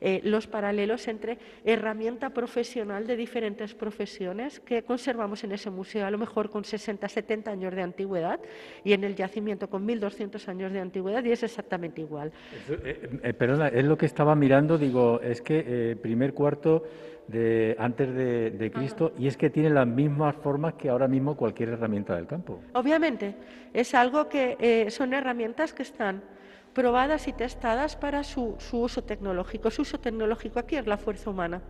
eh, 0.00 0.20
los 0.24 0.46
paralelos 0.46 1.06
entre 1.08 1.38
herramienta 1.64 2.30
profesional 2.30 3.06
de 3.06 3.16
diferentes 3.16 3.74
profesiones 3.74 4.58
que 4.60 4.82
conservamos 4.82 5.44
en 5.44 5.52
ese 5.52 5.68
museo, 5.68 6.06
a 6.06 6.10
lo 6.10 6.16
mejor 6.16 6.48
con 6.50 6.64
60, 6.64 7.06
70 7.06 7.50
años 7.50 7.74
de 7.74 7.82
antigüedad, 7.82 8.40
y 8.82 8.94
en 8.94 9.04
el 9.04 9.14
yacimiento 9.14 9.68
con 9.68 9.86
1.200 9.86 10.48
años 10.48 10.72
de 10.72 10.80
antigüedad, 10.80 11.22
y 11.24 11.32
es 11.32 11.42
exactamente 11.42 12.00
igual. 12.00 12.32
Eh, 12.68 13.10
eh, 13.22 13.32
perdona, 13.34 13.68
es 13.68 13.84
lo 13.84 13.98
que 13.98 14.06
estaba 14.06 14.34
mirando, 14.34 14.78
digo, 14.78 15.20
es 15.20 15.42
que 15.42 15.98
primer 16.00 16.32
cuarto 16.32 16.84
de, 17.28 17.76
antes 17.78 18.14
de, 18.14 18.70
Cristo 18.72 19.12
y 19.18 19.26
es 19.26 19.36
que 19.36 19.50
tiene 19.50 19.70
las 19.70 19.86
mismas 19.86 20.34
formas 20.36 20.74
que 20.74 20.88
ahora 20.88 21.08
mismo 21.08 21.36
cualquier 21.36 21.70
herramienta 21.70 22.16
del 22.16 22.26
campo. 22.26 22.60
Obviamente, 22.72 23.34
es 23.72 23.94
algo 23.94 24.28
que 24.28 24.86
son 24.90 25.12
herramientas 25.12 25.72
que 25.72 25.82
están 25.82 26.22
probadas 26.72 27.28
y 27.28 27.32
testadas 27.32 27.96
para 27.96 28.22
su, 28.22 28.56
uso 28.72 29.02
tecnológico. 29.02 29.70
Su 29.70 29.82
uso 29.82 29.98
tecnológico 29.98 30.58
aquí 30.58 30.76
es 30.76 30.86
la 30.86 30.96
fuerza 30.96 31.30
humana. 31.30 31.62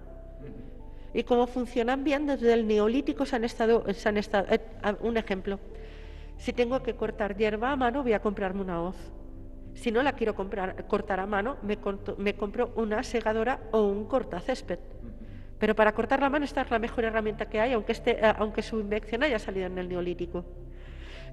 Y 1.12 1.24
como 1.24 1.46
funcionan 1.46 2.04
bien, 2.04 2.26
desde 2.26 2.52
el 2.52 2.66
neolítico 2.66 3.26
se 3.26 3.36
han 3.36 3.44
estado... 3.44 3.84
Se 3.92 4.08
han 4.08 4.16
estado 4.16 4.46
eh, 4.50 4.60
un 5.00 5.16
ejemplo. 5.16 5.58
Si 6.36 6.52
tengo 6.52 6.82
que 6.82 6.94
cortar 6.94 7.36
hierba 7.36 7.72
a 7.72 7.76
mano, 7.76 8.02
voy 8.02 8.12
a 8.12 8.22
comprarme 8.22 8.62
una 8.62 8.80
hoz. 8.82 8.96
Si 9.74 9.90
no 9.90 10.02
la 10.02 10.12
quiero 10.12 10.34
comprar, 10.34 10.86
cortar 10.86 11.20
a 11.20 11.26
mano, 11.26 11.56
me, 11.62 11.78
compro 12.34 12.72
una 12.76 13.02
segadora 13.02 13.60
o 13.72 13.82
un 13.82 14.04
cortacésped. 14.06 14.78
Pero 15.58 15.74
para 15.74 15.92
cortar 15.92 16.20
la 16.20 16.30
mano 16.30 16.44
esta 16.44 16.62
es 16.62 16.70
la 16.70 16.78
mejor 16.78 17.04
herramienta 17.04 17.48
que 17.48 17.60
hay, 17.60 17.74
aunque, 17.74 17.92
este, 17.92 18.18
aunque 18.38 18.62
su 18.62 18.80
invención 18.80 19.22
haya 19.22 19.38
salido 19.38 19.66
en 19.66 19.78
el 19.78 19.88
neolítico. 19.88 20.44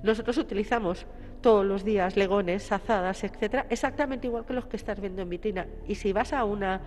Nosotros 0.03 0.37
utilizamos 0.37 1.05
todos 1.41 1.65
los 1.65 1.83
días 1.83 2.15
legones, 2.17 2.71
azadas, 2.71 3.23
etcétera, 3.23 3.65
exactamente 3.69 4.27
igual 4.27 4.45
que 4.45 4.53
los 4.53 4.65
que 4.65 4.75
estás 4.75 4.99
viendo 4.99 5.21
en 5.21 5.29
vitrina. 5.29 5.67
Y 5.87 5.95
si 5.95 6.13
vas 6.13 6.33
a 6.33 6.43
una 6.43 6.81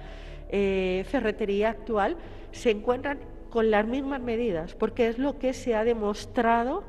eh, 0.49 1.05
ferretería 1.09 1.71
actual, 1.71 2.17
se 2.53 2.71
encuentran 2.71 3.19
con 3.51 3.71
las 3.71 3.87
mismas 3.87 4.21
medidas, 4.21 4.75
porque 4.75 5.09
es 5.09 5.19
lo 5.19 5.39
que 5.39 5.53
se 5.53 5.75
ha 5.75 5.85
demostrado 5.85 6.85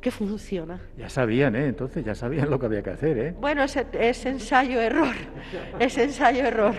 que 0.00 0.10
funciona. 0.10 0.80
Ya 0.98 1.08
sabían, 1.08 1.56
¿eh? 1.56 1.66
Entonces 1.66 2.04
ya 2.04 2.14
sabían 2.14 2.50
lo 2.50 2.58
que 2.58 2.66
había 2.66 2.82
que 2.82 2.90
hacer, 2.90 3.18
¿eh? 3.18 3.34
Bueno, 3.40 3.62
es, 3.62 3.76
es 3.76 4.26
ensayo-error, 4.26 5.14
es 5.78 5.96
ensayo-error. 5.96 6.74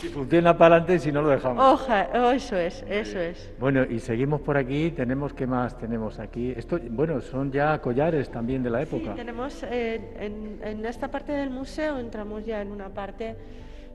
Si 0.00 0.08
funciona 0.08 0.56
para 0.56 0.76
adelante, 0.76 0.98
si 0.98 1.10
no 1.10 1.22
lo 1.22 1.30
dejamos. 1.30 1.72
Oja, 1.72 2.08
oh, 2.14 2.30
eso 2.30 2.56
es, 2.56 2.84
eso 2.88 3.18
es. 3.18 3.50
Bueno, 3.58 3.84
y 3.84 3.98
seguimos 3.98 4.40
por 4.42 4.56
aquí. 4.56 4.90
Tenemos, 4.90 5.32
¿qué 5.32 5.46
más 5.46 5.78
tenemos 5.78 6.18
aquí? 6.18 6.52
Esto, 6.54 6.78
bueno, 6.90 7.20
son 7.20 7.50
ya 7.50 7.80
collares 7.80 8.30
también 8.30 8.62
de 8.62 8.70
la 8.70 8.82
época. 8.82 9.12
Sí, 9.12 9.16
tenemos, 9.16 9.62
eh, 9.62 10.60
en, 10.62 10.84
esta 10.84 11.10
parte 11.10 11.32
del 11.32 11.50
museo 11.50 11.98
entramos 11.98 12.44
ya 12.44 12.60
en 12.60 12.72
una 12.72 12.90
parte 12.90 13.36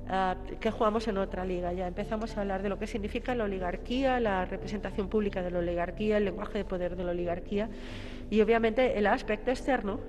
ah, 0.09 0.35
que 0.59 0.71
jugamos 0.71 1.07
en 1.07 1.19
otra 1.19 1.45
liga. 1.45 1.71
Ya 1.73 1.87
empezamos 1.87 2.35
a 2.35 2.41
hablar 2.41 2.63
de 2.63 2.69
lo 2.69 2.79
que 2.79 2.87
significa 2.87 3.35
la 3.35 3.43
oligarquía, 3.43 4.19
la 4.19 4.45
representación 4.45 5.07
pública 5.07 5.43
de 5.43 5.51
la 5.51 5.59
oligarquía, 5.59 6.17
el 6.17 6.25
lenguaje 6.25 6.57
de 6.57 6.65
poder 6.65 6.95
de 6.95 7.03
la 7.03 7.11
oligarquía 7.11 7.69
y 8.31 8.41
obviamente 8.41 8.97
el 8.97 9.05
aspecto 9.07 9.51
externo 9.51 9.99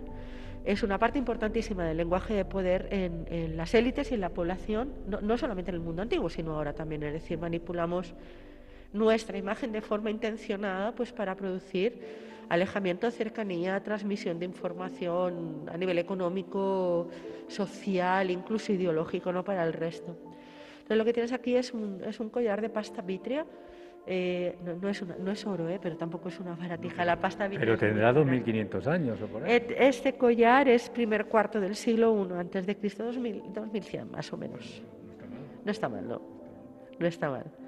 es 0.64 0.83
una 0.83 0.98
parte 0.98 1.18
importantísima 1.18 1.85
del 1.85 1.96
lenguaje 1.96 2.35
de 2.35 2.44
poder 2.44 2.88
en, 2.90 3.57
las 3.57 3.75
élites 3.75 4.11
y 4.11 4.14
en 4.14 4.20
la 4.20 4.29
población, 4.29 4.92
no, 5.07 5.37
solamente 5.37 5.70
en 5.70 5.77
el 5.77 5.81
mundo 5.81 6.03
antiguo, 6.03 6.29
sino 6.29 6.55
ahora 6.55 6.72
también. 6.72 7.03
Es 7.03 7.12
decir, 7.12 7.38
manipulamos 7.38 8.14
nuestra 8.92 9.38
imagen 9.38 9.72
de 9.72 9.81
forma 9.81 10.11
intencionada 10.11 10.92
pues 10.94 11.12
para 11.12 11.35
producir 11.35 12.01
alejamiento, 12.48 13.11
cercanía, 13.11 13.83
transmisión 13.83 14.38
de 14.38 14.44
información 14.44 15.68
a 15.72 15.77
nivel 15.77 15.98
económico, 15.98 17.09
social, 17.48 18.31
incluso 18.31 18.72
ideológico, 18.72 19.33
no 19.33 19.42
para 19.42 19.64
el 19.64 19.72
resto. 19.72 20.16
Entonces 20.75 20.96
lo 20.96 21.05
que 21.05 21.12
tienes 21.12 21.33
aquí 21.33 21.57
es 21.57 21.72
un, 21.72 22.03
es 22.05 22.20
un 22.20 22.29
collar 22.29 22.61
de 22.61 22.68
pasta 22.68 23.03
vitria 23.03 23.46
eh, 24.07 24.57
no, 24.81 24.88
es 24.88 25.05
no, 25.07 25.31
es 25.31 25.47
oro, 25.47 25.69
eh, 25.69 25.79
pero 25.81 25.97
tampoco 25.97 26.29
es 26.29 26.41
una 26.41 26.55
baratija. 26.55 27.05
La 27.05 27.21
pasta 27.21 27.49
Pero 27.49 27.79
tendrá 27.79 28.12
2.500 28.12 28.87
años 28.87 29.23
o 29.23 29.27
por 29.27 29.45
ahí. 29.45 29.65
Este 29.79 30.15
collar 30.15 30.69
es 30.69 30.91
primer 30.91 31.27
cuarto 31.27 31.61
del 31.61 31.77
siglo 31.77 32.27
I 32.29 32.33
antes 32.38 32.67
de 32.67 32.77
Cristo, 32.77 33.05
2100 33.05 34.11
más 34.11 34.33
o 34.33 34.37
menos. 34.37 34.83
No 35.65 35.71
está 35.71 35.88
mal, 35.88 36.09
no. 36.09 36.21
No 36.99 37.07
está 37.07 37.31
mal 37.31 37.62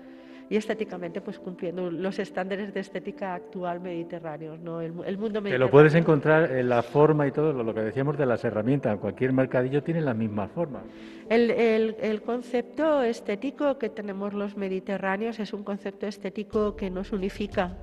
y 0.50 0.57
estéticamente 0.57 1.20
pues 1.20 1.38
cumpliendo 1.38 1.90
los 1.90 2.18
estándares 2.18 2.74
de 2.74 2.80
estética 2.80 3.35
actual 3.35 3.80
mediterráneos, 3.80 4.61
¿no? 4.61 4.80
El, 4.80 4.92
mundo 4.92 5.07
mediterráneo. 5.09 5.52
Te 5.52 5.59
lo 5.59 5.70
puedes 5.70 5.94
encontrar 5.94 6.52
en 6.52 6.68
la 6.68 6.83
forma 6.83 7.26
y 7.26 7.33
todo, 7.33 7.52
lo 7.52 7.74
que 7.74 7.80
decíamos 7.80 8.18
de 8.18 8.26
las 8.26 8.44
herramientas, 8.44 8.98
cualquier 8.98 9.33
mercadillo 9.33 9.83
tiene 9.83 10.00
las 10.00 10.16
mismas 10.16 10.50
formas. 10.50 10.83
El, 11.28 11.50
el, 11.50 11.96
el, 12.00 12.22
concepto 12.22 13.02
estético 13.02 13.78
que 13.78 13.88
tenemos 13.88 14.35
los 14.35 14.57
mediterráneos 14.57 15.38
es 15.38 15.52
un 15.52 15.64
concepto 15.64 16.07
estético 16.07 16.76
que 16.76 16.90
nos 16.90 17.12
unifica 17.12 17.76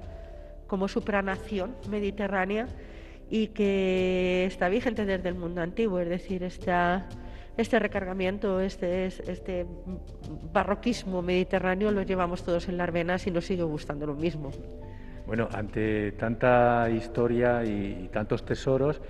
como 0.68 0.88
supranación 0.88 1.76
mediterránea 1.90 2.68
y 3.30 3.48
que 3.48 4.46
está 4.46 4.70
vigente 4.70 5.06
desde 5.06 5.30
el 5.30 5.36
mundo 5.36 5.62
antiguo, 5.62 6.00
es 6.00 6.10
decir, 6.10 6.44
está 6.44 7.08
este 7.58 7.80
recargamiento, 7.80 8.60
este, 8.60 9.06
este 9.06 9.66
barroquismo 10.54 11.22
mediterráneo 11.22 11.92
lo 11.92 12.02
llevamos 12.04 12.44
todos 12.44 12.70
en 12.70 12.78
las 12.78 12.92
venas 12.92 13.28
y 13.28 13.32
nos 13.32 13.46
sigue 13.46 13.64
gustando 13.64 14.06
lo 14.06 14.16
mismo. 14.16 14.52
Bueno, 15.28 15.48
ante 15.54 16.14
tanta 16.14 16.90
historia 16.90 17.64
y, 17.64 18.10
tantos 18.12 18.44
tesoros, 18.44 19.02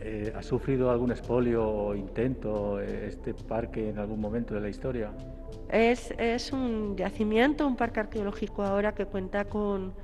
eh, 0.00 0.32
¿ha 0.34 0.42
sufrido 0.42 0.90
algún 0.90 1.10
expolio 1.10 1.68
o 1.68 1.94
intento 1.94 2.80
eh, 2.80 3.08
este 3.08 3.34
parque 3.34 3.90
en 3.90 3.98
algún 3.98 4.20
momento 4.20 4.54
de 4.54 4.60
la 4.60 4.68
historia? 4.68 5.10
Es, 5.70 6.12
es 6.18 6.52
un 6.52 6.96
yacimiento, 6.96 7.66
un 7.66 7.76
parque 7.76 8.00
arqueológico 8.00 8.62
ahora 8.62 8.94
que 8.94 9.06
cuenta 9.06 9.46
con 9.46 9.94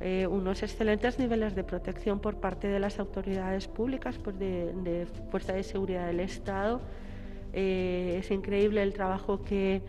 eh, 0.00 0.26
unos 0.26 0.62
excelentes 0.62 1.18
niveles 1.18 1.54
de 1.54 1.64
protección 1.64 2.18
por 2.18 2.36
parte 2.36 2.66
de 2.68 2.80
las 2.80 2.98
autoridades 2.98 3.68
públicas, 3.68 4.18
pues 4.18 4.38
de, 4.38 4.72
de 4.82 5.06
Fuerza 5.30 5.52
de 5.52 5.62
Seguridad 5.62 6.06
del 6.06 6.20
Estado 6.20 6.80
eh, 7.52 8.16
es 8.18 8.30
increíble 8.30 8.82
el 8.82 8.92
trabajo 8.92 9.42
que 9.42 9.82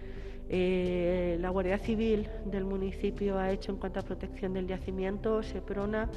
eh, 0.50 1.38
la 1.42 1.50
Guardia 1.50 1.78
Civil 1.78 2.30
del 2.46 2.64
municipio 2.64 3.38
ha 3.38 3.52
hecho 3.52 3.72
en 3.72 3.78
cuanto 3.78 4.00
a 4.00 4.04
protección 4.04 4.54
del 4.54 4.68
yacimiento, 4.68 5.44
SEPRONA 5.44 6.10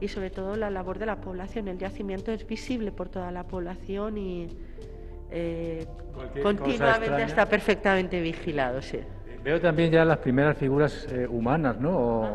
y 0.00 0.08
sobre 0.08 0.30
todo 0.30 0.56
la 0.56 0.70
labor 0.70 0.98
de 0.98 1.06
la 1.06 1.16
población. 1.16 1.68
El 1.68 1.78
yacimiento 1.78 2.30
es 2.32 2.46
visible 2.46 2.92
por 2.92 3.08
toda 3.08 3.30
la 3.30 3.44
población 3.44 4.18
y 4.18 4.48
eh, 5.30 5.86
continuamente 6.42 7.22
está 7.22 7.46
perfectamente 7.46 8.20
vigilado. 8.20 8.82
Sí. 8.82 8.98
Veo 9.42 9.60
también 9.60 9.90
ya 9.90 10.04
las 10.04 10.18
primeras 10.18 10.58
figuras 10.58 11.08
humanas, 11.30 11.80
¿no? 11.80 12.28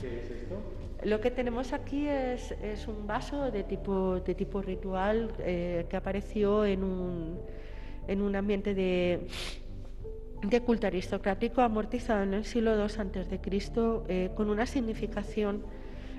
¿Qué 0.00 0.20
es 0.20 0.30
esto? 0.30 0.56
Lo 1.02 1.20
que 1.20 1.30
tenemos 1.30 1.74
aquí 1.74 2.08
es, 2.08 2.52
es 2.62 2.88
un 2.88 3.06
vaso 3.06 3.50
de 3.50 3.64
tipo, 3.64 4.20
de 4.20 4.34
tipo 4.34 4.62
ritual 4.62 5.32
que 5.36 5.96
apareció 5.96 6.64
en 6.64 6.82
un 6.82 7.38
en 8.08 8.22
un 8.22 8.36
ambiente 8.36 8.74
de, 8.74 9.26
de 10.42 10.60
culto 10.60 10.86
aristocrático 10.86 11.62
amortizado 11.62 12.22
en 12.22 12.34
el 12.34 12.44
siglo 12.44 12.74
II 12.76 13.38
Cristo 13.40 14.04
eh, 14.08 14.30
con 14.34 14.50
una 14.50 14.66
significación 14.66 15.62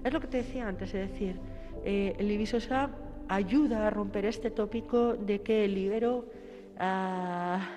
es 0.03 0.13
lo 0.13 0.19
que 0.19 0.27
te 0.27 0.37
decía 0.37 0.67
antes 0.67 0.93
es 0.93 1.11
decir 1.11 1.35
eh, 1.83 2.15
el 2.17 2.31
Ibisosa 2.31 2.89
ayuda 3.27 3.87
a 3.87 3.89
romper 3.89 4.25
este 4.25 4.51
tópico 4.51 5.13
de 5.13 5.41
que 5.41 5.65
el 5.65 5.77
ibero 5.77 6.25
ah, 6.79 7.69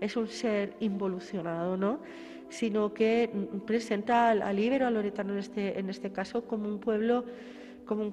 es 0.00 0.16
un 0.16 0.28
ser 0.28 0.74
involucionado 0.80 1.76
no 1.76 2.00
sino 2.48 2.94
que 2.94 3.30
presenta 3.66 4.30
al, 4.30 4.42
al 4.42 4.58
ibero 4.58 4.86
al 4.86 4.94
loretano 4.94 5.34
en 5.34 5.38
este 5.40 5.78
en 5.78 5.90
este 5.90 6.12
caso 6.12 6.44
como 6.44 6.68
un 6.68 6.78
pueblo 6.78 7.24
como 7.88 8.12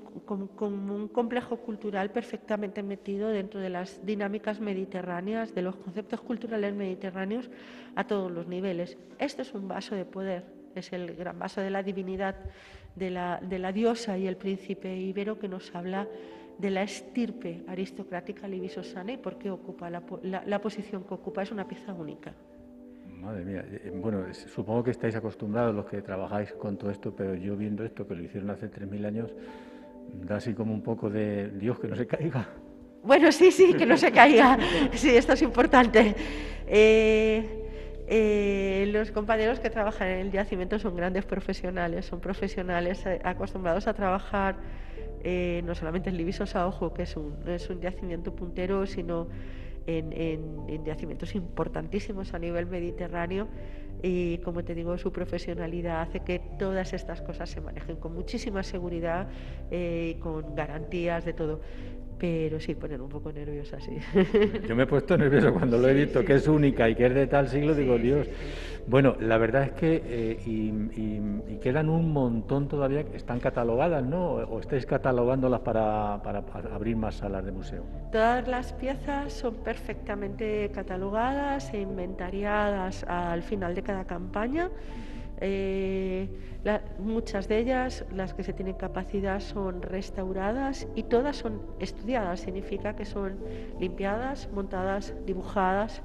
un, 0.62 1.08
complejo 1.10 1.58
cultural 1.58 2.10
perfectamente 2.10 2.82
metido 2.82 3.28
dentro 3.28 3.60
de 3.60 3.70
las 3.70 4.04
dinámicas 4.06 4.62
mediterráneas, 4.62 5.54
de 5.54 5.62
los 5.62 5.76
conceptos 5.76 6.22
culturales 6.22 6.74
mediterráneos 6.74 7.52
a 7.96 8.08
todos 8.08 8.32
los 8.32 8.48
niveles. 8.48 8.98
Este 9.20 9.42
es 9.42 9.54
un 9.54 9.68
vaso 9.68 9.94
de 9.94 10.06
poder, 10.06 10.46
es 10.74 10.94
el 10.94 11.16
gran 11.16 11.38
vaso 11.38 11.60
de 11.60 11.70
la 11.70 11.84
divinidad 11.84 12.36
de 12.96 13.12
la, 13.12 13.72
diosa 13.74 14.18
y 14.18 14.28
el 14.28 14.38
príncipe 14.38 14.96
ibero 14.96 15.38
que 15.38 15.50
nos 15.50 15.76
habla 15.76 16.08
de 16.58 16.70
la 16.72 16.84
estirpe 16.84 17.66
aristocrática 17.68 18.48
libisosana 18.48 19.12
y 19.12 19.18
por 19.18 19.38
qué 19.38 19.52
ocupa 19.52 19.90
la, 19.90 20.62
posición 20.62 21.04
que 21.04 21.14
ocupa. 21.14 21.44
Es 21.44 21.52
una 21.52 21.68
pieza 21.68 21.94
única. 21.94 22.34
Madre 23.21 23.43
mía, 23.43 23.65
eh, 23.67 23.91
bueno, 23.93 24.25
supongo 24.34 24.84
que 24.84 24.91
estáis 24.91 25.15
acostumbrados 25.15 25.73
los 25.73 25.86
que 25.86 26.01
trabajáis 26.01 26.54
con 26.54 26.78
todo 26.78 26.91
esto, 26.91 27.15
pero 27.15 27.36
yo 27.36 27.56
viendo 27.56 27.84
esto, 27.84 28.08
que 28.08 28.15
lo 28.15 28.23
hicieron 28.23 28.49
hace 28.49 28.69
3.000 28.69 29.06
años, 29.06 29.34
da 30.13 30.38
así 30.38 30.54
como 30.54 30.73
un 30.73 30.84
poco 30.84 31.10
de 31.10 31.49
Dios 31.49 31.80
que 31.80 31.88
no 31.88 31.95
se 31.95 32.06
caiga. 32.06 32.47
Bueno, 33.04 33.32
sí, 33.32 33.51
sí, 33.51 33.73
que 33.73 33.86
no 33.86 33.97
se 33.97 34.12
caiga. 34.12 34.58
Sí, 34.93 35.10
esto 35.10 35.34
es 35.34 35.41
importante. 35.41 36.15
Eh, 36.67 37.62
Eh, 38.08 38.86
los 38.91 39.10
compañeros 39.12 39.60
que 39.60 39.71
trabajan 39.71 40.08
en 40.08 40.19
el 40.19 40.32
yacimiento 40.32 40.78
son 40.78 40.95
grandes 40.95 41.25
profesionales, 41.25 42.06
son 42.06 42.19
profesionales 42.19 43.04
eh, 43.08 43.19
acostumbrados 43.23 43.88
a 43.88 43.93
trabajar 43.95 44.58
eh, 45.23 45.63
no 45.65 45.73
solamente 45.73 46.12
en 46.12 46.17
Libisosa, 46.17 46.67
ojo, 46.67 46.93
que 46.93 47.04
es 47.04 47.17
un, 47.17 47.36
es 47.47 47.67
un 47.69 47.82
yacimiento 47.82 48.36
puntero, 48.36 48.86
sino 48.86 49.28
en, 49.88 50.13
en, 50.13 50.86
yacimientos 50.86 51.36
importantísimos 51.36 52.34
a 52.34 52.39
nivel 52.39 52.65
mediterráneo 52.67 53.48
y 54.04 54.38
como 54.39 54.63
te 54.63 54.76
digo, 54.76 54.98
su 54.98 55.12
profesionalidad 55.12 56.02
hace 56.02 56.19
que 56.19 56.39
todas 56.60 56.93
estas 56.93 57.21
cosas 57.21 57.50
se 57.50 57.62
manejen 57.62 57.95
con 57.95 58.13
muchísima 58.13 58.62
seguridad 58.62 59.28
y 59.71 60.15
con 60.15 60.54
garantías 60.56 61.26
de 61.26 61.34
todo 61.34 61.62
pero 62.17 62.60
sí 62.60 62.75
poner 62.75 63.01
un 63.01 63.10
poco 63.10 63.32
nerviosa, 63.32 63.80
sí. 63.80 63.97
Yo 64.67 64.75
me 64.75 64.84
he 64.84 64.88
puesto 64.88 65.17
nervioso 65.17 65.54
cuando 65.54 65.78
lo 65.78 65.88
he 65.89 65.93
visto, 65.93 66.23
que 66.23 66.36
es 66.36 66.47
única 66.47 66.89
y 66.89 66.95
que 66.95 67.08
es 67.08 67.13
de 67.13 67.28
tal 67.28 67.47
siglo, 67.47 67.73
digo, 67.73 67.97
Dios. 67.97 68.28
Bueno, 68.88 69.15
la 69.19 69.38
verdad 69.38 69.63
es 69.63 69.71
que 69.71 70.01
eh, 70.06 70.39
y, 70.45 71.58
quedan 71.58 71.89
un 71.89 72.13
montón 72.13 72.67
todavía 72.67 73.04
que 73.04 73.17
están 73.17 73.39
catalogadas, 73.39 74.04
¿no? 74.04 74.34
¿O 74.34 74.60
estáis 74.60 74.86
catalogándolas 74.86 75.62
para, 75.62 76.21
para, 76.21 76.43
abrir 76.71 76.95
más 76.95 77.15
salas 77.15 77.43
de 77.43 77.51
museo? 77.51 77.84
Todas 78.12 78.47
las 78.47 78.73
piezas 78.73 79.34
son 79.34 79.56
perfectamente 79.56 80.69
catalogadas 80.71 81.73
e 81.73 81.82
inventariadas 81.82 83.04
al 83.06 83.41
final 83.41 83.73
de 83.73 83.82
cada 83.82 84.06
campaña. 84.06 84.69
Eh, 85.41 86.30
muchas 86.98 87.48
de 87.48 87.60
ellas, 87.60 88.06
las 88.12 88.34
que 88.34 88.43
se 88.43 88.54
tienen 88.54 88.76
capacidad, 88.76 89.39
son 89.39 89.82
restauradas 89.82 90.88
y 90.95 91.04
todas 91.04 91.38
son 91.38 91.62
estudiadas. 91.80 92.39
Significa 92.41 92.95
que 92.95 93.06
son 93.06 93.38
limpiadas, 93.80 94.50
montadas, 94.52 95.13
dibujadas. 95.26 96.02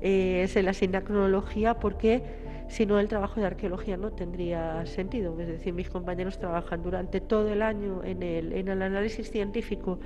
Eh, 0.00 0.46
se 0.48 0.62
le 0.62 0.70
asigna 0.70 1.02
cronología 1.02 1.74
porque 1.74 2.22
si 2.68 2.84
no 2.84 2.98
el 2.98 3.08
trabajo 3.08 3.40
de 3.40 3.46
arqueología 3.46 3.96
no 3.96 4.12
tendría 4.12 4.84
sentido. 4.86 5.38
Es 5.40 5.48
decir, 5.48 5.72
mis 5.72 5.88
compañeros 5.88 6.38
trabajan 6.38 6.82
durante 6.82 7.20
todo 7.20 7.52
el 7.52 7.62
año 7.62 8.02
en 8.04 8.22
el, 8.22 8.52
en 8.52 8.68
el 8.68 8.82
análisis 8.82 9.30
científico 9.30 9.98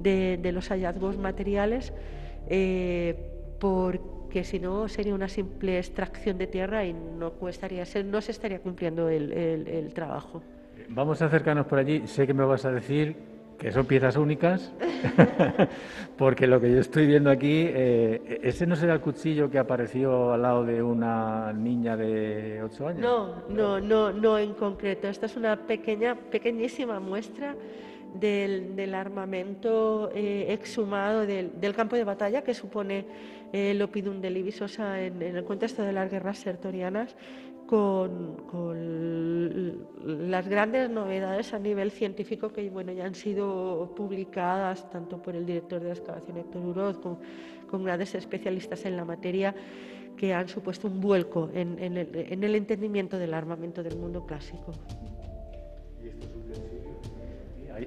de, 0.00 0.38
de, 0.40 0.52
los 0.52 0.68
hallazgos 0.68 1.18
materiales 1.18 1.92
eh, 2.48 3.16
porque 3.58 4.19
que 4.30 4.44
si 4.44 4.58
no 4.58 4.88
sería 4.88 5.14
una 5.14 5.28
simple 5.28 5.78
extracción 5.78 6.38
de 6.38 6.46
tierra 6.46 6.84
y 6.84 6.94
no, 6.94 7.32
cuestaría, 7.32 7.84
no 8.04 8.20
se 8.20 8.32
estaría 8.32 8.60
cumpliendo 8.60 9.08
el, 9.08 9.90
trabajo. 9.94 10.42
Vamos 10.88 11.20
a 11.20 11.26
acercarnos 11.26 11.66
por 11.66 11.78
allí. 11.78 12.06
Sé 12.06 12.26
que 12.26 12.32
me 12.32 12.44
vas 12.44 12.64
a 12.64 12.72
decir 12.72 13.16
que 13.58 13.70
son 13.72 13.84
piezas 13.84 14.16
únicas, 14.16 14.72
porque 16.16 16.46
lo 16.46 16.58
que 16.62 16.72
yo 16.72 16.80
estoy 16.80 17.06
viendo 17.06 17.28
aquí, 17.28 17.66
eh, 17.68 18.40
ese 18.42 18.66
no 18.66 18.74
será 18.74 18.94
el 18.94 19.00
cuchillo 19.00 19.50
que 19.50 19.58
apareció 19.58 20.32
al 20.32 20.40
lado 20.40 20.64
de 20.64 20.82
una 20.82 21.52
niña 21.52 21.94
de 21.94 22.62
8 22.62 22.88
años. 22.88 23.00
No, 23.02 23.42
no, 23.50 23.78
no, 23.78 24.12
no 24.12 24.38
en 24.38 24.54
concreto. 24.54 25.08
Esta 25.08 25.26
es 25.26 25.36
una 25.36 25.56
pequeña, 25.66 26.14
pequeñísima 26.14 27.00
muestra 27.00 27.54
del, 28.14 28.94
armamento 28.94 30.10
eh, 30.14 30.46
exhumado 30.48 31.26
del, 31.26 31.74
campo 31.74 31.96
de 31.96 32.04
batalla 32.04 32.42
que 32.42 32.54
supone 32.54 33.04
el 33.52 33.82
Opidum 33.82 34.20
de 34.20 34.30
Libisosa 34.30 35.02
en, 35.02 35.22
el 35.22 35.44
contexto 35.44 35.82
de 35.82 35.92
las 35.92 36.10
guerras 36.10 36.38
sertorianas, 36.38 37.16
con, 37.66 38.36
las 40.04 40.48
grandes 40.48 40.90
novedades 40.90 41.54
a 41.54 41.58
nivel 41.60 41.92
científico 41.92 42.52
que 42.52 42.68
bueno, 42.68 42.92
ya 42.92 43.04
han 43.04 43.14
sido 43.14 43.92
publicadas 43.94 44.90
tanto 44.90 45.22
por 45.22 45.36
el 45.36 45.46
director 45.46 45.80
de 45.80 45.90
excavación 45.90 46.38
Héctor 46.38 46.66
Uroz 46.66 46.98
como 46.98 47.20
con 47.70 47.84
grandes 47.84 48.16
especialistas 48.16 48.84
en 48.86 48.96
la 48.96 49.04
materia 49.04 49.54
que 50.16 50.34
han 50.34 50.48
supuesto 50.48 50.88
un 50.88 51.00
vuelco 51.00 51.48
en, 51.54 51.78
el, 51.78 52.08
en 52.12 52.42
el 52.42 52.56
entendimiento 52.56 53.18
del 53.18 53.32
armamento 53.32 53.84
del 53.84 53.96
mundo 53.96 54.26
clásico. 54.26 54.72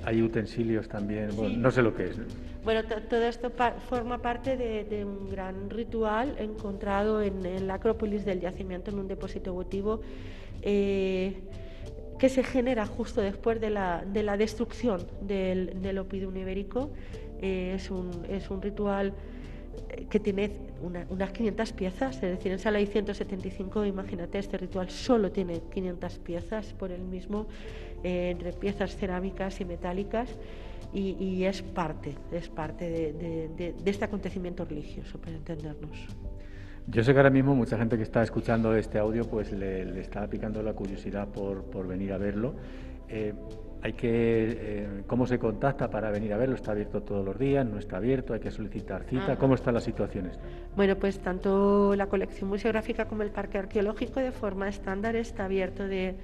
Hay, 0.06 0.22
utensilios 0.22 0.88
también, 0.88 1.30
no 1.62 1.70
sé 1.70 1.82
lo 1.82 1.94
que 1.94 2.06
es. 2.06 2.18
Bueno, 2.64 2.82
todo 2.86 3.24
esto 3.24 3.52
forma 3.90 4.20
parte 4.22 4.56
de, 4.56 5.04
un 5.04 5.30
gran 5.30 5.70
ritual 5.70 6.36
encontrado 6.40 7.22
en, 7.22 7.68
la 7.68 7.74
Acrópolis 7.74 8.24
del 8.24 8.40
yacimiento, 8.40 8.90
en 8.90 9.00
un 9.00 9.08
depósito 9.10 9.54
votivo, 9.54 10.00
eh, 10.62 11.42
que 12.18 12.30
se 12.30 12.42
genera 12.42 12.86
justo 12.86 13.20
después 13.20 13.60
de 13.60 13.70
la, 13.70 14.06
de 14.06 14.24
la 14.24 14.38
destrucción 14.38 15.06
del, 15.22 15.82
del 15.82 15.98
opium 15.98 16.38
ibérico. 16.38 16.92
Eh, 17.42 17.74
es, 17.76 17.92
un, 17.92 18.12
es 18.30 18.50
un 18.50 18.62
ritual 18.62 19.14
eh, 19.90 20.06
que 20.10 20.22
tiene 20.22 20.52
unas 21.10 21.32
500 21.34 21.74
piezas, 21.74 22.16
es 22.16 22.22
decir, 22.22 22.54
en 22.54 22.60
sala 22.60 22.78
hay 22.78 22.86
175, 22.86 23.84
imagínate, 23.86 24.40
este 24.40 24.58
ritual 24.58 24.90
solo 24.90 25.34
tiene 25.34 25.60
500 25.74 26.20
piezas 26.20 26.74
por 26.74 26.92
el 26.92 27.02
mismo 27.02 27.46
entre 28.06 28.52
piezas 28.52 28.98
cerámicas 28.98 29.62
y 29.62 29.66
metálicas 29.66 30.30
y, 30.94 31.44
es 31.44 31.62
parte, 31.62 32.16
es 32.32 32.50
parte 32.50 32.90
de, 32.90 33.76
este 33.86 34.06
acontecimiento 34.06 34.66
religioso, 34.66 35.20
para 35.20 35.36
entendernos. 35.36 36.08
Yo 36.88 37.04
sé 37.04 37.14
que 37.14 37.20
ahora 37.20 37.30
mismo 37.30 37.56
mucha 37.56 37.78
gente 37.78 37.98
que 37.98 38.04
está 38.04 38.22
escuchando 38.24 38.76
este 38.76 39.00
audio 39.00 39.24
pues 39.24 39.52
le, 39.54 40.00
está 40.02 40.28
picando 40.28 40.62
la 40.62 40.74
curiosidad 40.74 41.28
por, 41.30 41.64
por 41.64 41.88
venir 41.88 42.12
a 42.12 42.18
verlo. 42.18 42.56
Eh, 43.08 43.34
hay 43.84 43.94
que, 43.94 44.10
eh, 44.10 45.04
¿Cómo 45.08 45.28
se 45.28 45.38
contacta 45.38 45.90
para 45.90 46.10
venir 46.10 46.32
a 46.32 46.38
verlo? 46.38 46.56
¿Está 46.56 46.72
abierto 46.72 47.04
todos 47.04 47.26
los 47.26 47.38
días? 47.38 47.66
¿No 47.66 47.80
está 47.80 47.98
abierto? 47.98 48.34
¿Hay 48.34 48.40
que 48.40 48.50
solicitar 48.50 49.04
cita? 49.04 49.36
¿Cómo 49.36 49.56
está 49.56 49.74
la 49.74 49.82
situación? 49.82 50.32
Bueno, 50.78 50.96
pues 50.96 51.20
tanto 51.20 51.94
la 51.94 52.08
colección 52.08 52.50
museográfica 52.50 53.06
como 53.06 53.24
el 53.24 53.32
parque 53.32 53.58
arqueológico 53.58 54.22
de 54.22 54.32
forma 54.32 54.70
estándar 54.70 55.18
está 55.18 55.46
abierto 55.46 55.86
de 55.86 56.16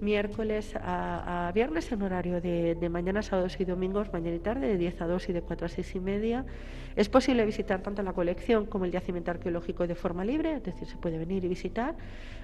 miércoles 0.00 0.74
a, 0.76 1.50
viernes 1.54 1.90
en 1.92 2.02
horario 2.02 2.40
de, 2.40 2.88
mañana, 2.90 3.22
sábados 3.22 3.58
y 3.60 3.64
domingos, 3.64 4.12
mañana 4.12 4.36
y 4.36 4.40
tarde, 4.40 4.68
de 4.68 4.76
10 4.76 5.00
a 5.02 5.06
2 5.06 5.28
y 5.28 5.32
de 5.32 5.42
4 5.42 5.66
a 5.66 5.68
6 5.68 5.94
y 5.94 6.00
media. 6.00 6.44
Es 6.96 7.08
posible 7.08 7.44
visitar 7.44 7.82
tanto 7.82 8.02
la 8.02 8.12
colección 8.12 8.66
como 8.66 8.84
el 8.84 8.92
yacimiento 8.92 9.30
arqueológico 9.30 9.86
de 9.86 9.94
forma 9.94 10.24
libre, 10.24 10.54
es 10.54 10.62
decir, 10.62 10.86
se 10.88 10.96
puede 10.96 11.18
venir 11.18 11.44
y 11.44 11.48
visitar, 11.48 11.94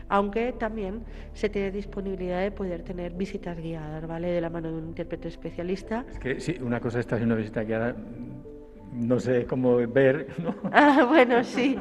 aunque 0.08 0.52
también 0.52 1.02
se 1.32 1.48
tiene 1.48 1.70
disponibilidad 1.70 2.40
de 2.42 2.50
poder 2.50 2.82
tener 2.82 3.12
visitas 3.12 3.56
guiadas, 3.58 4.06
¿vale? 4.06 4.28
De 4.28 4.40
la 4.40 4.50
mano 4.50 4.70
de 4.70 4.78
un 4.78 4.88
intérprete 4.88 5.28
especialista. 5.28 6.04
Es 6.10 6.18
que 6.18 6.40
sí, 6.40 6.56
una 6.60 6.80
cosa 6.80 7.00
está 7.00 7.16
una 7.16 7.34
visita 7.34 7.62
guiada, 7.62 7.96
no 8.92 9.20
sé 9.20 9.46
cómo 9.46 9.76
ver, 9.76 10.28
¿no? 10.38 10.54
Ah, 10.72 11.06
bueno, 11.08 11.44
sí. 11.44 11.78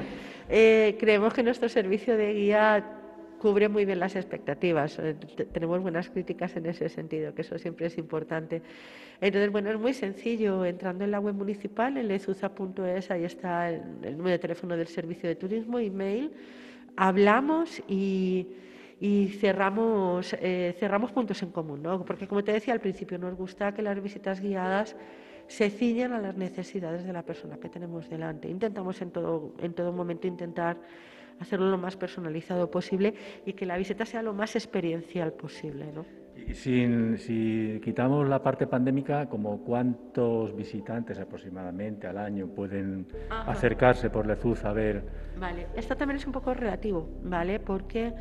Eh, 0.50 0.98
creemos 1.00 1.34
que 1.34 1.44
nuestro 1.44 1.70
servicio 1.70 2.18
de 2.18 2.34
guía 2.34 3.01
cubre 3.42 3.68
muy 3.70 3.86
bien 3.86 4.00
las 4.00 4.16
expectativas. 4.16 5.00
Eh, 5.00 5.16
tenemos 5.52 5.82
buenas 5.82 6.12
críticas 6.12 6.56
en 6.56 6.68
ese 6.68 6.90
sentido, 6.90 7.34
que 7.34 7.42
eso 7.42 7.58
siempre 7.58 7.88
es 7.88 7.98
importante. 7.98 8.62
Entonces, 9.20 9.52
bueno, 9.52 9.72
es 9.72 9.80
muy 9.80 9.96
sencillo. 9.96 10.64
Entrando 10.64 11.04
en 11.06 11.12
la 11.12 11.20
web 11.20 11.34
municipal, 11.34 11.98
en 11.98 12.08
lezuza.es, 12.08 13.10
ahí 13.10 13.24
está 13.24 13.72
el, 13.72 14.16
número 14.16 14.30
de 14.30 14.40
teléfono 14.40 14.78
del 14.78 14.88
servicio 14.88 15.28
de 15.28 15.36
turismo, 15.36 15.80
email. 15.80 16.32
Hablamos 16.96 17.82
y, 17.88 18.48
cerramos, 19.40 20.36
eh, 20.40 20.76
cerramos 20.80 21.12
puntos 21.12 21.42
en 21.42 21.50
común, 21.50 21.82
¿no? 21.82 22.06
Porque, 22.06 22.28
como 22.28 22.44
te 22.44 22.54
decía 22.54 22.76
al 22.76 22.80
principio, 22.80 23.18
nos 23.18 23.34
gusta 23.36 23.74
que 23.74 23.82
las 23.82 24.00
visitas 24.04 24.40
guiadas 24.40 24.96
se 25.48 25.72
ciñan 25.72 26.14
a 26.14 26.20
las 26.20 26.38
necesidades 26.38 27.04
de 27.06 27.12
la 27.12 27.24
persona 27.24 27.58
que 27.58 27.70
tenemos 27.70 28.08
delante. 28.08 28.48
Intentamos 28.48 29.02
en 29.02 29.10
todo, 29.10 29.56
en 29.58 29.74
todo 29.74 29.92
momento 29.92 30.28
intentar 30.28 30.78
hacerlo 31.42 31.70
lo 31.70 31.78
más 31.78 31.98
personalizado 31.98 32.70
posible 32.70 33.14
y 33.46 33.54
que 33.54 33.66
la 33.66 33.78
visita 33.78 34.06
sea 34.06 34.22
lo 34.22 34.34
más 34.34 34.56
experiencial 34.56 35.34
posible. 35.34 35.92
¿no? 35.94 36.06
Y 36.48 36.54
sin, 36.54 37.18
si 37.18 37.82
quitamos 37.84 38.28
la 38.28 38.42
parte 38.42 38.68
pandémica, 38.68 39.28
como 39.28 39.64
cuántos 39.64 40.56
visitantes 40.56 41.20
aproximadamente 41.20 42.08
al 42.08 42.18
año 42.18 42.48
pueden 42.48 43.08
acercarse 43.30 44.10
por 44.10 44.26
Lezuz 44.26 44.64
a 44.66 44.74
ver. 44.74 45.04
Vale, 45.40 45.68
esto 45.76 45.96
también 45.96 46.18
es 46.18 46.26
un 46.26 46.32
poco 46.32 46.54
relativo, 46.54 47.10
¿vale? 47.24 47.60
Porque 47.60 48.14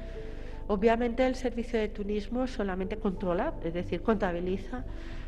obviamente 0.68 1.26
el 1.26 1.34
servicio 1.34 1.78
de 1.78 1.88
turismo 1.88 2.46
solamente 2.46 2.96
controla, 2.96 3.54
es 3.62 3.74
decir, 3.74 4.02
contabiliza 4.02 4.84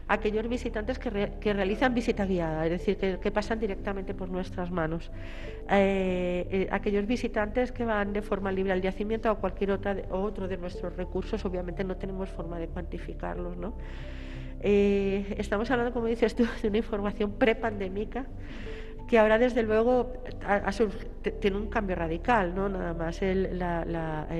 aquellos 0.09 0.49
visitantes 0.49 0.99
que, 0.99 1.29
realizan 1.53 1.95
visita 1.95 2.27
guiada, 2.27 2.67
es 2.67 2.73
decir, 2.73 3.19
que, 3.19 3.31
pasan 3.31 3.59
directamente 3.59 4.15
por 4.15 4.29
nuestras 4.29 4.71
manos. 4.71 5.11
Eh, 5.71 6.47
eh, 6.51 6.69
aquellos 6.71 7.07
visitantes 7.07 7.73
que 7.73 7.85
van 7.85 8.13
de 8.13 8.23
forma 8.23 8.53
libre 8.53 8.73
al 8.73 8.83
yacimiento 8.83 9.31
o 9.31 9.37
cualquier 9.37 9.71
otra 9.71 9.97
otro 10.11 10.49
de 10.49 10.57
nuestros 10.57 10.95
recursos, 10.97 11.45
obviamente 11.45 11.85
no 11.85 11.97
tenemos 11.97 12.29
forma 12.29 12.59
de 12.59 12.69
cuantificarlos. 12.69 13.57
¿no? 13.57 13.75
Eh, 14.61 15.35
estamos 15.39 15.71
hablando, 15.71 15.93
como 15.93 16.07
dices 16.07 16.35
tú, 16.35 16.47
de 16.63 16.69
una 16.69 16.79
información 16.79 17.33
prepandémica 17.33 18.27
que 19.13 19.19
ahora 19.19 19.37
desde 19.37 19.63
luego 19.63 20.11
tiene 21.39 21.59
un 21.59 21.67
cambio 21.67 21.95
radical, 21.97 22.55
¿no? 22.55 22.71
Nada 22.71 22.95
más 22.95 23.21
el, 23.21 23.59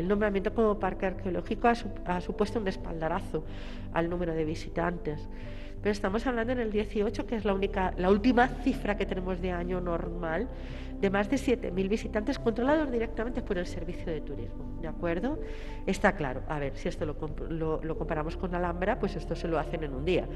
nombramiento 0.09 0.55
como 0.55 0.79
parque 0.79 1.05
arqueológico 1.05 1.69
ha, 1.69 2.21
supuesto 2.23 2.59
un 2.59 2.67
espaldarazo 2.67 3.45
al 3.93 4.09
número 4.09 4.33
de 4.33 4.47
visitantes. 4.47 5.29
Pero 5.83 5.93
estamos 5.93 6.25
hablando 6.29 6.53
en 6.53 6.61
el 6.61 6.71
18, 6.71 7.27
que 7.27 7.35
es 7.35 7.45
la, 7.45 7.55
única, 7.55 7.93
la 7.99 8.09
última 8.11 8.47
cifra 8.47 8.97
que 8.97 9.05
tenemos 9.05 9.41
de 9.41 9.51
año 9.51 9.81
normal, 9.81 10.49
de 11.01 11.11
más 11.11 11.29
de 11.29 11.37
7.000 11.37 11.89
visitantes 11.89 12.39
controlados 12.39 12.93
directamente 12.93 13.43
por 13.43 13.59
el 13.59 13.67
servicio 13.67 14.07
de 14.07 14.21
turismo. 14.21 14.79
¿De 14.81 14.87
acuerdo? 14.87 15.41
Está 15.85 16.15
claro. 16.15 16.43
A 16.49 16.61
ver, 16.61 16.77
si 16.77 16.89
esto 16.89 17.05
lo, 17.05 17.81
lo, 17.83 17.99
comparamos 17.99 18.37
con 18.37 18.55
Alhambra, 18.55 19.01
pues 19.01 19.17
esto 19.17 19.35
se 19.35 19.49
lo 19.49 19.59
hacen 19.59 19.83
en 19.83 19.93
un 19.93 20.05
día. 20.05 20.29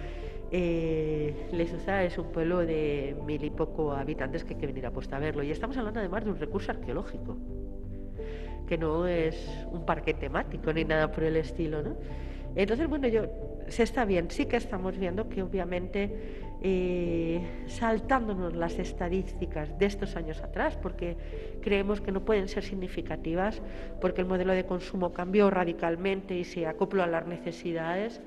Eh, 0.51 1.49
es 1.53 2.19
un 2.19 2.33
pueblo 2.33 2.59
de 2.59 3.17
mil 3.25 3.45
y 3.45 3.51
poco 3.51 3.93
habitantes 3.93 4.43
que 4.43 4.55
hay 4.55 4.61
que 4.61 4.67
venir 4.67 4.87
a 4.87 4.91
posta 4.91 5.17
a 5.17 5.21
verlo. 5.21 5.45
Y 5.45 5.53
estamos 5.53 5.77
hablando 5.77 6.01
además 6.01 6.25
de 6.25 6.31
un 6.33 6.41
recurso 6.41 6.73
arqueológico, 6.73 7.37
que 8.67 8.77
no 8.77 9.07
es 9.07 9.49
un 9.71 9.87
parque 9.87 10.15
temático 10.15 10.73
ni 10.73 10.85
nada 10.85 11.13
por 11.13 11.23
el 11.23 11.37
estilo, 11.37 11.83
¿no? 11.83 11.97
Entonces, 12.57 12.89
bueno, 12.89 13.07
yo 13.07 13.27
se 13.69 13.83
está 13.83 14.05
bien, 14.05 14.31
sí 14.31 14.47
que 14.47 14.57
estamos 14.57 14.97
viendo 14.97 15.29
que 15.29 15.43
obviamente 15.43 16.11
eh, 16.63 17.41
saltándonos 17.67 18.57
las 18.57 18.79
estadísticas 18.79 19.79
de 19.79 19.87
estos 19.87 20.17
años 20.17 20.43
atrás, 20.43 20.77
porque 20.77 21.17
creemos 21.61 22.01
que 22.01 22.13
no 22.13 22.25
pueden 22.25 22.49
ser 22.49 22.63
significativas, 22.63 23.61
porque 24.01 24.23
el 24.23 24.27
modelo 24.27 24.55
de 24.55 24.65
consumo 24.65 25.13
cambió 25.13 25.51
radicalmente 25.51 26.35
y 26.37 26.45
se 26.45 26.67
acopló 26.67 27.03
a 27.03 27.07
las 27.07 27.27
necesidades, 27.27 28.23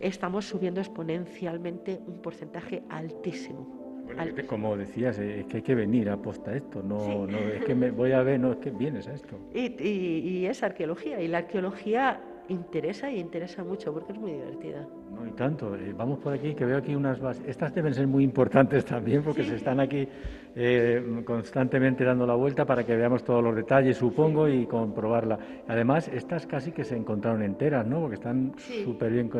estamos 0.00 0.46
subiendo 0.46 0.80
exponencialmente 0.80 2.00
un 2.04 2.20
porcentaje 2.20 2.82
altísimo. 2.88 4.04
como 4.48 4.76
decías, 4.76 5.18
es 5.20 5.46
que 5.46 5.58
hay 5.58 5.62
que 5.62 5.76
venir 5.76 6.10
a 6.10 6.16
posta 6.16 6.56
esto, 6.56 6.82
no, 6.82 7.26
no 7.26 7.38
es 7.38 7.64
que 7.64 7.76
me 7.76 7.92
voy 7.92 8.10
a 8.10 8.22
ver, 8.22 8.40
no 8.40 8.52
es 8.52 8.58
que 8.58 8.70
vienes 8.70 9.06
a 9.06 9.14
esto. 9.14 9.38
Y, 9.54 9.80
y 9.80 10.46
es 10.46 10.64
arqueología, 10.64 11.20
y 11.20 11.28
la 11.28 11.38
arqueología 11.38 12.20
interesa 12.48 13.10
y 13.10 13.18
interesa 13.18 13.62
mucho 13.64 13.92
porque 13.92 14.12
es 14.12 14.18
muy 14.18 14.32
divertida. 14.32 14.86
No, 15.14 15.26
y 15.26 15.30
tanto. 15.32 15.74
Eh, 15.76 15.94
vamos 15.96 16.18
por 16.18 16.32
aquí, 16.32 16.54
que 16.54 16.64
veo 16.64 16.78
aquí 16.78 16.94
unas 16.94 17.20
bases. 17.20 17.44
Estas 17.46 17.74
deben 17.74 17.94
ser 17.94 18.06
muy 18.06 18.24
importantes 18.24 18.84
también 18.84 19.22
porque 19.22 19.44
se 19.44 19.56
están 19.56 19.80
aquí 19.80 20.08
eh, 20.54 21.22
constantemente 21.24 22.04
dando 22.04 22.26
la 22.26 22.34
vuelta 22.34 22.64
para 22.64 22.84
que 22.84 22.96
veamos 22.96 23.22
todos 23.24 23.42
los 23.42 23.54
detalles, 23.54 23.96
supongo, 23.96 24.48
y 24.48 24.66
comprobarla. 24.66 25.38
Además, 25.68 26.08
estas 26.08 26.46
casi 26.46 26.72
que 26.72 26.84
se 26.84 26.96
encontraron 26.96 27.42
enteras, 27.42 27.86
¿no? 27.86 28.00
Porque 28.00 28.14
están 28.14 28.52
súper 28.84 29.12
bien, 29.12 29.30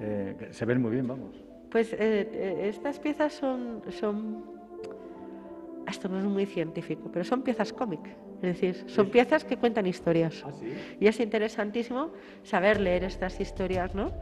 eh, 0.00 0.48
se 0.50 0.64
ven 0.64 0.80
muy 0.80 0.90
bien, 0.90 1.06
vamos. 1.06 1.42
Pues 1.70 1.94
estas 1.94 2.98
piezas 2.98 3.32
son, 3.32 3.80
son 3.88 4.44
esto 5.88 6.08
no 6.08 6.18
es 6.18 6.24
muy 6.24 6.46
científico, 6.46 7.10
pero 7.12 7.24
son 7.24 7.42
piezas 7.42 7.72
cómic, 7.72 8.00
es 8.42 8.60
decir, 8.60 8.84
son 8.88 9.10
piezas 9.10 9.44
que 9.44 9.56
cuentan 9.56 9.86
historias. 9.86 10.42
¿Ah, 10.44 10.50
y 10.98 11.06
es 11.06 11.20
interesantísimo 11.20 12.10
saber 12.42 12.80
leer 12.80 13.04
estas 13.04 13.40
historias, 13.40 13.94
¿no? 13.94 14.12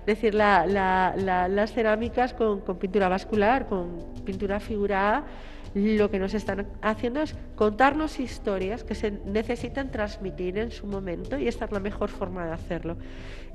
Es 0.00 0.06
decir, 0.06 0.34
las 0.34 1.72
cerámicas 1.72 2.34
con, 2.34 2.60
pintura 2.78 3.08
vascular, 3.08 3.66
con 3.66 4.14
pintura 4.24 4.60
figurada, 4.60 5.24
lo 5.74 6.08
que 6.08 6.18
nos 6.20 6.34
están 6.34 6.68
haciendo 6.82 7.22
es 7.22 7.34
contarnos 7.56 8.20
historias 8.20 8.84
que 8.84 8.94
se 8.94 9.10
necesitan 9.10 9.90
transmitir 9.90 10.58
en 10.58 10.70
su 10.70 10.86
momento 10.86 11.36
y 11.36 11.48
esta 11.48 11.64
es 11.64 11.72
la 11.72 11.80
mejor 11.80 12.10
forma 12.10 12.46
de 12.46 12.52
hacerlo. 12.52 12.96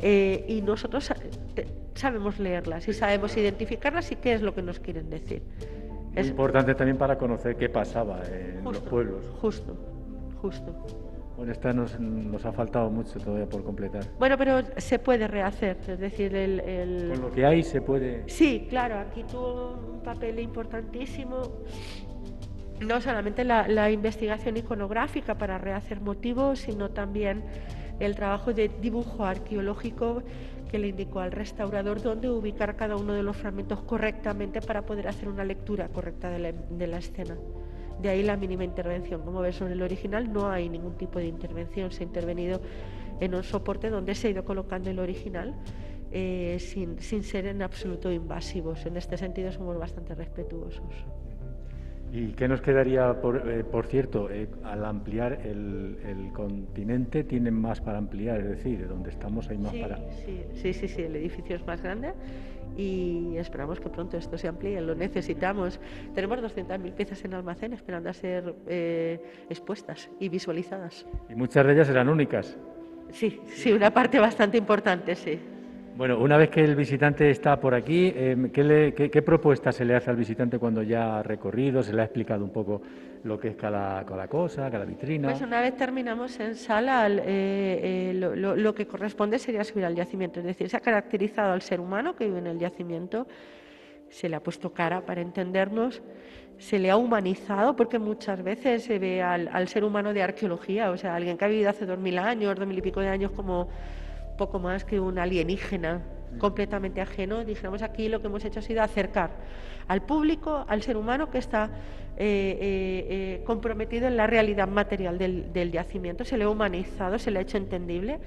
Eh, 0.02 0.44
y 0.50 0.62
nosotros 0.62 1.12
eh, 1.56 1.68
sabemos 1.94 2.40
leerlas 2.40 2.88
y 2.90 2.94
sabemos 2.94 3.38
identificarlas 3.38 4.12
y 4.12 4.18
qué 4.18 4.34
es 4.34 4.42
lo 4.42 4.54
que 4.54 4.64
nos 4.64 4.80
quieren 4.80 5.10
decir. 5.10 5.44
Es 6.16 6.28
importante 6.28 6.76
también 6.76 6.98
para 6.98 7.18
conocer 7.18 7.56
qué 7.56 7.70
pasaba 7.70 8.22
en 8.26 8.64
los 8.64 8.80
pueblos. 8.80 9.24
Justo, 9.40 9.78
justo. 10.42 10.74
Bueno, 11.38 11.54
esta 11.54 11.72
nos, 11.72 11.96
ha 12.46 12.52
faltado 12.52 12.90
mucho 12.90 13.18
todavía 13.20 13.48
por 13.48 13.64
completar. 13.64 14.04
Bueno, 14.20 14.38
pero 14.38 14.62
se 14.78 15.00
puede 15.00 15.28
rehacer, 15.28 15.78
es 15.88 16.00
decir, 16.00 16.36
el... 16.36 17.12
Con 17.14 17.22
lo 17.22 17.32
que 17.32 17.46
hay 17.46 17.64
se 17.64 17.82
puede... 17.82 18.24
Sí, 18.28 18.68
claro, 18.70 19.00
aquí 19.00 19.24
tuvo 19.24 19.80
un 19.94 20.02
papel 20.02 20.40
importantísimo, 20.40 21.44
no 22.82 23.00
solamente 23.00 23.46
la, 23.46 23.70
la 23.70 23.90
investigación 23.90 24.58
iconográfica 24.58 25.38
para 25.38 25.58
rehacer 25.58 26.02
motivos, 26.02 26.60
sino 26.60 26.90
también 26.90 27.44
el 28.00 28.16
trabajo 28.16 28.54
de 28.54 28.70
dibujo 28.82 29.24
arqueológico 29.24 30.24
que 30.70 30.80
le 30.80 30.90
indicó 30.90 31.20
al 31.20 31.32
restaurador 31.32 32.02
dónde 32.02 32.30
ubicar 32.30 32.76
cada 32.76 32.96
uno 32.96 33.14
de 33.14 33.24
los 33.24 33.36
fragmentos 33.36 33.82
correctamente 33.82 34.62
para 34.62 34.84
poder 34.84 35.08
hacer 35.08 35.28
una 35.28 35.44
lectura 35.44 35.90
correcta 35.90 36.30
de 36.30 36.88
la, 36.88 36.98
escena. 36.98 37.36
De 38.02 38.10
ahí 38.10 38.24
la 38.24 38.38
mínima 38.38 38.64
intervención. 38.64 39.22
Como 39.22 39.42
ves, 39.42 39.60
en 39.62 39.72
el 39.72 39.82
original 39.82 40.32
no 40.32 40.50
hay 40.50 40.70
ningún 40.70 40.96
tipo 40.96 41.20
de 41.20 41.28
intervención. 41.28 41.92
Se 41.92 42.04
ha 42.04 42.08
intervenido 42.08 42.62
en 43.20 43.36
un 43.36 43.44
soporte 43.44 43.90
donde 43.90 44.16
se 44.16 44.28
ha 44.28 44.32
ido 44.32 44.46
colocando 44.46 44.90
el 44.90 45.00
original 45.00 45.56
eh, 46.12 46.58
sin, 46.60 47.00
sin 47.00 47.24
ser 47.24 47.46
en 47.46 47.62
absoluto 47.62 48.12
invasivos. 48.12 48.86
En 48.86 48.98
este 48.98 49.18
sentido 49.18 49.52
somos 49.52 49.78
bastante 49.78 50.16
respetuosos. 50.16 51.06
¿Y 52.12 52.32
qué 52.34 52.48
nos 52.48 52.62
quedaría, 52.62 53.22
por, 53.22 53.48
eh, 53.48 53.64
cierto, 53.88 54.32
eh, 54.32 54.48
al 54.64 54.84
ampliar 54.84 55.42
el, 55.46 56.32
continente, 56.34 57.24
tienen 57.24 57.54
más 57.54 57.82
para 57.82 58.00
ampliar, 58.00 58.40
es 58.40 58.50
decir, 58.50 58.88
donde 58.88 59.12
estamos 59.12 59.48
hay 59.50 59.60
más 59.60 59.74
para... 59.76 59.98
Sí, 60.26 60.44
sí, 60.54 60.74
sí, 60.74 60.88
sí, 60.88 61.02
el 61.04 61.16
edificio 61.16 61.56
es 61.56 61.68
más 61.68 61.82
grande 61.84 62.14
y 62.78 63.36
esperamos 63.38 63.80
que 63.80 63.90
pronto 63.90 64.18
esto 64.18 64.38
se 64.38 64.48
amplíe, 64.48 64.80
lo 64.82 64.96
necesitamos. 64.96 65.80
Tenemos 66.14 66.40
200.000 66.40 66.94
piezas 66.94 67.24
en 67.26 67.34
almacén 67.34 67.74
esperando 67.74 68.10
a 68.10 68.14
ser 68.14 68.56
eh, 68.68 69.20
expuestas 69.50 70.10
y 70.20 70.30
visualizadas. 70.30 71.06
Y 71.30 71.36
muchas 71.36 71.66
de 71.66 71.74
ellas 71.74 71.90
eran 71.90 72.10
únicas. 72.10 72.58
Sí, 73.12 73.42
sí, 73.48 73.72
una 73.72 73.92
parte 73.92 74.20
bastante 74.20 74.58
importante, 74.58 75.16
sí. 75.16 75.40
Bueno, 76.00 76.18
una 76.18 76.38
vez 76.38 76.50
que 76.50 76.64
el 76.64 76.78
visitante 76.78 77.30
está 77.30 77.60
por 77.60 77.76
aquí, 77.76 78.14
em, 78.16 78.50
¿qué, 78.52 79.22
propuesta 79.22 79.74
se 79.74 79.84
le 79.84 79.98
hace 79.98 80.10
al 80.10 80.16
visitante 80.16 80.58
cuando 80.58 80.82
ya 80.82 81.20
ha 81.20 81.24
recorrido, 81.24 81.84
se 81.84 81.92
le 81.92 82.02
ha 82.02 82.06
explicado 82.06 82.42
un 82.42 82.52
poco 82.52 82.82
lo 83.26 83.38
que 83.38 83.50
es 83.50 83.58
cada, 83.58 84.06
cosa, 84.30 84.72
cada 84.72 84.86
vitrina? 84.86 85.28
Pues 85.28 85.42
una 85.42 85.60
vez 85.60 85.76
terminamos 85.76 86.40
en 86.40 86.56
sala, 86.56 87.06
eh, 87.10 87.20
eh, 87.26 88.14
lo, 88.14 88.74
que 88.74 88.88
corresponde 88.88 89.40
sería 89.40 89.62
subir 89.66 89.84
al 89.84 89.94
yacimiento, 89.94 90.40
es 90.40 90.46
decir, 90.46 90.70
se 90.70 90.78
ha 90.78 90.80
caracterizado 90.80 91.52
al 91.52 91.62
ser 91.62 91.82
humano 91.82 92.16
que 92.16 92.28
vive 92.28 92.40
en 92.40 92.48
el 92.48 92.60
yacimiento, 92.60 93.28
se 94.08 94.30
le 94.30 94.38
ha 94.38 94.40
puesto 94.40 94.72
cara 94.72 95.02
para 95.02 95.20
entendernos, 95.20 96.02
se 96.58 96.80
le 96.80 96.92
ha 96.92 96.96
humanizado, 96.96 97.76
porque 97.76 98.00
muchas 98.00 98.42
veces 98.42 98.86
se 98.86 99.00
ve 99.00 99.22
al, 99.22 99.50
al 99.52 99.68
ser 99.68 99.84
humano 99.84 100.14
de 100.14 100.24
arqueología, 100.24 100.92
o 100.92 100.98
sea, 100.98 101.16
alguien 101.16 101.38
que 101.38 101.44
ha 101.44 101.50
vivido 101.50 101.70
hace 101.70 101.86
dos 101.86 102.00
mil 102.00 102.18
años, 102.20 102.56
dos 102.58 102.66
mil 102.66 102.78
y 102.78 102.82
pico 102.82 103.02
de 103.02 103.10
años 103.10 103.32
como 103.32 103.68
poco 104.40 104.58
más 104.58 104.86
que 104.86 105.02
un 105.02 105.20
alienígena 105.20 106.02
completamente 106.40 107.02
ajeno. 107.02 107.44
Dijéramos 107.44 107.82
aquí 107.84 108.08
lo 108.08 108.22
que 108.22 108.28
hemos 108.28 108.44
hecho 108.46 108.60
ha 108.60 108.62
sido 108.64 108.82
acercar 108.82 109.32
al 109.88 110.02
público, 110.02 110.66
al 110.68 110.82
ser 110.82 110.96
humano 110.96 111.30
que 111.30 111.40
está 111.40 111.66
eh, 111.66 112.58
eh, 112.62 113.08
eh, 113.10 113.44
comprometido 113.46 114.08
en 114.08 114.16
la 114.16 114.28
realidad 114.28 114.68
material 114.68 115.18
del, 115.18 115.72
yacimiento. 115.72 116.24
Se 116.24 116.38
le 116.38 116.46
ha 116.46 116.50
humanizado, 116.50 117.20
se 117.20 117.32
le 117.32 117.40
ha 117.40 117.42
hecho 117.42 117.58
entendible 117.58 118.20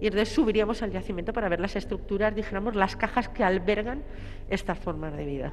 y 0.00 0.06
entonces 0.06 0.30
subiríamos 0.30 0.82
al 0.82 0.90
yacimiento 0.90 1.32
para 1.34 1.50
ver 1.50 1.60
las 1.60 1.76
estructuras, 1.76 2.34
dijéramos, 2.34 2.74
las 2.74 2.96
cajas 2.96 3.28
que 3.28 3.44
albergan 3.44 4.02
estas 4.48 4.78
formas 4.78 5.14
de 5.16 5.26
vida. 5.26 5.52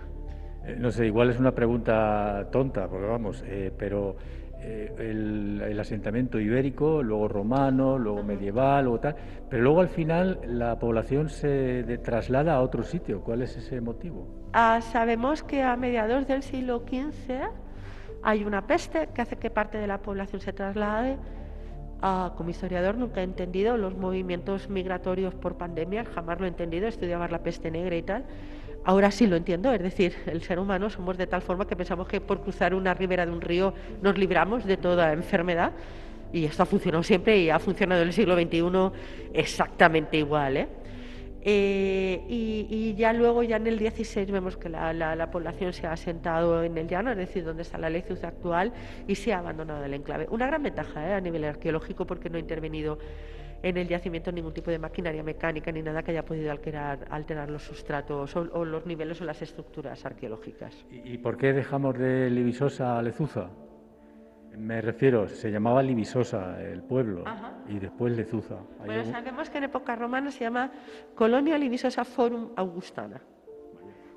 no 0.78 0.92
sé, 0.92 1.08
igual 1.08 1.30
es 1.30 1.40
una 1.40 1.52
pregunta 1.52 2.48
tonta, 2.52 2.88
porque 2.88 3.08
vamos, 3.08 3.44
pero 3.78 4.16
eh, 4.68 4.92
el, 4.98 5.80
asentamiento 5.80 6.40
ibérico, 6.40 7.04
luego 7.04 7.28
romano, 7.28 8.00
luego 8.00 8.24
medieval, 8.24 8.86
luego 8.86 9.00
tal, 9.00 9.16
pero 9.48 9.62
luego 9.62 9.82
al 9.82 9.90
final 9.90 10.40
la 10.48 10.80
población 10.80 11.30
se 11.30 11.84
traslada 12.04 12.56
a 12.56 12.62
otro 12.62 12.82
sitio. 12.82 13.22
¿Cuál 13.22 13.44
es 13.44 13.56
ese 13.58 13.80
motivo? 13.82 14.28
Ah, 14.54 14.80
sabemos 14.82 15.44
que 15.44 15.62
a 15.62 15.76
mediados 15.76 16.26
del 16.26 16.42
siglo 16.42 16.80
XV 16.80 17.42
hay 18.24 18.44
una 18.44 18.66
peste 18.66 19.10
que 19.14 19.22
hace 19.22 19.36
que 19.36 19.52
parte 19.52 19.78
de 19.78 19.86
la 19.86 20.00
población 20.00 20.42
se 20.42 20.52
traslade. 20.52 21.18
Ah, 22.02 22.34
como 22.36 22.50
historiador 22.50 22.98
nunca 22.98 23.22
he 23.22 23.24
entendido 23.24 23.78
los 23.78 23.96
movimientos 23.96 24.70
migratorios 24.70 25.36
por 25.36 25.58
pandemia, 25.58 26.06
jamás 26.06 26.40
lo 26.40 26.46
he 26.46 26.50
entendido, 26.50 26.88
estudiaba 26.88 27.28
la 27.28 27.44
peste 27.44 27.70
negra 27.70 27.96
y 27.96 28.02
tal 28.02 28.26
Ahora 28.86 29.10
sí 29.10 29.26
lo 29.26 29.36
entiendo, 29.36 29.74
es 29.74 29.82
decir, 29.82 30.16
el 30.28 30.44
ser 30.44 30.60
humano 30.60 30.92
somos 30.92 31.18
de 31.18 31.26
tal 31.26 31.42
forma 31.42 31.66
que 31.66 31.76
pensamos 31.76 32.08
que 32.08 32.22
por 32.22 32.42
cruzar 32.42 32.76
una 32.76 32.94
ribera 32.94 33.26
de 33.26 33.32
un 33.32 33.42
río 33.42 33.74
nos 34.04 34.16
libramos 34.16 34.64
de 34.64 34.78
toda 34.78 35.12
enfermedad 35.12 35.72
y 36.32 36.46
esto 36.46 36.62
ha 36.62 36.66
funcionado 36.68 37.02
siempre 37.02 37.40
y 37.40 37.50
ha 37.50 37.58
funcionado 37.58 38.04
en 38.04 38.10
el 38.10 38.14
siglo 38.14 38.36
XXI 38.36 38.92
exactamente 39.34 40.18
igual. 40.18 40.58
¿eh? 40.58 40.68
Eh, 41.42 42.24
y, 42.28 42.94
ya 42.96 43.12
luego, 43.14 43.42
ya 43.42 43.56
en 43.56 43.66
el 43.66 43.80
16, 43.80 44.30
vemos 44.30 44.58
que 44.58 44.70
la, 44.70 45.30
población 45.32 45.74
se 45.74 45.88
ha 45.88 45.94
asentado 45.94 46.64
en 46.64 46.78
el 46.78 46.88
llano, 46.88 47.12
es 47.12 47.18
decir, 47.18 47.44
donde 47.44 47.64
está 47.64 47.78
la 47.78 47.90
Lezuz 47.90 48.24
actual, 48.24 48.72
y 49.08 49.16
se 49.16 49.34
ha 49.34 49.40
abandonado 49.40 49.84
el 49.86 49.94
enclave. 49.94 50.28
Una 50.30 50.46
gran 50.46 50.62
ventaja 50.62 51.08
¿eh? 51.08 51.14
a 51.14 51.22
nivel 51.22 51.44
arqueológico 51.44 52.06
porque 52.06 52.30
no 52.30 52.38
ha 52.38 52.40
intervenido 52.40 53.00
en 53.64 53.78
el 53.78 53.88
yacimiento 53.88 54.32
ningún 54.32 54.54
tipo 54.54 54.72
de 54.72 54.80
maquinaria 54.80 55.24
mecánica 55.24 55.72
ni 55.72 55.82
nada 55.82 56.04
que 56.04 56.12
haya 56.12 56.24
podido 56.24 56.52
alterar, 56.52 57.06
alterar 57.10 57.50
los 57.50 57.64
sustratos 57.64 58.36
o, 58.36 58.66
los 58.66 58.86
niveles 58.86 59.22
o 59.22 59.26
las 59.26 59.42
estructuras 59.42 60.06
arqueológicas. 60.06 60.86
¿Y, 60.92 61.18
por 61.18 61.38
qué 61.38 61.54
dejamos 61.54 61.98
de 61.98 62.30
Libisosa 62.30 62.98
a 62.98 63.02
Lezuza? 63.02 63.50
Me 64.58 64.82
refiero, 64.82 65.28
se 65.28 65.52
llamaba 65.52 65.84
Libisosa 65.84 66.62
el 66.62 66.82
pueblo 66.84 67.26
y 67.68 67.80
después 67.80 68.16
Lezuza. 68.16 68.56
Bueno, 68.86 69.04
sabemos 69.04 69.50
que 69.50 69.58
en 69.58 69.66
época 69.66 69.96
romana 69.96 70.32
se 70.32 70.42
llama 70.42 70.72
Colonia 71.14 71.58
Libisosa 71.58 72.06
Forum 72.06 72.52
Augustana. 72.56 73.22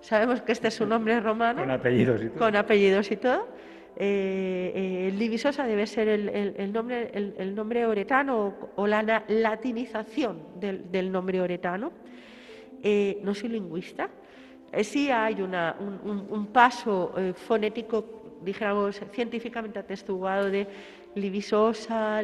sabemos 0.01 0.43
que 0.43 0.53
este 0.53 0.69
es 0.69 0.81
un 0.81 0.91
nombre 0.91 1.19
romano. 1.21 1.61
Con 1.61 1.71
apellidos 1.71 2.23
y 2.23 2.29
todo. 2.29 2.39
Con 2.39 2.55
apellidos 2.55 3.11
y 3.11 3.17
todo. 3.17 3.49
Eh, 4.01 5.13
Libisosa 5.17 5.67
debe 5.67 5.87
ser 5.87 6.09
el, 6.09 6.73
nombre, 6.73 7.11
el, 7.13 7.55
nombre 7.55 7.85
oretano 7.85 8.55
o, 8.77 8.87
la 8.87 9.25
latinización 9.29 10.61
del, 10.61 11.11
nombre 11.11 11.41
oretano. 11.41 11.93
no 13.23 13.35
soy 13.35 13.49
lingüista. 13.49 14.09
sí 14.83 15.11
hay 15.11 15.43
una, 15.43 15.75
un, 15.81 16.47
paso 16.47 17.13
fonético, 17.35 18.39
dijéramos, 18.43 19.01
científicamente 19.13 19.81
atestiguado 19.81 20.49
de 20.49 20.67
Libisosa, 21.17 22.23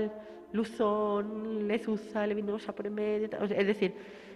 Luzón, 0.54 1.66
Lezuza, 1.66 2.26
Levinosa 2.26 2.72
por 2.72 2.88
medio. 2.88 3.28
Es 3.42 3.66
decir, 3.66 3.92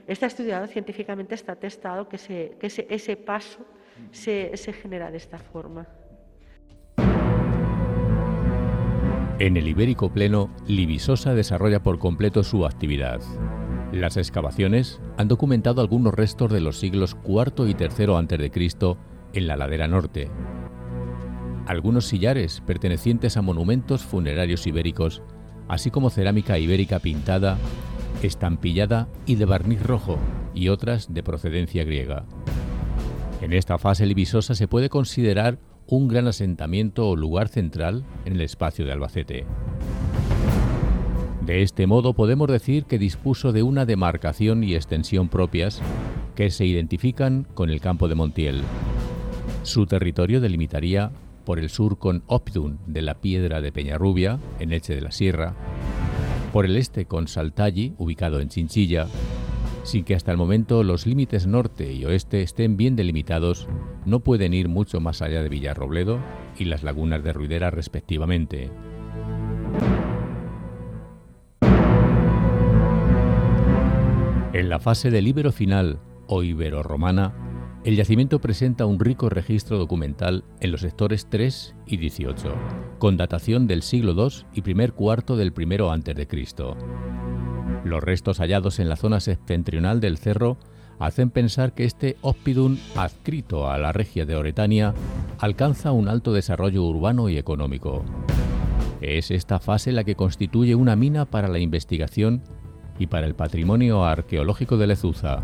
está 0.06 0.26
estudiado 0.26 0.66
científicamente, 0.66 1.34
está 1.34 1.54
testado 1.54 2.08
que, 2.08 2.16
ese, 2.60 3.16
paso 3.16 3.64
se, 4.10 4.56
genera 4.72 5.10
de 5.10 5.18
esta 5.18 5.38
forma. 5.38 5.86
En 9.38 9.56
el 9.56 9.68
Ibérico 9.68 10.12
Pleno, 10.12 10.50
Libisosa 10.66 11.34
desarrolla 11.34 11.82
por 11.82 11.98
completo 11.98 12.42
su 12.42 12.66
actividad. 12.66 13.20
Las 13.92 14.16
excavaciones 14.16 15.00
han 15.16 15.28
documentado 15.28 15.80
algunos 15.80 16.12
restos 16.14 16.52
de 16.52 16.60
los 16.60 16.78
siglos 16.78 17.16
IV 17.24 17.68
y 17.68 17.76
III 17.78 18.14
a.C. 18.14 18.96
en 19.34 19.46
la 19.46 19.56
ladera 19.56 19.86
norte. 19.86 20.28
Algunos 21.66 22.06
sillares 22.06 22.62
pertenecientes 22.66 23.36
a 23.36 23.42
monumentos 23.42 24.02
funerarios 24.02 24.66
ibéricos 24.66 25.22
así 25.68 25.90
como 25.90 26.10
cerámica 26.10 26.58
ibérica 26.58 26.98
pintada, 26.98 27.58
estampillada 28.22 29.06
y 29.26 29.36
de 29.36 29.44
barniz 29.44 29.82
rojo, 29.82 30.18
y 30.54 30.70
otras 30.70 31.12
de 31.12 31.22
procedencia 31.22 31.84
griega. 31.84 32.24
En 33.48 33.54
esta 33.54 33.78
fase 33.78 34.04
libisosa 34.04 34.54
se 34.54 34.68
puede 34.68 34.90
considerar 34.90 35.58
un 35.86 36.06
gran 36.06 36.26
asentamiento 36.26 37.08
o 37.08 37.16
lugar 37.16 37.48
central 37.48 38.04
en 38.26 38.34
el 38.34 38.42
espacio 38.42 38.84
de 38.84 38.92
Albacete. 38.92 39.46
De 41.46 41.62
este 41.62 41.86
modo 41.86 42.12
podemos 42.12 42.48
decir 42.48 42.84
que 42.84 42.98
dispuso 42.98 43.52
de 43.52 43.62
una 43.62 43.86
demarcación 43.86 44.64
y 44.64 44.74
extensión 44.74 45.30
propias 45.30 45.80
que 46.34 46.50
se 46.50 46.66
identifican 46.66 47.46
con 47.54 47.70
el 47.70 47.80
campo 47.80 48.06
de 48.06 48.16
Montiel. 48.16 48.60
Su 49.62 49.86
territorio 49.86 50.42
delimitaría 50.42 51.10
por 51.46 51.58
el 51.58 51.70
sur 51.70 51.96
con 51.96 52.24
Opdun 52.26 52.78
de 52.86 53.00
la 53.00 53.14
Piedra 53.14 53.62
de 53.62 53.72
Peñarrubia, 53.72 54.38
en 54.60 54.74
Eche 54.74 54.94
de 54.94 55.00
la 55.00 55.10
Sierra, 55.10 55.54
por 56.52 56.66
el 56.66 56.76
este 56.76 57.06
con 57.06 57.28
Saltalli, 57.28 57.94
ubicado 57.96 58.40
en 58.40 58.50
Chinchilla, 58.50 59.06
sin 59.88 60.04
que 60.04 60.14
hasta 60.14 60.30
el 60.30 60.36
momento 60.36 60.82
los 60.82 61.06
límites 61.06 61.46
norte 61.46 61.94
y 61.94 62.04
oeste 62.04 62.42
estén 62.42 62.76
bien 62.76 62.94
delimitados, 62.94 63.66
no 64.04 64.20
pueden 64.20 64.52
ir 64.52 64.68
mucho 64.68 65.00
más 65.00 65.22
allá 65.22 65.42
de 65.42 65.48
Villarrobledo 65.48 66.20
y 66.58 66.66
las 66.66 66.82
lagunas 66.82 67.24
de 67.24 67.32
Ruidera 67.32 67.70
respectivamente. 67.70 68.70
En 74.52 74.68
la 74.68 74.78
fase 74.78 75.10
del 75.10 75.26
Ibero 75.26 75.52
final 75.52 76.00
o 76.26 76.42
Ibero-Romana, 76.42 77.80
el 77.84 77.96
yacimiento 77.96 78.40
presenta 78.40 78.84
un 78.84 79.00
rico 79.00 79.30
registro 79.30 79.78
documental 79.78 80.44
en 80.60 80.70
los 80.70 80.82
sectores 80.82 81.30
3 81.30 81.76
y 81.86 81.96
18, 81.96 82.54
con 82.98 83.16
datación 83.16 83.66
del 83.66 83.80
siglo 83.80 84.12
II 84.12 84.44
y 84.52 84.60
primer 84.60 84.92
cuarto 84.92 85.34
del 85.36 85.54
primero 85.54 85.90
antes 85.90 86.14
de 86.14 86.26
Cristo. 86.26 86.76
Los 87.88 88.04
restos 88.04 88.38
hallados 88.38 88.80
en 88.80 88.90
la 88.90 88.96
zona 88.96 89.18
septentrional 89.18 89.98
del 90.00 90.18
cerro 90.18 90.58
hacen 90.98 91.30
pensar 91.30 91.72
que 91.72 91.84
este 91.84 92.18
Oppidum, 92.20 92.76
adscrito 92.94 93.70
a 93.70 93.78
la 93.78 93.92
regia 93.92 94.26
de 94.26 94.36
Oretania, 94.36 94.92
alcanza 95.38 95.92
un 95.92 96.08
alto 96.08 96.34
desarrollo 96.34 96.84
urbano 96.84 97.30
y 97.30 97.38
económico. 97.38 98.04
Es 99.00 99.30
esta 99.30 99.58
fase 99.58 99.92
la 99.92 100.04
que 100.04 100.16
constituye 100.16 100.74
una 100.74 100.96
mina 100.96 101.24
para 101.24 101.48
la 101.48 101.60
investigación 101.60 102.42
y 102.98 103.06
para 103.06 103.26
el 103.26 103.34
patrimonio 103.34 104.04
arqueológico 104.04 104.76
de 104.76 104.88
Lezuza. 104.88 105.42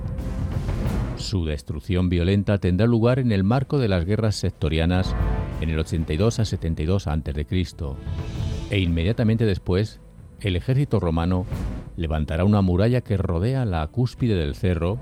Su 1.17 1.47
destrucción 1.47 2.11
violenta 2.11 2.59
tendrá 2.59 2.87
lugar 2.87 3.21
en 3.21 3.33
el 3.33 3.43
marco 3.43 3.79
de 3.79 3.89
las 3.89 4.05
guerras 4.05 4.37
sectorianas 4.37 5.15
en 5.63 5.71
el 5.71 5.79
82 5.79 6.41
a 6.41 6.45
72 6.45 7.07
a.C. 7.07 7.47
e 8.71 8.81
inmediatamente 8.81 9.47
después 9.47 10.01
el 10.41 10.57
ejército 10.57 11.01
romano 11.01 11.47
levantará 11.97 12.45
una 12.45 12.61
muralla 12.61 13.01
que 13.01 13.17
rodea 13.17 13.65
la 13.65 13.87
cúspide 13.87 14.35
del 14.37 14.55
cerro 14.55 14.99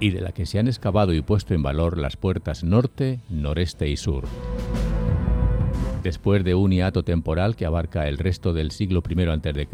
y 0.00 0.10
de 0.10 0.20
la 0.20 0.32
que 0.32 0.46
se 0.46 0.58
han 0.58 0.68
excavado 0.68 1.12
y 1.12 1.22
puesto 1.22 1.54
en 1.54 1.62
valor 1.62 1.98
las 1.98 2.16
puertas 2.16 2.64
norte, 2.64 3.20
noreste 3.28 3.88
y 3.88 3.96
sur. 3.96 4.24
Después 6.02 6.44
de 6.44 6.54
un 6.54 6.70
hiato 6.70 7.02
temporal 7.02 7.56
que 7.56 7.66
abarca 7.66 8.08
el 8.08 8.18
resto 8.18 8.52
del 8.52 8.70
siglo 8.70 9.02
I 9.08 9.22
a.C. 9.22 9.68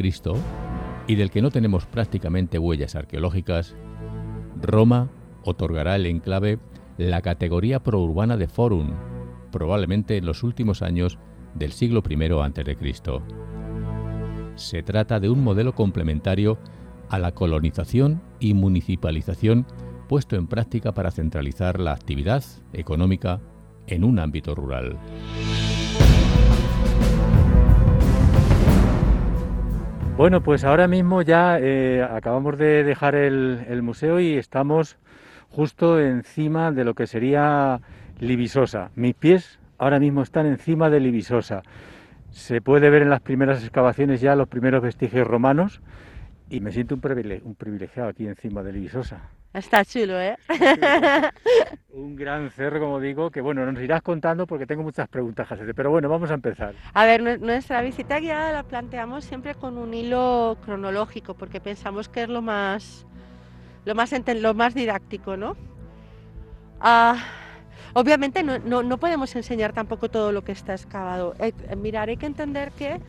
y 1.07 1.15
del 1.17 1.31
que 1.31 1.43
no 1.43 1.51
tenemos 1.51 1.87
prácticamente 1.87 2.59
huellas 2.59 2.95
arqueológicas, 2.95 3.75
Roma 4.61 5.11
otorgará 5.45 5.97
el 5.97 6.07
enclave 6.07 6.59
la 6.97 7.21
categoría 7.21 7.83
prourbana 7.83 8.37
de 8.37 8.49
Forum, 8.49 8.93
probablemente 9.51 10.17
en 10.17 10.27
los 10.27 10.43
últimos 10.43 10.83
años 10.83 11.19
del 11.55 11.73
siglo 11.73 12.03
I 12.09 12.15
a.C. 12.15 12.77
Se 14.63 14.85
trata 14.85 15.19
de 15.19 15.29
un 15.29 15.43
modelo 15.43 15.75
complementario 15.75 16.57
a 17.09 17.19
la 17.19 17.33
colonización 17.33 18.23
y 18.39 18.55
municipalización 18.55 19.67
puesto 20.09 20.37
en 20.37 20.47
práctica 20.47 20.93
para 20.93 21.11
centralizar 21.11 21.81
la 21.81 21.93
actividad 21.93 22.45
económica 22.73 23.41
en 23.89 24.05
un 24.05 24.21
ámbito 24.21 24.55
rural. 24.55 24.97
Bueno, 30.17 30.43
pues 30.45 30.63
ahora 30.63 30.87
mismo 30.87 31.23
ya 31.23 31.59
eh, 31.59 32.07
acabamos 32.09 32.57
de 32.57 32.85
dejar 32.85 33.17
el 33.17 33.83
museo 33.83 34.21
y 34.21 34.35
estamos 34.35 34.97
justo 35.51 36.01
encima 36.01 36.71
de 36.71 36.85
lo 36.85 36.95
que 36.95 37.09
sería 37.09 37.81
Libisosa. 38.21 38.93
Mis 38.95 39.15
pies 39.15 39.59
ahora 39.79 39.99
mismo 39.99 40.23
están 40.23 40.47
encima 40.47 40.89
de 40.89 41.01
Libisosa. 41.01 41.63
Se 42.33 42.61
puede 42.61 42.91
ver 42.91 43.03
en 43.03 43.11
las 43.11 43.21
primeras 43.21 43.63
excavaciones 43.63 44.21
ya 44.21 44.35
los 44.35 44.49
primeros 44.49 44.83
vestigios 44.83 45.27
romanos 45.27 45.81
y 46.51 46.61
me 46.61 46.73
siento 46.73 46.95
un, 46.95 47.01
privilegiado 47.01 48.09
aquí 48.09 48.27
encima 48.27 48.63
de 48.63 48.73
Libisosa. 48.73 49.31
Está 49.55 49.85
chulo, 49.85 50.19
¿eh? 50.19 50.37
un 51.91 52.17
gran 52.17 52.51
cerro, 52.51 52.81
como 52.81 53.01
digo, 53.01 53.31
que 53.31 53.43
bueno, 53.43 53.71
nos 53.71 53.83
irás 53.83 54.01
contando 54.01 54.47
porque 54.47 54.67
tengo 54.67 54.83
muchas 54.83 55.09
preguntas, 55.09 55.47
Jacete, 55.47 55.75
pero 55.75 55.91
bueno, 55.91 56.09
vamos 56.09 56.31
a 56.31 56.35
empezar. 56.35 56.75
A 56.95 57.05
ver, 57.05 57.41
nuestra 57.41 57.83
visita 57.83 58.19
guiada 58.19 58.51
la 58.53 58.63
planteamos 58.63 59.25
siempre 59.25 59.55
con 59.55 59.77
un 59.77 59.93
hilo 59.93 60.57
cronológico 60.65 61.35
porque 61.35 61.61
pensamos 61.61 62.09
que 62.09 62.23
es 62.23 62.29
lo 62.31 62.41
más 62.41 63.07
lo 63.85 63.95
más, 63.95 64.13
lo 64.37 64.55
más 64.55 64.75
didáctico, 64.75 65.37
¿no? 65.37 65.57
Ah, 66.81 67.17
obviamente 67.95 68.43
no, 68.43 68.97
podemos 68.99 69.35
enseñar 69.37 69.73
tampoco 69.73 70.11
todo 70.11 70.33
lo 70.33 70.45
que 70.45 70.53
está 70.53 70.75
excavado. 70.75 71.35
Eh, 71.39 71.53
mirar, 71.77 72.09
hay 72.09 72.17
que 72.17 72.27
entender 72.27 72.73
que 72.73 73.01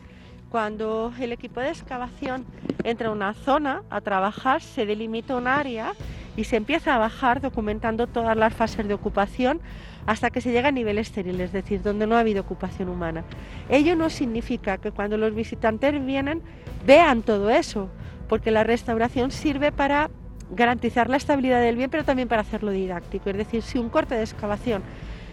cuando 0.50 1.12
el 1.18 1.32
equipo 1.32 1.60
de 1.60 1.68
excavación 1.68 2.44
entra 2.84 3.08
a 3.08 3.12
una 3.12 3.34
zona 3.34 3.82
a 3.90 4.00
trabajar, 4.00 4.62
se 4.62 4.86
delimita 4.86 5.36
un 5.36 5.46
área 5.46 5.94
y 6.36 6.44
se 6.44 6.56
empieza 6.56 6.94
a 6.94 6.98
bajar 6.98 7.40
documentando 7.40 8.06
todas 8.06 8.36
las 8.36 8.54
fases 8.54 8.86
de 8.86 8.94
ocupación 8.94 9.60
hasta 10.06 10.30
que 10.30 10.40
se 10.40 10.52
llega 10.52 10.68
a 10.68 10.72
nivel 10.72 10.98
estéril, 10.98 11.40
es 11.40 11.52
decir, 11.52 11.82
donde 11.82 12.06
no 12.06 12.16
ha 12.16 12.20
habido 12.20 12.42
ocupación 12.42 12.88
humana. 12.88 13.24
Ello 13.68 13.96
no 13.96 14.10
significa 14.10 14.78
que 14.78 14.92
cuando 14.92 15.16
los 15.16 15.34
visitantes 15.34 16.04
vienen 16.04 16.42
vean 16.86 17.22
todo 17.22 17.50
eso, 17.50 17.88
porque 18.28 18.50
la 18.50 18.64
restauración 18.64 19.30
sirve 19.30 19.72
para 19.72 20.10
garantizar 20.50 21.08
la 21.08 21.16
estabilidad 21.16 21.60
del 21.60 21.76
bien, 21.76 21.90
pero 21.90 22.04
también 22.04 22.28
para 22.28 22.42
hacerlo 22.42 22.70
didáctico. 22.70 23.30
Es 23.30 23.36
decir, 23.36 23.62
si 23.62 23.78
un 23.78 23.88
corte 23.88 24.14
de 24.14 24.22
excavación 24.22 24.82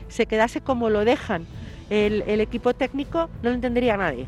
se 0.08 0.26
quedase 0.26 0.62
como 0.62 0.90
lo 0.90 1.06
dejan 1.06 1.46
el, 1.90 2.40
equipo 2.40 2.74
técnico, 2.74 3.30
no 3.44 3.50
lo 3.50 3.56
entendería 3.56 3.98
nadie. 3.98 4.28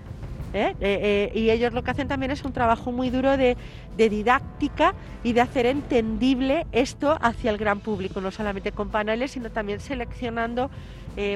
¿eh? 0.54 0.76
Eh, 0.82 1.32
eh, 1.34 1.40
y 1.40 1.50
ellos 1.50 1.74
lo 1.74 1.84
que 1.84 1.92
hacen 1.92 2.08
también 2.08 2.32
es 2.32 2.44
un 2.44 2.52
trabajo 2.52 2.92
muy 2.92 3.10
duro 3.10 3.38
de, 3.38 3.56
didáctica 3.96 4.94
y 5.24 5.34
de 5.34 5.42
hacer 5.42 5.66
entendible 5.66 6.66
esto 6.72 7.18
hacia 7.22 7.52
el 7.52 7.58
gran 7.58 7.80
público, 7.80 8.22
no 8.22 8.32
solamente 8.32 8.72
con 8.72 8.90
paneles, 8.90 9.32
sino 9.32 9.50
también 9.50 9.80
seleccionando 9.80 10.70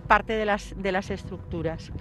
parte 0.08 0.34
de 0.34 0.46
las, 0.46 1.12
estructuras. 1.12 1.92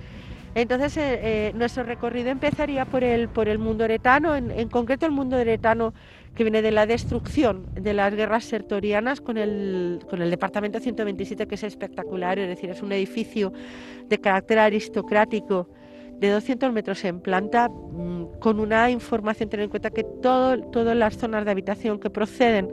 Entonces, 0.55 1.55
nuestro 1.55 1.82
recorrido 1.82 2.30
empezaría 2.30 2.86
por 2.86 3.05
el, 3.05 3.59
mundo 3.59 3.84
eretano, 3.84 4.34
en, 4.34 4.51
en 4.51 4.68
concreto 4.68 5.05
el 5.05 5.12
mundo 5.12 5.36
eretano 5.36 5.92
que 6.37 6.45
viene 6.45 6.62
de 6.62 6.70
la 6.70 6.87
destrucción 6.87 7.66
de 7.74 7.95
las 7.95 8.14
guerras 8.14 8.45
sertorianas 8.45 9.20
con 9.20 9.39
el, 9.39 10.01
con 10.09 10.22
el 10.22 10.30
departamento 10.30 10.78
127, 10.78 11.49
que 11.49 11.55
es 11.57 11.64
espectacular, 11.64 12.39
es 12.39 12.49
decir, 12.49 12.70
es 12.70 12.82
un 12.82 12.93
edificio 12.93 13.53
de 14.07 14.18
carácter 14.18 14.59
aristocrático 14.59 15.68
de 16.20 16.30
200 16.30 16.72
metros 16.72 17.05
en 17.05 17.20
planta, 17.20 17.68
mm, 17.68 18.39
con 18.39 18.61
una 18.61 18.91
información, 18.91 19.49
tener 19.49 19.64
en 19.64 19.70
cuenta 19.70 19.91
que 19.91 20.05
todo, 20.05 20.61
todas 20.70 20.97
las 20.97 21.16
zonas 21.16 21.45
de 21.45 21.51
habitación 21.51 21.99
que 21.99 22.11
proceden 22.11 22.70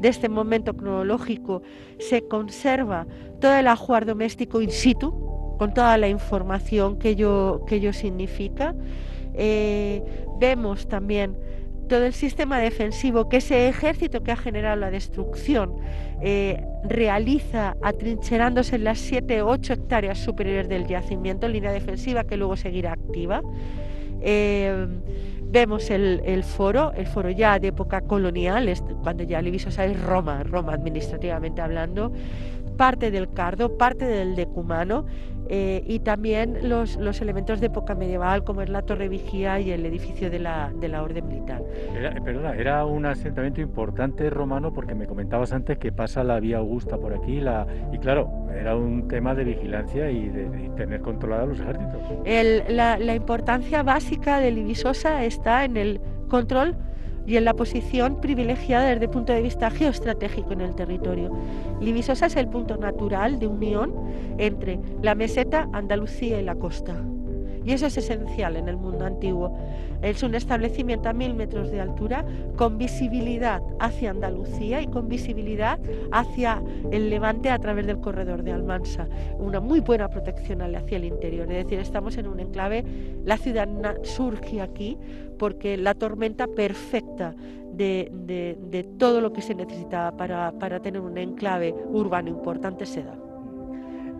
de 0.00 0.08
este 0.08 0.28
momento 0.28 0.74
cronológico 0.74 1.62
se 1.98 2.26
conserva 2.26 3.06
todo 3.40 3.54
el 3.56 3.68
ajuar 3.68 4.06
doméstico 4.06 4.60
in 4.60 4.70
situ, 4.70 5.12
con 5.58 5.72
toda 5.72 5.96
la 5.98 6.08
información 6.08 6.98
que 6.98 7.10
ello, 7.10 7.64
que 7.66 7.76
ello 7.76 7.92
significa. 7.92 8.74
Eh, 9.34 10.02
vemos 10.38 10.88
también 10.88 11.36
todo 11.88 12.04
el 12.06 12.12
sistema 12.12 12.58
defensivo 12.58 13.28
que 13.28 13.38
ese 13.38 13.68
ejército 13.68 14.22
que 14.22 14.32
ha 14.32 14.36
generado 14.36 14.76
la 14.76 14.90
destrucción 14.90 15.74
eh, 16.20 16.64
realiza 16.84 17.76
atrincherándose 17.82 18.76
en 18.76 18.84
las 18.84 18.98
7 18.98 19.42
8 19.42 19.72
hectáreas 19.72 20.18
superiores 20.18 20.68
del 20.68 20.86
yacimiento, 20.86 21.48
línea 21.48 21.72
defensiva 21.72 22.24
que 22.24 22.36
luego 22.36 22.56
seguirá 22.56 22.92
activa. 22.92 23.42
Eh, 24.20 24.86
vemos 25.54 25.88
el, 25.90 26.42
foro, 26.42 26.92
el 26.96 27.06
foro 27.06 27.30
ya 27.30 27.60
de 27.60 27.68
época 27.68 28.00
colonial, 28.00 28.72
cuando 29.02 29.22
ya 29.22 29.40
Libisosa 29.40 29.84
es 29.84 30.00
Roma, 30.02 30.42
Roma 30.42 30.72
administrativamente 30.72 31.62
hablando, 31.62 32.12
parte 32.76 33.10
del 33.10 33.32
cardo, 33.32 33.76
parte 33.76 34.04
del 34.04 34.34
decumano 34.36 35.04
eh, 35.48 35.82
y 35.86 35.98
también 35.98 36.68
los, 36.68 36.96
los, 36.96 37.20
elementos 37.20 37.60
de 37.60 37.66
época 37.66 37.94
medieval 37.94 38.44
como 38.44 38.62
es 38.62 38.70
la 38.70 38.80
torre 38.80 39.08
vigía 39.08 39.60
y 39.60 39.72
el 39.72 39.84
edificio 39.84 40.30
de 40.30 40.38
la, 40.38 40.72
de 40.74 40.88
la 40.88 41.02
orden 41.02 41.28
militar. 41.28 41.62
Era, 41.94 42.14
perdona, 42.22 42.54
era 42.54 42.86
un 42.86 43.04
asentamiento 43.04 43.60
importante 43.60 44.30
romano 44.30 44.72
porque 44.72 44.94
me 44.94 45.06
comentabas 45.06 45.52
antes 45.52 45.76
que 45.76 45.92
pasa 45.92 46.24
la 46.24 46.40
vía 46.40 46.58
Augusta 46.58 46.96
por 46.96 47.12
aquí 47.12 47.40
la, 47.40 47.66
y 47.92 47.98
claro, 47.98 48.30
era 48.58 48.74
un 48.74 49.06
tema 49.06 49.34
de 49.34 49.44
vigilancia 49.44 50.10
y 50.10 50.30
de, 50.30 50.70
tener 50.76 51.02
controlados 51.02 51.50
los 51.50 51.60
ejércitos. 51.60 52.00
la, 52.70 52.98
la 52.98 53.14
importancia 53.14 53.82
básica 53.82 54.40
de 54.40 54.50
Libisosa 54.50 55.24
está 55.24 55.64
en 55.64 55.76
el 55.76 56.00
control 56.28 56.74
y 57.26 57.36
en 57.36 57.44
la 57.44 57.54
posición 57.54 58.20
privilegiada 58.20 58.88
desde 58.88 59.04
el 59.04 59.10
punto 59.10 59.32
de 59.32 59.42
vista 59.42 59.70
geoestratégico 59.70 60.52
en 60.52 60.60
el 60.60 60.74
territorio. 60.74 61.30
Libisosa 61.80 62.26
es 62.26 62.36
el 62.36 62.48
punto 62.48 62.76
natural 62.76 63.38
de 63.38 63.46
unión 63.46 63.94
entre 64.38 64.80
la 65.02 65.14
meseta, 65.14 65.68
Andalucía 65.72 66.40
y 66.40 66.44
la 66.44 66.54
costa. 66.54 66.96
Y 67.64 67.72
eso 67.72 67.86
es 67.86 67.96
esencial 67.96 68.56
en 68.56 68.68
el 68.68 68.76
mundo 68.76 69.04
antiguo. 69.04 69.56
Es 70.02 70.22
un 70.22 70.34
establecimiento 70.34 71.08
a 71.08 71.12
mil 71.12 71.34
metros 71.34 71.70
de 71.70 71.80
altura 71.80 72.24
con 72.56 72.76
visibilidad 72.76 73.62
hacia 73.80 74.10
Andalucía 74.10 74.82
y 74.82 74.86
con 74.86 75.08
visibilidad 75.08 75.78
hacia 76.12 76.62
el 76.90 77.08
levante 77.08 77.50
a 77.50 77.58
través 77.58 77.86
del 77.86 78.00
corredor 78.00 78.42
de 78.42 78.52
Almansa. 78.52 79.08
Una 79.38 79.60
muy 79.60 79.80
buena 79.80 80.08
protección 80.08 80.60
hacia 80.60 80.96
el 80.96 81.04
interior. 81.04 81.50
Es 81.50 81.64
decir, 81.64 81.78
estamos 81.78 82.18
en 82.18 82.26
un 82.26 82.40
enclave, 82.40 82.84
la 83.24 83.38
ciudad 83.38 83.68
surge 84.02 84.60
aquí 84.60 84.98
porque 85.38 85.76
la 85.76 85.94
tormenta 85.94 86.46
perfecta 86.46 87.34
de, 87.72 88.86
todo 88.98 89.20
lo 89.20 89.32
que 89.32 89.42
se 89.42 89.54
necesitaba 89.54 90.16
para, 90.16 90.52
para 90.52 90.80
tener 90.80 91.00
un 91.00 91.18
enclave 91.18 91.74
urbano 91.92 92.28
importante 92.28 92.86
se 92.86 93.02
da. 93.02 93.23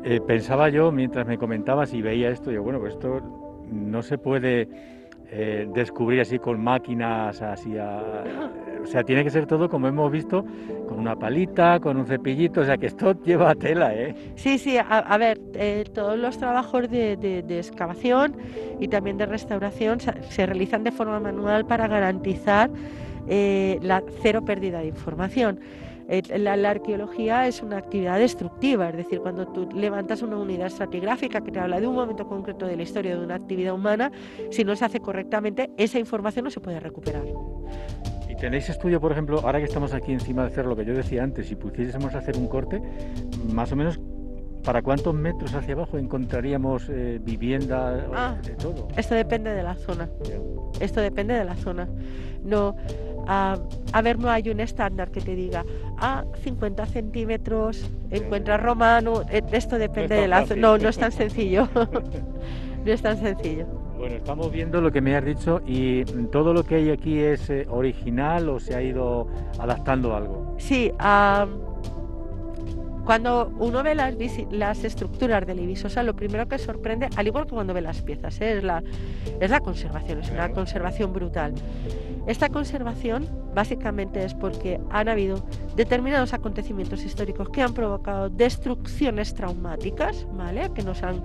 Eh, 0.07 0.21
pensaba 0.21 0.69
yo 0.69 0.93
mientras 0.93 1.27
me 1.27 1.39
comentabas 1.39 1.95
y 1.95 2.03
veía 2.03 2.29
esto, 2.29 2.51
yo 2.51 2.63
bueno, 2.63 2.79
pues 2.79 2.93
esto 2.93 3.23
no 3.73 4.03
se 4.03 4.19
puede 4.19 4.69
eh, 5.31 5.67
descubrir 5.75 6.21
así 6.21 6.39
con 6.39 6.63
máquinas, 6.63 7.41
así 7.41 7.75
o 7.79 8.87
sea, 8.87 9.03
tiene 9.03 9.25
que 9.25 9.31
ser 9.31 9.47
todo 9.47 9.71
como 9.71 9.89
hemos 9.89 10.13
visto, 10.13 10.45
con 10.87 10.99
una 10.99 11.17
palita, 11.17 11.81
con 11.81 11.97
un 11.97 12.05
cepillito, 12.05 12.61
o 12.61 12.65
sea, 12.67 12.77
que 12.77 12.85
esto 12.85 13.15
lleva 13.25 13.55
tela, 13.55 13.95
¿eh? 13.95 14.15
Sí, 14.35 14.59
sí, 14.59 14.77
a, 14.77 15.17
ver, 15.17 15.41
eh, 15.55 15.85
todos 15.95 16.19
los 16.19 16.37
trabajos 16.37 16.91
de, 16.91 17.43
excavación 17.49 18.37
y 18.81 18.89
también 18.89 19.17
de 19.17 19.25
restauración 19.25 20.01
se, 20.01 20.45
realizan 20.45 20.85
de 20.85 20.93
forma 20.93 21.19
manual 21.19 21.65
para 21.65 21.89
garantizar 21.89 22.69
la 23.27 24.03
cero 24.21 24.45
pérdida 24.45 24.81
de 24.81 24.89
información. 24.89 25.61
Eh, 26.09 26.23
la, 26.39 26.71
arqueología 26.71 27.47
es 27.47 27.63
una 27.63 27.79
actividad 27.79 28.19
destructiva, 28.19 28.91
es 28.91 28.97
decir, 28.97 29.21
cuando 29.21 29.47
tú 29.47 29.69
levantas 29.75 30.23
una 30.23 30.37
unidad 30.37 30.67
estratigráfica 30.67 31.41
que 31.41 31.51
te 31.51 31.61
habla 31.61 31.81
de 31.81 31.87
un 31.87 31.95
momento 31.95 32.27
concreto 32.27 32.67
de 32.67 32.77
la 32.77 32.83
historia 32.83 33.17
de 33.17 33.25
una 33.25 33.37
actividad 33.37 33.75
humana, 33.75 34.13
si 34.51 34.65
no 34.65 34.77
se 34.77 34.85
hace 34.85 35.01
correctamente, 35.01 35.71
esa 35.77 35.99
información 35.99 36.45
no 36.45 36.51
se 36.51 36.61
puede 36.61 36.81
recuperar. 36.81 37.25
¿Y 38.29 38.37
tenéis 38.37 38.69
estudio, 38.69 39.01
por 39.01 39.13
ejemplo, 39.13 39.41
ahora 39.41 39.59
que 39.59 39.65
estamos 39.65 39.95
aquí 39.95 40.13
encima 40.13 40.43
de 40.43 40.49
hacer 40.49 40.67
lo 40.67 40.77
que 40.77 40.85
yo 40.85 40.95
decía 40.95 41.23
antes, 41.23 41.47
si 41.47 41.57
pudiésemos 41.57 42.15
hacer 42.15 42.37
un 42.37 42.49
corte, 42.49 42.83
más 43.53 43.73
o 43.73 43.77
menos 43.77 44.01
¿Para 44.65 44.81
cuántos 44.81 45.15
metros 45.15 45.55
hacia 45.55 45.75
abajo 45.75 45.99
encontraríamos 45.99 46.89
eh, 46.89 47.21
vivienda 47.23 48.07
ah, 48.15 48.37
de 48.43 48.55
todo? 48.55 48.89
Esto 48.97 49.15
depende 49.15 49.51
de 49.51 49.63
la 49.63 49.75
zona. 49.75 50.09
Esto 50.81 51.03
depende 51.03 51.35
de 51.35 51.45
la 51.45 51.55
zona. 51.55 51.87
No, 52.43 52.75
a, 53.27 54.03
ver, 54.03 54.19
no 54.19 54.31
hay 54.31 54.49
un 54.51 54.61
estándar 54.61 55.11
que 55.11 55.21
te 55.21 55.35
diga, 55.35 55.65
a 55.99 56.25
50 56.43 56.87
centímetros 56.87 57.91
encuentra 58.11 58.57
romano, 58.57 59.23
eh, 59.31 59.43
esto 59.53 59.79
depende 59.79 60.17
de 60.17 60.29
la... 60.29 60.45
No, 60.57 60.79
no 60.79 60.89
es 60.89 60.99
tan 60.99 61.13
sencillo. 61.13 61.69
no 62.85 62.93
es 62.93 63.03
tan 63.03 63.19
sencillo. 63.19 63.67
Bueno, 63.97 64.17
estamos 64.17 64.53
viendo 64.53 64.81
lo 64.81 64.93
que 64.93 65.01
me 65.01 65.17
has 65.17 65.25
dicho 65.25 65.63
y 65.67 66.05
todo 66.31 66.53
lo 66.53 66.65
que 66.65 66.75
hay 66.75 66.91
aquí 66.91 67.19
es 67.21 67.49
eh, 67.49 67.67
original 67.71 68.49
o 68.49 68.61
se 68.61 68.75
ha 68.75 68.83
ido 68.83 69.29
adaptando 69.59 70.15
algo. 70.15 70.55
Sí, 70.59 70.93
cuando 73.05 73.53
uno 73.59 73.83
ve 73.83 73.95
las, 73.95 74.15
las 74.51 74.83
estructuras 74.85 75.47
de 75.47 75.55
la 75.55 75.61
Ibisosa, 75.61 76.03
lo 76.03 76.15
primero 76.15 76.49
que 76.49 76.59
sorprende, 76.59 77.09
al 77.17 77.27
igual 77.27 77.45
que 77.45 77.51
cuando 77.51 77.75
ve 77.75 77.83
las 77.83 78.03
piezas, 78.03 78.41
¿eh? 78.41 78.59
es, 78.59 78.65
la, 78.65 78.83
es 79.41 79.51
la 79.51 79.61
conservación, 79.61 80.21
es 80.21 80.31
una 80.31 80.51
conservación 80.51 81.13
brutal. 81.13 81.55
Esta 82.27 82.49
conservación 82.49 83.29
básicamente 83.55 84.25
es 84.25 84.35
porque 84.35 84.81
han 84.91 85.09
habido 85.09 85.45
determinados 85.77 86.33
acontecimientos 86.33 87.05
históricos 87.05 87.51
que 87.51 87.61
han 87.63 87.75
provocado 87.75 88.31
destrucciones 88.31 89.35
traumáticas, 89.35 90.27
¿vale? 90.33 90.71
Que 90.75 90.83
nos 90.83 91.03
han, 91.03 91.23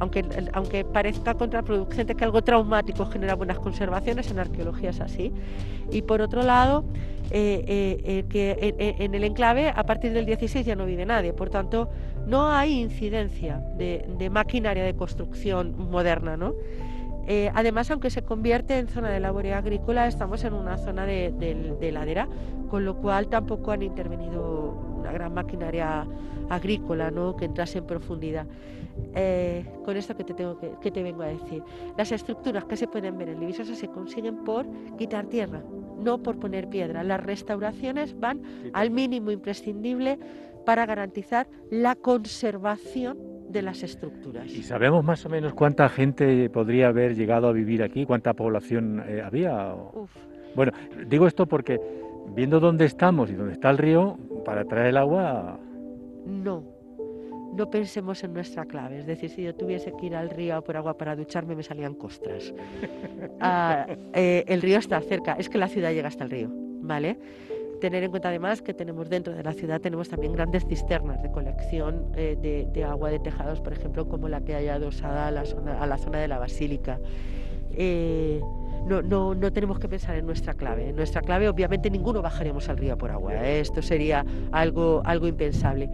aunque, 0.00 0.24
aunque 0.52 0.84
parezca 0.84 1.34
contraproducente 1.34 2.14
que 2.14 2.24
algo 2.24 2.42
traumático 2.42 3.06
genera 3.06 3.34
buenas 3.34 3.58
conservaciones, 3.58 4.30
en 4.30 4.38
arqueología 4.38 4.90
es 4.90 5.00
así. 5.00 5.32
Y 5.90 6.02
por 6.02 6.20
otro 6.20 6.42
lado, 6.42 6.84
eh, 7.30 7.64
eh, 7.66 8.02
eh, 8.04 8.24
que 8.28 8.74
en, 8.98 9.14
el 9.14 9.24
enclave 9.24 9.70
a 9.70 9.84
partir 9.84 10.12
del 10.12 10.26
16 10.26 10.66
ya 10.66 10.76
no 10.76 10.84
vive 10.84 11.06
nadie, 11.06 11.32
por 11.32 11.48
tanto 11.48 11.90
no 12.26 12.48
hay 12.48 12.80
incidencia 12.80 13.62
de, 13.78 14.04
de 14.18 14.30
maquinaria 14.30 14.84
de 14.84 14.94
construcción 14.94 15.74
moderna, 15.90 16.36
¿no? 16.36 16.54
Eh, 17.26 17.50
además, 17.54 17.90
aunque 17.90 18.10
se 18.10 18.22
convierte 18.22 18.78
en 18.78 18.88
zona 18.88 19.10
de 19.10 19.20
labor 19.20 19.46
agrícola, 19.46 20.06
estamos 20.06 20.44
en 20.44 20.52
una 20.52 20.76
zona 20.76 21.06
de, 21.06 21.90
ladera, 21.92 22.28
con 22.68 22.84
lo 22.84 22.96
cual 22.96 23.28
tampoco 23.28 23.70
han 23.70 23.82
intervenido 23.82 24.94
una 24.98 25.12
gran 25.12 25.34
maquinaria 25.34 26.06
agrícola 26.48 27.10
¿no? 27.10 27.36
que 27.36 27.46
entrase 27.46 27.78
en 27.78 27.86
profundidad. 27.86 28.46
Eh, 29.14 29.64
con 29.84 29.96
esto 29.96 30.16
que 30.16 30.22
te, 30.22 30.34
tengo 30.34 30.58
que, 30.58 30.90
te 30.90 31.02
vengo 31.02 31.22
a 31.22 31.26
decir, 31.26 31.62
las 31.96 32.12
estructuras 32.12 32.64
que 32.64 32.76
se 32.76 32.86
pueden 32.86 33.18
ver 33.18 33.28
en 33.28 33.40
Libisosa 33.40 33.74
se 33.74 33.88
consiguen 33.88 34.44
por 34.44 34.66
quitar 34.96 35.26
tierra, 35.26 35.62
no 35.98 36.22
por 36.22 36.38
poner 36.38 36.68
piedra. 36.68 37.02
Las 37.02 37.20
restauraciones 37.22 38.18
van 38.18 38.42
al 38.72 38.90
mínimo 38.90 39.30
imprescindible 39.30 40.18
para 40.64 40.86
garantizar 40.86 41.48
la 41.70 41.96
conservación 41.96 43.33
de 43.54 43.62
las 43.62 43.82
estructuras. 43.82 44.52
¿Y 44.52 44.62
sabemos 44.62 45.02
más 45.02 45.24
o 45.24 45.30
menos 45.30 45.54
cuánta 45.54 45.88
gente 45.88 46.50
podría 46.50 46.88
haber 46.88 47.14
llegado 47.14 47.48
a 47.48 47.52
vivir 47.52 47.82
aquí? 47.82 48.04
¿Cuánta 48.04 48.34
población 48.34 49.02
eh, 49.08 49.22
había? 49.24 49.74
Bueno, 50.54 50.72
digo 51.06 51.26
esto 51.26 51.46
porque 51.46 51.80
viendo 52.34 52.60
dónde 52.60 52.84
estamos 52.84 53.30
y 53.30 53.34
dónde 53.34 53.54
está 53.54 53.70
el 53.70 53.78
río, 53.78 54.18
para 54.44 54.64
traer 54.64 54.88
el 54.88 54.96
agua... 54.98 55.58
No, 56.26 56.64
no 57.54 57.70
pensemos 57.70 58.24
en 58.24 58.34
nuestra 58.34 58.64
clave. 58.64 58.98
Es 58.98 59.06
decir, 59.06 59.30
si 59.30 59.42
yo 59.42 59.54
tuviese 59.54 59.92
que 59.92 60.06
ir 60.06 60.16
al 60.16 60.30
río 60.30 60.62
por 60.62 60.76
agua 60.76 60.98
para 60.98 61.14
ducharme, 61.14 61.54
me 61.54 61.62
salían 61.62 61.94
costras. 61.94 62.52
Ah, 63.40 63.86
eh, 64.14 64.44
el 64.46 64.62
río 64.62 64.78
está 64.78 65.00
cerca, 65.00 65.34
es 65.34 65.48
que 65.48 65.58
la 65.58 65.68
ciudad 65.68 65.92
llega 65.92 66.08
hasta 66.08 66.24
el 66.24 66.30
río, 66.30 66.48
¿vale? 66.50 67.18
Tener 67.84 68.02
en 68.02 68.10
cuenta 68.10 68.30
además 68.30 68.62
que 68.62 68.72
tenemos 68.72 69.10
dentro 69.10 69.34
de 69.34 69.42
la 69.42 69.52
ciudad 69.52 69.78
tenemos 69.78 70.08
también 70.08 70.32
grandes 70.32 70.64
cisternas 70.64 71.22
de 71.22 71.30
colección 71.30 72.06
eh, 72.16 72.66
de, 72.72 72.84
agua 72.84 73.10
de 73.10 73.18
tejados, 73.18 73.60
por 73.60 73.74
ejemplo, 73.74 74.08
como 74.08 74.26
la 74.26 74.40
que 74.40 74.54
hay 74.54 74.68
adosada 74.68 75.26
a 75.26 75.30
la 75.30 75.44
zona, 75.44 75.82
a 75.82 75.86
la 75.86 75.98
zona 75.98 76.18
de 76.18 76.28
la 76.28 76.38
basílica. 76.38 76.98
Eh, 77.72 78.40
no, 78.86 79.02
no, 79.02 79.34
no, 79.34 79.52
tenemos 79.52 79.78
que 79.78 79.86
pensar 79.86 80.16
en 80.16 80.24
nuestra 80.24 80.54
clave. 80.54 80.88
En 80.88 80.96
nuestra 80.96 81.20
clave, 81.20 81.46
obviamente, 81.46 81.90
ninguno 81.90 82.22
bajaríamos 82.22 82.70
al 82.70 82.78
río 82.78 82.96
por 82.96 83.10
agua. 83.10 83.34
¿eh? 83.34 83.60
Esto 83.60 83.82
sería 83.82 84.24
algo, 84.50 85.02
algo 85.04 85.28
impensable. 85.28 85.90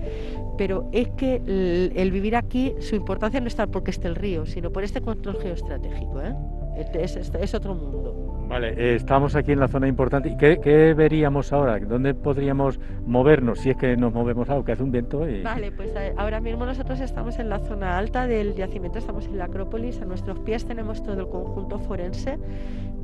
Pero 0.56 0.88
es 0.92 1.08
que 1.16 1.42
el, 1.96 2.10
vivir 2.12 2.36
aquí, 2.36 2.72
su 2.78 2.94
importancia 2.94 3.40
no 3.40 3.48
está 3.48 3.66
porque 3.66 3.90
esté 3.90 4.06
el 4.06 4.14
río, 4.14 4.46
sino 4.46 4.70
por 4.70 4.84
este 4.84 5.00
control 5.00 5.40
geoestratégico. 5.40 6.20
Es, 6.76 7.16
es, 7.16 7.32
es 7.34 7.54
otro 7.54 7.74
mundo. 7.74 8.30
Vale, 8.50 8.70
eh, 8.70 8.96
estamos 8.96 9.36
aquí 9.36 9.52
en 9.52 9.60
la 9.60 9.68
zona 9.68 9.86
importante. 9.86 10.28
¿Y 10.28 10.36
qué, 10.36 10.92
veríamos 10.92 11.52
ahora? 11.52 11.78
¿Dónde 11.78 12.14
podríamos 12.14 12.80
movernos 13.06 13.60
si 13.60 13.70
es 13.70 13.76
que 13.76 13.96
nos 13.96 14.12
movemos 14.12 14.50
algo? 14.50 14.64
Que 14.64 14.72
hace 14.72 14.82
un 14.82 14.90
viento 14.90 15.28
y... 15.28 15.42
Vale, 15.42 15.70
pues 15.70 15.94
eh, 15.94 16.12
ahora 16.16 16.40
mismo 16.40 16.66
nosotros 16.66 16.98
estamos 16.98 17.38
en 17.38 17.48
la 17.48 17.60
zona 17.60 17.96
alta 17.96 18.26
del 18.26 18.56
yacimiento, 18.56 18.98
estamos 18.98 19.26
en 19.26 19.38
la 19.38 19.44
Acrópolis. 19.44 20.02
A 20.02 20.04
nuestros 20.04 20.40
pies 20.40 20.64
tenemos 20.64 21.00
todo 21.00 21.20
el 21.20 21.28
conjunto 21.28 21.78
forense 21.78 22.38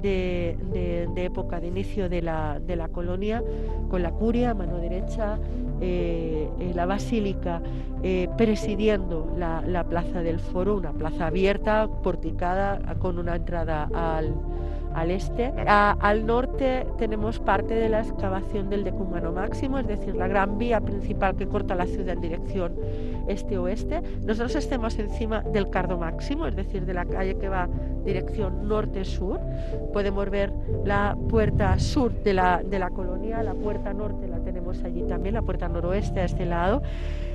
de, 0.02 1.08
época 1.16 1.60
de 1.60 1.68
inicio 1.68 2.08
de 2.08 2.22
la, 2.22 2.88
colonia, 2.90 3.40
con 3.88 4.02
la 4.02 4.10
curia 4.10 4.52
mano 4.52 4.78
derecha, 4.78 5.38
eh, 5.80 6.48
la 6.74 6.86
basílica 6.86 7.60
presidiendo 8.36 9.34
la, 9.36 9.62
la 9.66 9.82
plaza 9.82 10.22
del 10.22 10.38
foro, 10.38 10.76
una 10.76 10.92
plaza 10.92 11.26
abierta, 11.26 11.88
porticada, 12.04 12.78
con 13.00 13.18
una 13.18 13.34
entrada 13.34 13.88
al 13.92 14.32
al 14.96 15.10
este. 15.10 15.52
al 15.66 16.26
norte 16.26 16.86
tenemos 16.96 17.38
parte 17.38 17.74
de 17.74 17.90
la 17.90 18.00
excavación 18.00 18.70
del 18.70 18.82
decumano 18.82 19.30
máximo, 19.30 19.78
es 19.78 19.86
decir, 19.86 20.16
la 20.16 20.26
gran 20.26 20.56
vía 20.56 20.80
principal 20.80 21.36
que 21.36 21.46
corta 21.46 21.74
la 21.74 21.84
ciudad 21.84 22.14
en 22.14 22.22
dirección 22.22 22.74
este-oeste. 23.28 24.00
Nosotros 24.24 24.56
estemos 24.56 24.98
encima 24.98 25.42
del 25.42 25.68
cardo 25.68 25.98
máximo, 25.98 26.46
es 26.46 26.56
decir, 26.56 26.86
de 26.86 26.94
la 26.94 27.04
calle 27.04 27.36
que 27.36 27.48
va 27.50 27.68
dirección 28.06 28.66
norte-sur. 28.66 29.38
Podemos 29.92 30.30
ver 30.30 30.50
la 30.86 31.14
puerta 31.28 31.78
sur 31.78 32.10
de 32.22 32.32
la, 32.32 32.62
de 32.62 32.78
la 32.78 32.88
colonia, 32.88 33.42
la 33.42 33.54
puerta 33.54 33.92
norte 33.92 34.26
la 34.26 34.38
tenemos 34.38 34.65
allí 34.84 35.02
también, 35.04 35.34
la 35.34 35.42
puerta 35.42 35.68
noroeste 35.68 36.20
a 36.20 36.24
este 36.24 36.46
lado. 36.46 36.82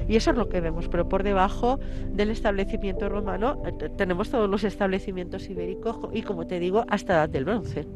Y 0.08 0.16
eso 0.16 0.32
es 0.32 0.38
lo 0.38 0.50
que 0.50 0.62
vemos, 0.62 0.88
pero 0.90 1.08
por 1.08 1.24
debajo 1.24 1.80
del 2.12 2.32
establecimiento 2.32 3.08
romano 3.08 3.62
eh, 3.66 3.90
tenemos 3.98 4.30
todos 4.30 4.50
los 4.50 4.64
establecimientos 4.64 5.50
ibéricos 5.50 5.98
y, 6.12 6.22
como 6.24 6.48
te 6.48 6.60
digo, 6.60 6.86
hasta 6.90 7.14
edad 7.14 7.30
del 7.30 7.46
bronce. 7.46 7.88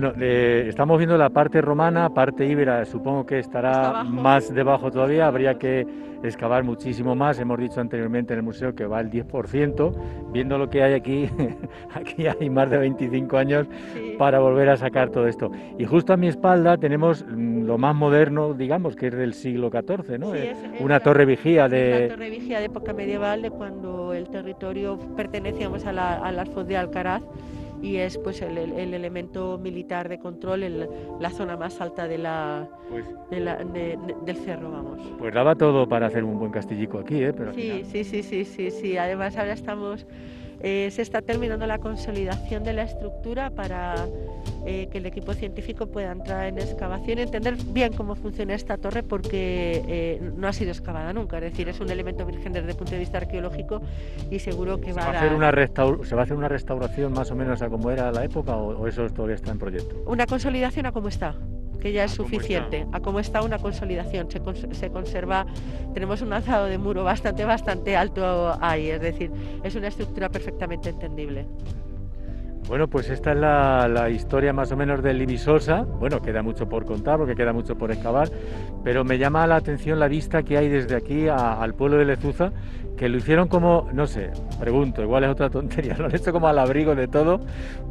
Bueno, 0.00 0.14
estamos 0.24 0.96
viendo 0.96 1.18
la 1.18 1.28
parte 1.28 1.60
romana, 1.60 2.08
parte 2.08 2.46
íbera, 2.46 2.86
supongo 2.86 3.26
que 3.26 3.38
estará 3.38 4.02
más 4.02 4.54
debajo 4.54 4.90
todavía, 4.90 5.26
habría 5.26 5.58
que 5.58 5.86
excavar 6.22 6.64
muchísimo 6.64 7.14
más, 7.14 7.38
hemos 7.38 7.58
dicho 7.58 7.82
anteriormente 7.82 8.32
en 8.32 8.38
el 8.38 8.42
museo 8.42 8.74
que 8.74 8.86
va 8.86 9.02
el 9.02 9.10
10%, 9.10 9.92
viendo 10.32 10.56
lo 10.56 10.70
que 10.70 10.82
hay 10.82 10.94
aquí, 10.94 11.28
aquí 11.92 12.26
hay 12.26 12.48
más 12.48 12.70
de 12.70 12.78
25 12.78 13.36
años 13.36 13.66
para 14.16 14.38
volver 14.38 14.70
a 14.70 14.78
sacar 14.78 15.10
todo 15.10 15.26
esto. 15.26 15.52
Y 15.78 15.84
justo 15.84 16.14
a 16.14 16.16
mi 16.16 16.28
espalda 16.28 16.78
tenemos 16.78 17.22
mm, 17.22 17.66
lo 17.66 17.76
más 17.76 17.94
moderno, 17.94 18.54
digamos, 18.54 18.96
que 18.96 19.08
es 19.08 19.14
del 19.14 19.34
siglo 19.34 19.70
XIV, 19.70 20.18
¿no? 20.18 20.34
Eh, 20.34 20.54
una 20.80 21.00
torre 21.00 21.26
vigía 21.26 21.68
de... 21.68 22.06
Una 22.06 22.14
torre 22.14 22.30
vigía 22.30 22.58
de 22.60 22.64
época 22.64 22.94
medieval, 22.94 23.42
de 23.42 23.50
cuando 23.50 24.14
el 24.14 24.30
territorio 24.30 24.98
pertenecíamos 25.14 25.84
a, 25.84 25.92
la, 25.92 26.14
a 26.14 26.32
las 26.32 26.48
de 26.66 26.76
Alcaraz 26.78 27.22
y 27.82 27.96
es 27.96 28.18
pues 28.18 28.42
el, 28.42 28.58
elemento 28.58 29.58
militar 29.58 30.08
de 30.08 30.18
control 30.18 30.62
en 30.62 30.88
la, 31.20 31.30
zona 31.30 31.56
más 31.56 31.80
alta 31.80 32.06
de 32.06 32.18
la, 32.18 32.68
pues 32.90 33.04
del 33.30 34.36
cerro, 34.36 34.70
vamos. 34.70 35.00
Pues 35.18 35.32
daba 35.32 35.54
todo 35.54 35.88
para 35.88 36.06
hacer 36.06 36.24
un 36.24 36.38
buen 36.38 36.52
castillico 36.52 36.98
aquí, 36.98 37.22
¿eh? 37.22 37.32
Pero 37.32 37.54
sí, 37.54 37.84
sí, 37.84 38.04
sí, 38.04 38.22
sí, 38.22 38.44
sí, 38.44 38.70
sí. 38.70 38.96
Además 38.96 39.36
ahora 39.36 39.52
estamos 39.52 40.06
eh, 40.62 40.90
se 40.90 41.00
está 41.00 41.22
terminando 41.22 41.66
la 41.66 41.78
consolidación 41.78 42.64
de 42.64 42.74
la 42.74 42.82
estructura 42.82 43.48
para 43.48 44.06
eh, 44.66 44.88
que 44.90 44.98
el 44.98 45.06
equipo 45.06 45.34
científico 45.34 45.86
pueda 45.86 46.12
entrar 46.12 46.46
en 46.46 46.58
excavación 46.58 47.18
y 47.18 47.22
entender 47.22 47.56
bien 47.72 47.92
cómo 47.92 48.14
funciona 48.14 48.54
esta 48.54 48.76
torre 48.76 49.02
porque 49.02 49.82
eh, 49.88 50.32
no 50.36 50.48
ha 50.48 50.52
sido 50.52 50.70
excavada 50.70 51.12
nunca, 51.12 51.38
es 51.38 51.44
decir, 51.44 51.68
es 51.68 51.80
un 51.80 51.90
elemento 51.90 52.26
virgen 52.26 52.52
desde 52.52 52.70
el 52.70 52.76
punto 52.76 52.92
de 52.92 52.98
vista 52.98 53.18
arqueológico 53.18 53.80
y 54.30 54.38
seguro 54.38 54.80
que 54.80 54.92
va, 54.92 55.02
a, 55.02 55.10
hacer 55.10 55.34
una 55.34 55.50
¿Se 55.50 56.14
va 56.14 56.22
a 56.22 56.24
hacer 56.24 56.36
una 56.36 56.48
restauración 56.48 57.12
más 57.12 57.30
o 57.30 57.36
menos 57.36 57.62
a 57.62 57.68
como 57.68 57.90
era 57.90 58.10
la 58.12 58.24
época 58.24 58.56
o, 58.56 58.80
o 58.80 58.86
eso 58.86 59.08
todavía 59.10 59.36
está 59.36 59.52
en 59.52 59.58
proyecto? 59.58 59.96
Una 60.06 60.26
consolidación 60.26 60.86
a 60.86 60.92
cómo 60.92 61.08
está 61.08 61.34
que 61.80 61.92
ya 61.92 62.04
es 62.04 62.12
suficiente. 62.12 62.86
A 62.92 63.00
cómo 63.00 63.18
está 63.18 63.42
una 63.42 63.58
consolidación, 63.58 64.28
se, 64.30 64.90
conserva, 64.90 65.46
tenemos 65.94 66.22
un 66.22 66.32
alzado 66.32 66.66
de 66.66 66.78
muro 66.78 67.02
bastante, 67.02 67.44
bastante 67.44 67.96
alto 67.96 68.56
ahí, 68.60 68.90
es 68.90 69.00
decir, 69.00 69.32
es 69.64 69.74
una 69.74 69.88
estructura 69.88 70.28
perfectamente 70.28 70.90
entendible. 70.90 71.46
Bueno, 72.70 72.86
pues 72.86 73.10
esta 73.10 73.32
es 73.32 73.36
la, 73.36 74.10
historia 74.10 74.52
más 74.52 74.70
o 74.70 74.76
menos 74.76 75.02
de 75.02 75.12
Libisosa. 75.12 75.82
Bueno, 75.82 76.22
queda 76.22 76.40
mucho 76.40 76.68
por 76.68 76.84
contar 76.84 77.18
porque 77.18 77.34
queda 77.34 77.52
mucho 77.52 77.74
por 77.74 77.90
excavar, 77.90 78.30
pero 78.84 79.02
me 79.02 79.18
llama 79.18 79.44
la 79.48 79.56
atención 79.56 79.98
la 79.98 80.06
vista 80.06 80.44
que 80.44 80.56
hay 80.56 80.68
desde 80.68 80.94
aquí 80.94 81.26
al 81.26 81.74
pueblo 81.74 81.96
de 81.96 82.04
Lezuza, 82.04 82.52
que 83.00 83.08
lo 83.08 83.16
hicieron 83.16 83.48
como, 83.48 83.88
no 83.94 84.06
sé, 84.06 84.30
pregunto, 84.58 85.00
igual 85.00 85.24
es 85.24 85.30
otra 85.30 85.48
tontería, 85.48 85.94
lo 85.98 86.04
han 86.04 86.14
hecho 86.14 86.32
como 86.32 86.48
al 86.48 86.58
abrigo 86.58 86.94
de 86.94 87.08
todo, 87.08 87.40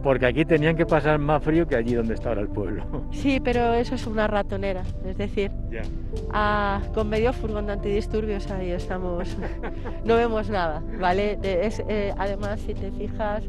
porque 0.03 0.27
aquí 0.27 0.45
tenían 0.45 0.77
que 0.77 0.85
pasar 0.85 1.17
más 1.17 1.43
frío 1.43 1.67
que 1.67 1.75
allí 1.75 1.95
donde 1.95 2.13
está 2.13 2.29
ahora 2.29 2.41
el 2.41 2.47
pueblo. 2.47 2.85
Sí, 3.11 3.39
pero 3.39 3.73
eso 3.73 3.95
es 3.95 4.05
una 4.05 4.27
ratonera, 4.27 4.83
es 5.03 5.17
decir, 5.17 5.51
con 6.93 7.09
medio 7.09 7.33
furgón 7.33 7.65
de 7.65 7.73
antidisturbios 7.73 8.51
ahí 8.51 8.69
estamos, 8.69 9.35
no 10.05 10.15
vemos 10.15 10.47
nada, 10.51 10.83
¿vale? 10.99 11.39
Eh, 11.41 12.13
además, 12.15 12.59
si 12.59 12.75
te 12.75 12.91
fijas, 12.91 13.43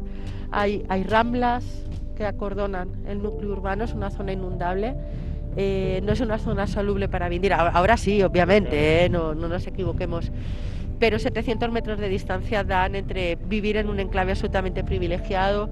hay, 0.49 0.83
ramblas 1.07 1.63
que 2.15 2.25
acordonan 2.25 2.89
el 3.05 3.21
núcleo 3.21 3.51
urbano, 3.51 3.83
es 3.83 3.93
una 3.93 4.09
zona 4.09 4.31
inundable. 4.31 4.95
Eh, 5.57 6.01
no 6.05 6.13
es 6.13 6.21
una 6.21 6.37
zona 6.37 6.65
soluble 6.65 7.09
para 7.09 7.27
vivir. 7.27 7.53
Ahora, 7.53 7.97
sí, 7.97 8.23
obviamente, 8.23 9.03
¿eh? 9.03 9.09
no, 9.09 9.35
no 9.35 9.49
nos 9.49 9.67
equivoquemos 9.67 10.31
pero 11.01 11.17
700 11.17 11.71
metros 11.71 11.99
de 11.99 12.07
distancia 12.09 12.63
dan 12.63 12.93
entre 12.93 13.35
vivir 13.35 13.75
en 13.75 13.89
un 13.89 13.99
enclave 13.99 14.33
absolutamente 14.33 14.83
privilegiado. 14.83 15.67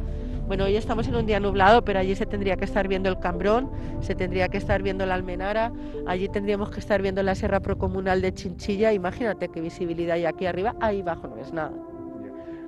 Bueno, 0.48 0.64
hoy 0.66 0.76
estamos 0.76 1.08
en 1.08 1.16
un 1.16 1.28
día 1.28 1.40
nublado, 1.40 1.86
pero 1.86 2.00
allí 2.00 2.16
se 2.16 2.26
tendría 2.26 2.58
que 2.58 2.66
estar 2.66 2.88
viendo 2.88 3.10
el 3.10 3.20
Cambrón, 3.20 3.70
se 4.02 4.16
tendría 4.16 4.48
que 4.48 4.58
estar 4.58 4.82
viendo 4.82 5.06
la 5.06 5.14
Almenara, 5.14 5.72
allí 6.08 6.28
tendríamos 6.30 6.72
que 6.72 6.80
estar 6.80 7.04
viendo 7.04 7.22
la 7.22 7.36
Sierra 7.36 7.60
Procomunal 7.60 8.24
de 8.24 8.34
Chinchilla. 8.34 8.92
Imagínate 8.92 9.50
qué 9.50 9.62
visibilidad 9.62 10.16
hay 10.16 10.26
aquí 10.26 10.48
arriba, 10.48 10.74
ahí 10.82 11.02
abajo 11.02 11.28
no 11.28 11.38
es 11.38 11.54
nada. 11.54 11.74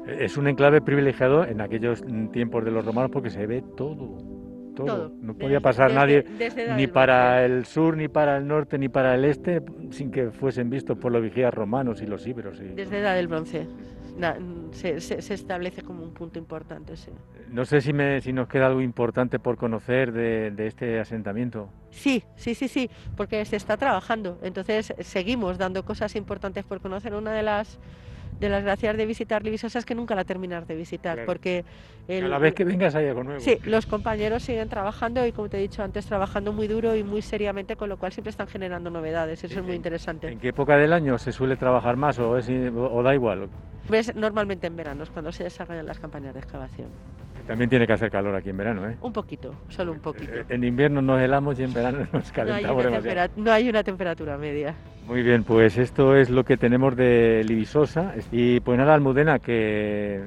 Es 0.06 0.38
un 0.38 0.48
enclave 0.48 0.82
privilegiado 0.82 1.44
en 1.44 1.62
aquellos 1.62 2.04
tiempos 2.32 2.64
de 2.64 2.70
los 2.70 2.86
romanos 2.86 3.10
porque 3.12 3.32
se 3.32 3.48
ve 3.48 3.64
todo. 3.76 4.20
Todo. 4.76 5.12
No 5.22 5.34
podía 5.34 5.60
pasar 5.60 5.94
nadie 5.94 6.26
ni 6.76 6.88
para 6.88 7.46
el 7.46 7.66
sur, 7.66 7.98
ni 7.98 8.08
para 8.08 8.38
el 8.38 8.48
norte, 8.48 8.78
ni 8.78 8.90
para 8.90 9.16
el 9.16 9.26
este 9.26 9.62
sin 9.92 10.12
que 10.12 10.32
fuesen 10.32 10.70
vistos 10.70 10.98
por 10.98 11.12
los 11.12 11.22
vigías 11.22 11.54
romanos 11.54 12.02
y 12.02 12.08
los 12.08 12.26
íberos. 12.26 12.60
Desde 12.60 13.00
Edad 13.00 13.16
del 13.16 13.28
Bronce. 13.28 13.68
se, 14.72 15.34
establece 15.34 15.84
como 15.84 16.04
un 16.04 16.14
punto 16.14 16.40
importante. 16.40 16.96
Sí. 16.96 17.12
No 17.52 17.66
sé 17.66 17.82
si, 17.82 17.92
me, 17.92 18.22
si 18.22 18.32
nos 18.32 18.48
queda 18.48 18.68
algo 18.68 18.82
importante 18.82 19.40
por 19.40 19.58
conocer 19.58 20.12
de, 20.14 20.52
de, 20.52 20.68
este 20.68 21.00
asentamiento. 21.00 21.70
Sí, 21.90 22.24
sí, 22.36 22.56
sí, 22.56 22.68
sí, 22.68 22.90
porque 23.18 23.44
se 23.46 23.58
está 23.58 23.78
trabajando. 23.78 24.40
Entonces 24.42 24.94
seguimos 25.00 25.58
dando 25.58 25.84
cosas 25.84 26.16
importantes 26.16 26.64
por 26.64 26.80
conocer. 26.80 27.14
Una 27.14 27.34
de 27.34 27.44
las 27.44 27.78
de 28.42 28.50
las 28.50 28.64
gracias 28.64 28.98
de 28.98 29.06
visitar 29.06 29.44
Libisosa 29.44 29.80
es 29.80 29.86
que 29.86 29.96
nunca 29.96 30.16
la 30.16 30.26
terminas 30.26 30.68
de 30.68 30.76
visitar, 30.76 31.26
porque... 31.26 31.64
El, 32.08 32.30
la 32.30 32.40
vez 32.40 32.56
que 32.56 32.66
vengas 32.66 32.96
hay 32.96 33.08
algo 33.08 33.24
nuevo. 33.24 33.40
Sí, 33.40 33.58
los 33.64 33.86
compañeros 33.86 34.44
siguen 34.44 34.68
trabajando 34.68 35.26
y 35.26 35.32
como 35.32 35.48
te 35.48 35.58
he 35.58 35.62
dicho 35.62 35.84
antes, 35.84 36.08
trabajando 36.08 36.52
muy 36.52 36.68
duro 36.68 36.96
y 36.96 37.04
muy 37.04 37.22
seriamente, 37.22 37.76
con 37.76 37.88
lo 37.88 37.98
cual 37.98 38.12
siempre 38.12 38.32
están 38.32 38.48
generando 38.48 38.90
novedades, 38.90 39.44
eso 39.44 39.60
es 39.60 39.66
muy 39.66 39.76
interesante. 39.76 40.28
¿En 40.28 40.40
qué 40.40 40.50
época 40.50 40.76
del 40.76 40.92
año 40.92 41.18
se 41.20 41.32
suele 41.32 41.56
trabajar 41.56 41.96
más 41.96 42.18
o, 42.18 42.32
o 42.32 43.04
da 43.04 43.14
igual? 43.14 43.48
Pues 43.88 44.16
normalmente 44.16 44.68
en 44.68 44.76
verano 44.76 45.04
es 45.04 45.12
cuando 45.12 45.32
se 45.32 45.44
desarrollan 45.44 45.86
las 45.86 46.00
campañas 46.00 46.34
de 46.34 46.40
excavación. 46.40 46.88
También 47.48 47.70
tiene 47.70 47.88
que 47.88 47.94
hacer 47.94 48.10
calor 48.10 48.36
aquí 48.36 48.50
en 48.50 48.58
verano, 48.58 48.90
¿eh? 48.90 48.98
Un 49.02 49.14
poquito, 49.14 49.54
solo 49.70 49.92
un 49.92 50.00
poquito. 50.00 50.32
Eh, 50.34 50.46
en 50.50 50.64
invierno 50.64 51.02
nos 51.02 51.20
helamos 51.20 51.60
y 51.60 51.64
en 51.64 51.74
verano 51.74 52.08
nos 52.14 52.32
calentamos 52.32 52.86
no 53.36 53.52
hay 53.52 53.70
una 53.70 53.84
temperatura 53.84 54.38
media. 54.38 54.76
Muy 55.12 55.24
bien, 55.24 55.44
pues 55.44 55.78
esto 55.78 56.16
es 56.16 56.30
lo 56.30 56.46
que 56.46 56.56
tenemos 56.56 56.96
de 56.96 57.44
Libisosa. 57.46 58.14
Y 58.32 58.62
pues 58.62 58.78
nada, 58.78 58.94
Almudena, 58.94 59.40
que 59.40 60.22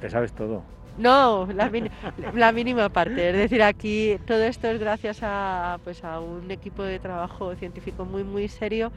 te 0.00 0.10
sabes 0.10 0.32
todo. 0.32 0.64
No, 0.98 1.46
la, 1.54 1.70
la, 2.34 2.50
mínima 2.50 2.88
parte. 2.88 3.30
Es 3.30 3.36
decir, 3.36 3.62
aquí 3.62 4.16
todo 4.26 4.42
esto 4.42 4.66
es 4.66 4.80
gracias 4.80 5.20
a, 5.22 5.78
pues, 5.84 6.02
a 6.02 6.18
un 6.18 6.50
equipo 6.50 6.82
de 6.82 6.98
trabajo 6.98 7.54
científico 7.54 8.04
muy, 8.04 8.24
muy 8.24 8.48
serio 8.48 8.90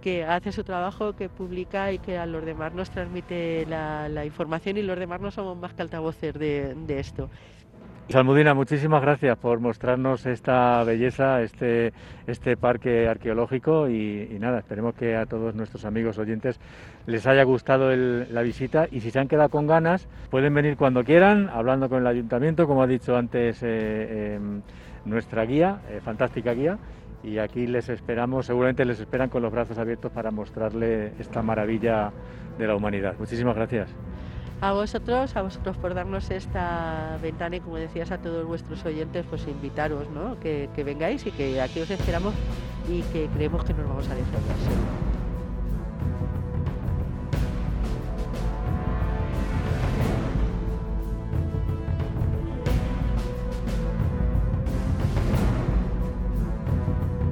que 0.00 0.24
hace 0.24 0.50
su 0.50 0.64
trabajo, 0.64 1.12
que 1.12 1.28
publica 1.28 1.92
y 1.92 1.98
que 1.98 2.16
a 2.16 2.24
los 2.24 2.42
demás 2.42 2.72
nos 2.72 2.88
transmite 2.88 3.66
la, 3.66 4.24
información 4.24 4.78
y 4.78 4.82
los 4.82 4.98
demás 4.98 5.20
no 5.20 5.30
somos 5.30 5.58
más 5.58 5.74
que 5.74 5.82
altavoces 5.82 6.32
de, 6.32 6.74
de 6.74 7.00
esto. 7.00 7.28
Salmudina, 8.10 8.54
muchísimas 8.54 9.02
gracias 9.02 9.36
por 9.36 9.60
mostrarnos 9.60 10.24
esta 10.24 10.82
belleza, 10.82 11.42
este, 11.42 11.92
este 12.26 12.56
parque 12.56 13.06
arqueológico 13.06 13.86
y, 13.86 14.38
nada, 14.40 14.60
esperemos 14.60 14.94
que 14.94 15.14
a 15.14 15.26
todos 15.26 15.54
nuestros 15.54 15.84
amigos 15.84 16.16
oyentes 16.16 16.58
les 17.04 17.26
haya 17.26 17.42
gustado 17.42 17.94
la 17.94 18.40
visita 18.40 18.88
y 18.90 19.00
si 19.00 19.10
se 19.10 19.18
han 19.18 19.28
quedado 19.28 19.50
con 19.50 19.66
ganas 19.66 20.08
pueden 20.30 20.54
venir 20.54 20.78
cuando 20.78 21.04
quieran, 21.04 21.50
hablando 21.52 21.90
con 21.90 21.98
el 21.98 22.06
ayuntamiento, 22.06 22.66
como 22.66 22.82
ha 22.82 22.86
dicho 22.86 23.14
antes 23.14 23.62
eh, 23.62 24.36
em, 24.36 24.62
nuestra 25.04 25.44
guía, 25.44 25.80
eh, 25.90 26.00
fantástica 26.02 26.54
guía, 26.54 26.78
y 27.22 27.36
aquí 27.36 27.66
les 27.66 27.90
esperamos, 27.90 28.46
seguramente 28.46 28.86
les 28.86 29.00
esperan 29.00 29.28
con 29.28 29.42
los 29.42 29.52
brazos 29.52 29.76
abiertos 29.76 30.10
para 30.12 30.30
mostrarle 30.30 31.12
esta 31.18 31.42
maravilla 31.42 32.10
de 32.56 32.66
la 32.66 32.74
humanidad. 32.74 33.16
Muchísimas 33.18 33.54
gracias. 33.54 33.94
A 34.60 34.72
vosotros, 34.72 35.36
a 35.36 35.42
vosotros 35.42 35.76
por 35.76 35.94
darnos 35.94 36.30
esta 36.32 37.16
ventana 37.22 37.56
y 37.56 37.60
como 37.60 37.76
decías 37.76 38.10
a 38.10 38.18
todos 38.18 38.44
vuestros 38.44 38.84
oyentes, 38.84 39.24
pues 39.30 39.46
invitaros, 39.46 40.10
¿no? 40.10 40.38
Que, 40.40 40.68
vengáis 40.84 41.24
y 41.26 41.30
que 41.30 41.60
aquí 41.60 41.80
os 41.80 41.90
esperamos 41.90 42.34
y 42.88 43.02
que 43.02 43.28
creemos 43.28 43.64
que 43.64 43.72
nos 43.72 43.86
vamos 43.86 44.08
a 44.08 44.14
defender 44.16 45.17